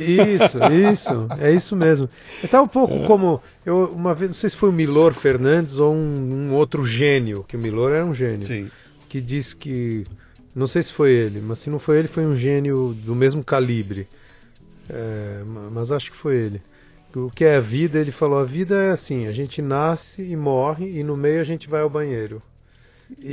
[0.00, 0.58] Isso,
[0.92, 2.08] isso, é isso mesmo.
[2.42, 5.92] Então um pouco como eu uma vez, não sei se foi o Milor Fernandes ou
[5.94, 8.70] um, um outro gênio, que o Milor era um gênio, Sim.
[9.08, 10.06] que disse que
[10.54, 13.42] não sei se foi ele, mas se não foi ele, foi um gênio do mesmo
[13.44, 14.06] calibre.
[14.88, 16.62] É, ma- mas acho que foi ele.
[17.14, 17.98] O que é a vida?
[17.98, 21.44] Ele falou: a vida é assim, a gente nasce e morre e no meio a
[21.44, 22.40] gente vai ao banheiro.
[23.20, 23.26] E,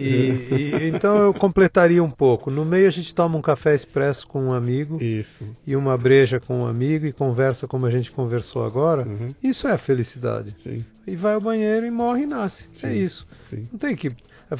[0.52, 2.50] e- então eu completaria um pouco.
[2.52, 5.48] No meio a gente toma um café expresso com um amigo Isso.
[5.66, 9.34] e uma breja com um amigo e conversa como a gente conversou agora, Uhum.
[9.42, 10.56] isso é a felicidade.
[10.62, 10.86] Sim.
[11.08, 12.70] E vai ao banheiro e morre e nasce.
[12.84, 13.28] É Sim, isso.
[13.50, 13.68] sim.
[13.72, 14.12] Não tem que.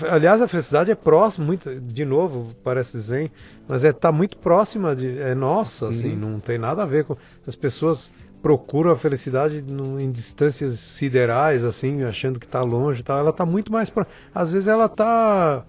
[0.10, 3.30] Aliás, a felicidade é próxima, muito, de novo, parece zen,
[3.68, 6.32] mas é tá muito próxima de é nossa, assim, Uhum.
[6.32, 11.64] não tem nada a ver com as pessoas procuram a felicidade no- em distâncias siderais,
[11.64, 13.20] assim, achando que está longe, e tal.
[13.20, 14.16] Ela está muito mais próxima.
[14.34, 15.64] Às vezes ela está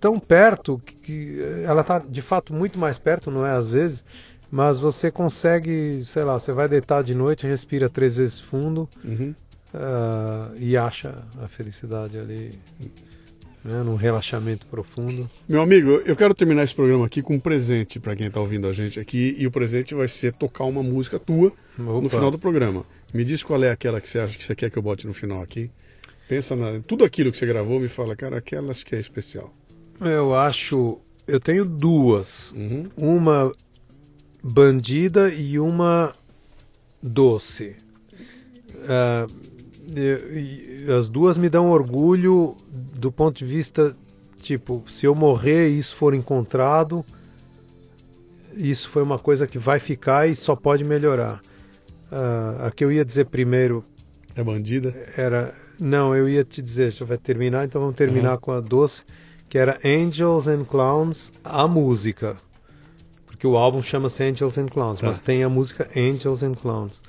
[0.00, 4.04] tão perto que, que ela está de fato muito mais perto, não é às vezes,
[4.50, 9.34] mas você consegue, sei lá, você vai deitar de noite, respira três vezes fundo Uhum.
[9.72, 12.58] ah, e acha a felicidade ali,
[13.64, 15.28] né, num relaxamento profundo.
[15.48, 18.66] Meu amigo, eu quero terminar esse programa aqui com um presente para quem está ouvindo
[18.66, 19.34] a gente aqui.
[19.38, 22.10] E o presente vai ser tocar uma música tua no Opa.
[22.10, 22.84] final do programa.
[23.12, 25.14] Me diz qual é aquela que você acha que você quer que eu bote no
[25.14, 25.70] final aqui.
[26.28, 26.80] Pensa na.
[26.80, 29.54] Tudo aquilo que você gravou, me fala, cara, aquela acho que é especial.
[30.00, 32.52] Eu acho, eu tenho duas.
[32.52, 32.90] Uhum.
[32.96, 33.52] Uma
[34.42, 36.14] bandida e uma
[37.02, 37.76] doce.
[38.82, 39.53] E
[40.96, 42.56] as duas me dão orgulho
[42.94, 43.94] do ponto de vista,
[44.40, 47.04] tipo, se eu morrer e isso for encontrado,
[48.56, 51.40] isso foi uma coisa que vai ficar e só pode melhorar.
[52.10, 53.84] Ah, a que eu ia dizer primeiro
[54.36, 54.94] É bandida?
[55.16, 55.54] era.
[55.80, 59.02] Não, eu ia te dizer, já vai terminar, então vamos terminar com a doce,
[59.48, 62.36] que era Angels and Clowns, a música.
[63.26, 65.06] Porque o álbum chama-se Angels and Clowns, Tá.
[65.08, 67.02] mas tem a música Angels and Clowns.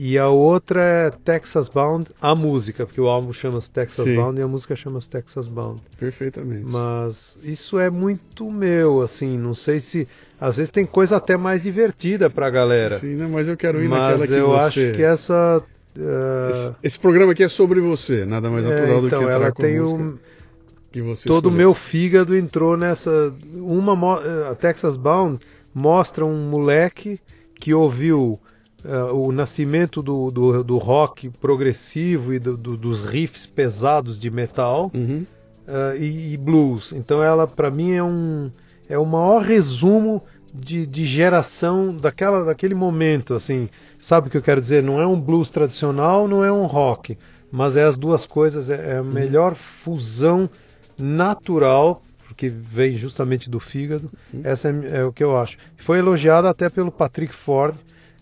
[0.00, 4.14] E a outra é Texas Bound, a música, porque o álbum chama-se Texas Sim.
[4.14, 5.82] Bound e a música chama-se Texas Bound.
[5.98, 6.64] Perfeitamente.
[6.64, 10.06] Mas isso é muito meu, assim, não sei se.
[10.40, 12.96] Às vezes tem coisa até mais divertida pra galera.
[12.96, 14.64] Sim, né, mas eu quero ir naquela mas que eu você...
[14.64, 15.64] acho que essa.
[15.98, 19.24] ah, Esse, esse programa aqui é sobre você, nada mais é, natural do então, que
[19.24, 20.16] entrar ela tem um,
[20.92, 23.34] que você todo o meu fígado entrou nessa.
[23.52, 25.40] Uma mo- a Texas Bound
[25.74, 27.18] mostra um moleque
[27.58, 28.38] que ouviu
[28.88, 34.30] eh, o nascimento do, do, do rock progressivo e do- do- dos riffs pesados de
[34.30, 35.26] metal Uhum.
[35.66, 36.92] eh, e, e blues.
[36.92, 38.50] Então ela para mim é um
[38.88, 40.22] é o maior resumo
[40.54, 43.68] de, de geração daquela daquele momento assim.
[44.00, 44.82] Sabe o que eu quero dizer?
[44.82, 47.18] Não é um blues tradicional, não é um rock,
[47.52, 48.70] mas é as duas coisas.
[48.70, 50.48] É, é a melhor fusão
[50.98, 54.10] natural porque vem justamente do fígado.
[54.44, 55.56] Essa é, é o que eu acho.
[55.76, 57.74] Foi elogiada até pelo Patrick Ford,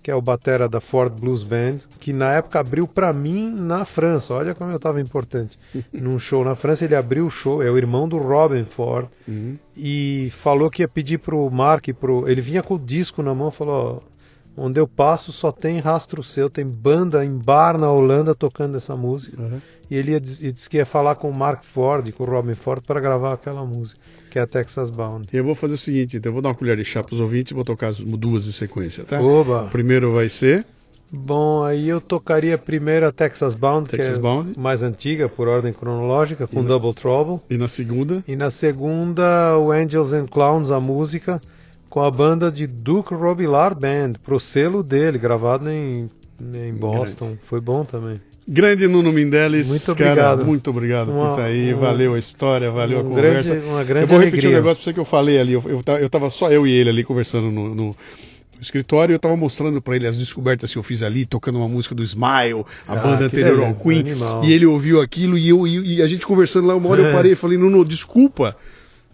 [0.07, 3.85] que é o batera da Ford Blues Band, que na época abriu para mim na
[3.85, 4.35] França.
[4.35, 5.59] Olha como eu estava importante.
[5.93, 9.09] Num show na França, ele abriu o show, é o irmão do Robin Ford,
[9.77, 12.28] e falou que ia pedir pro Mark, pro...
[12.28, 14.01] ele vinha com o disco na mão, falou,
[14.57, 18.77] ó, onde eu passo só tem rastro seu, tem banda em bar na Holanda tocando
[18.77, 19.43] essa música.
[19.43, 19.61] Uhum.
[19.91, 22.83] E ele ia, disse que ia falar com o Mark Ford, com o Robin Ford,
[22.85, 24.01] para gravar aquela música,
[24.31, 25.29] que é a Texas Bound.
[25.33, 27.21] Eu vou fazer o seguinte, então eu vou dar uma colher de chá para os
[27.21, 29.21] ouvintes e vou tocar as duas em sequência, tá?
[29.21, 29.65] Oba!
[29.65, 30.67] O primeiro vai ser
[31.11, 34.59] Bom, aí eu tocaria primeiro a Texas Bound, Texas que é Bound.
[34.59, 37.41] mais antiga, por ordem cronológica, com Double Trouble.
[37.49, 41.41] e na segunda E na segunda, o Angels and Clowns, a música,
[41.89, 46.11] com a banda de Duke Robillard Band, pro selo dele, gravado em,
[46.41, 47.37] em Boston.
[47.45, 48.21] Foi bom também.
[48.48, 50.44] Grande Nuno Mindeles, Muito cara, obrigado.
[50.47, 53.55] muito obrigado por Uma- estar aí, um- valeu a história, valeu a um conversa.
[53.55, 54.56] grande- uma grande eu vou repetir um alegria.
[54.56, 56.70] negócio pra você que eu falei ali, eu, eu, ta- eu tava só eu e
[56.70, 57.97] ele ali conversando no, no
[58.60, 61.93] escritório, eu tava mostrando pra ele as descobertas que eu fiz ali, tocando uma música
[61.93, 64.44] do Smile, a Ah, banda anterior ao Queen, animal.
[64.44, 67.06] e ele ouviu aquilo e, eu, e, e a gente conversando lá, uma hora eu
[67.09, 67.12] É.
[67.12, 68.56] parei e falei, Nuno, desculpa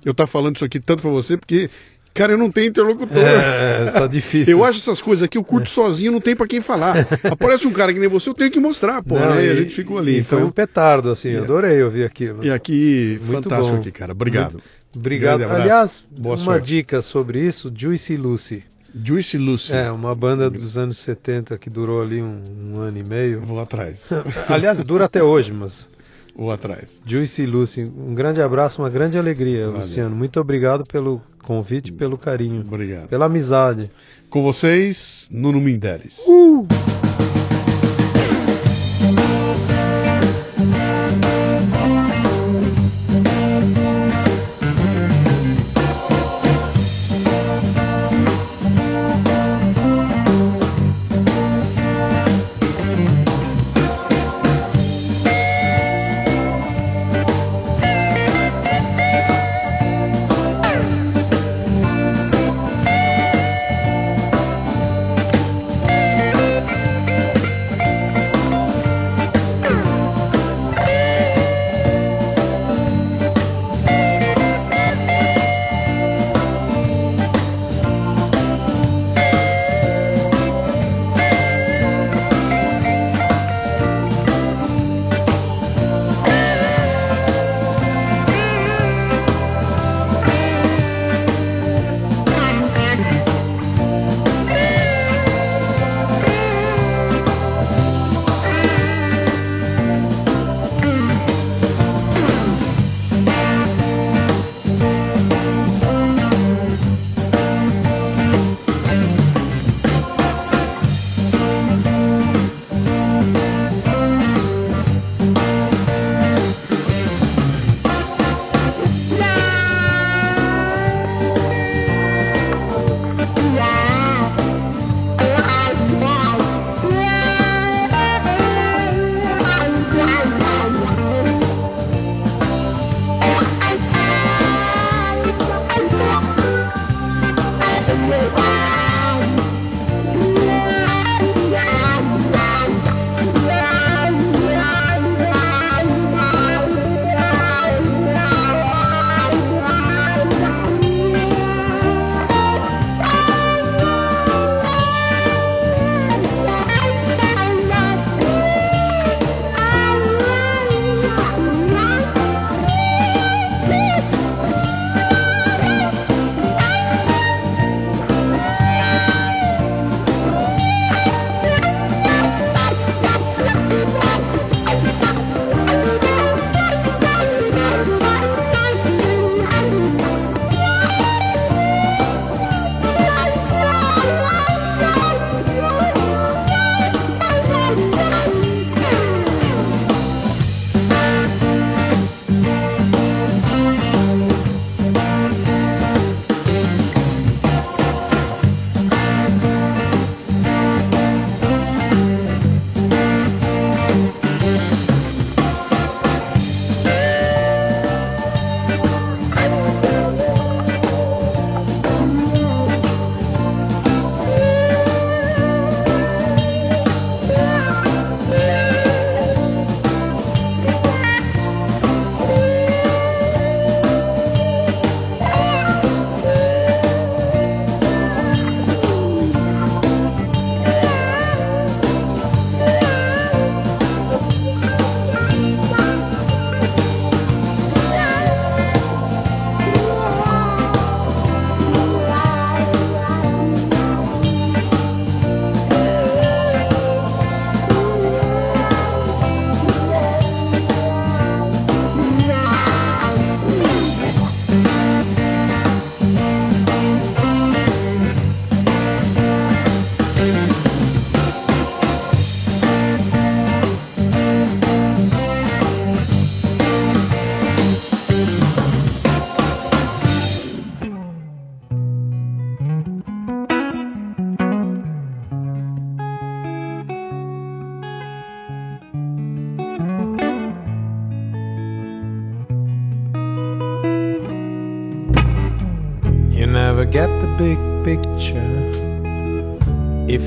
[0.04, 1.70] eu tá falando isso aqui tanto pra você, porque,
[2.14, 3.18] cara, eu não tenho interlocutor.
[3.22, 4.52] É, tá difícil.
[4.56, 7.06] Eu acho essas coisas aqui, eu curto sozinho, não tem pra quem falar.
[7.30, 9.46] Aparece um cara que nem você, eu tenho que mostrar, pô, Não, né?
[9.46, 10.18] E a gente ficou ali.
[10.20, 12.44] e Foi um Então, petardo, assim, eu adorei ouvir aquilo.
[12.44, 13.80] e aqui, Muito fantástico bom.
[13.80, 14.12] aqui, cara.
[14.12, 14.62] Obrigado.
[14.94, 15.38] Obrigado.
[15.38, 15.62] Grande abraço.
[15.62, 16.66] Aliás, Boa uma sorte.
[16.66, 18.62] dica sobre isso, Juicy Lucy.
[18.94, 19.72] Juicy Lucy.
[19.74, 22.42] É, uma banda dos anos 70 que durou ali um,
[22.74, 23.40] um ano e meio.
[23.40, 24.10] Vou atrás.
[24.48, 25.88] Aliás, dura até hoje, mas
[26.34, 27.02] Vou atrás.
[27.06, 29.80] Juicy Lucy, um grande abraço, uma grande alegria, Valeu.
[29.80, 30.16] Luciano.
[30.16, 33.08] Muito obrigado pelo convite, pelo carinho, Obrigado.
[33.08, 33.90] pela amizade.
[34.30, 36.22] Com vocês, Nuno Mindeles.
[36.24, 37.11] Thank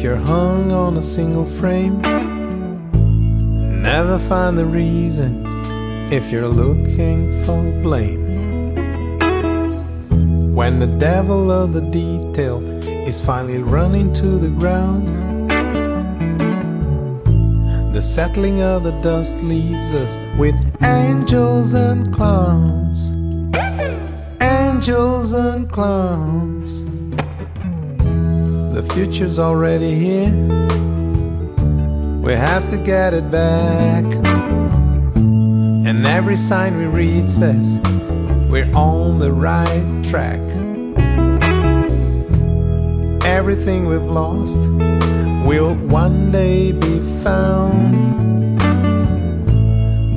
[0.06, 2.00] you're hung on a single frame,
[3.82, 5.44] never find the reason
[6.14, 8.24] if you're looking for blame.
[10.54, 15.50] When the devil of the detail is finally running to the ground,
[17.92, 23.10] the settling of the dust leaves us with angels and clowns.
[24.40, 26.55] Angels and clowns.
[28.96, 30.32] The future's already here.
[32.22, 34.06] We have to get it back.
[35.16, 37.82] And every sign we read says
[38.50, 40.40] we're on the right track.
[43.26, 44.72] Everything we've lost
[45.46, 48.62] will one day be found.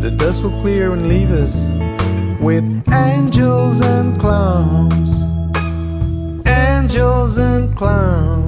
[0.05, 1.67] The dust will clear and leave us
[2.41, 5.25] with angels and clowns.
[6.47, 8.48] Angels and clowns.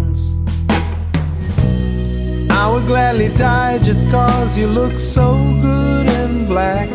[2.60, 5.32] I would gladly die just cause you look so
[5.62, 6.90] good in black.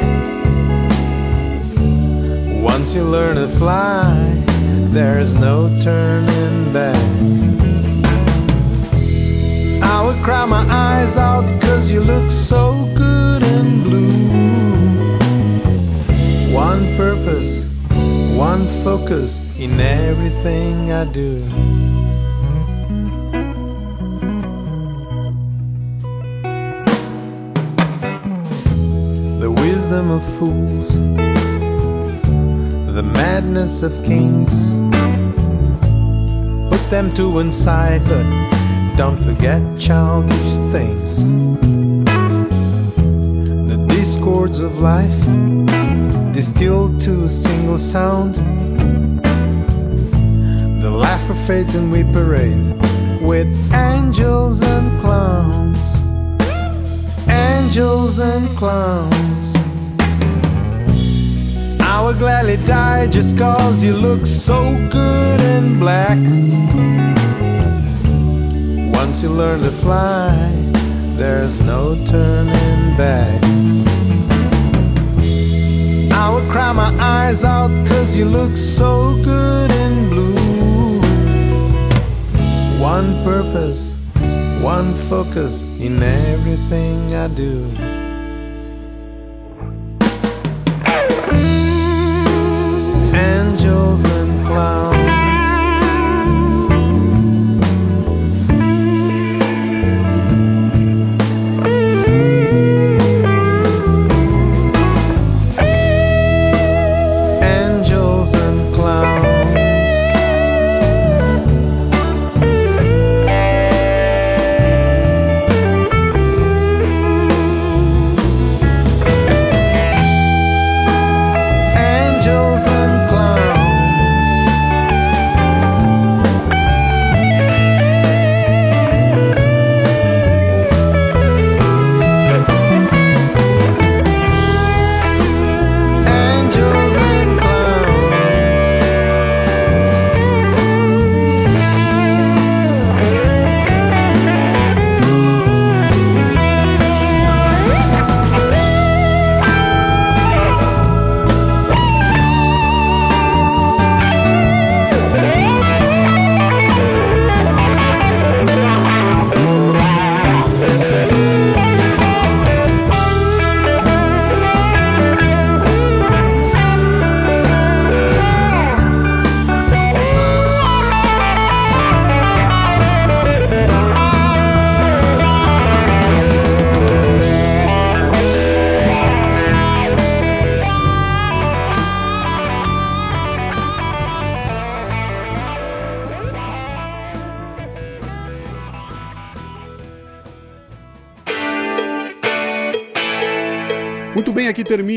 [2.62, 4.14] Once you learn to fly,
[4.94, 6.96] there's no turning back.
[9.82, 14.12] I would cry my eyes out cause you look so good in blue.
[16.54, 17.66] One purpose,
[18.38, 21.85] one focus in everything I do.
[29.96, 30.88] The wisdom of fools,
[32.94, 34.74] the madness of kings.
[36.70, 38.26] Put them to one side, but
[38.98, 41.26] don't forget childish things.
[43.70, 45.18] The discords of life
[46.34, 48.36] distilled to a single sound.
[50.84, 52.66] The laughter fades and we parade
[53.22, 55.96] with angels and clowns.
[57.30, 59.55] Angels and clowns.
[61.96, 64.60] I would gladly die just cause you look so
[64.90, 66.18] good in black.
[68.94, 70.36] Once you learn to fly,
[71.16, 73.42] there's no turning back.
[76.12, 81.00] I would cry my eyes out cause you look so good in blue.
[82.84, 83.96] One purpose,
[84.62, 87.95] one focus in everything I do.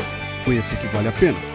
[0.46, 1.55] Conheça que vale a pena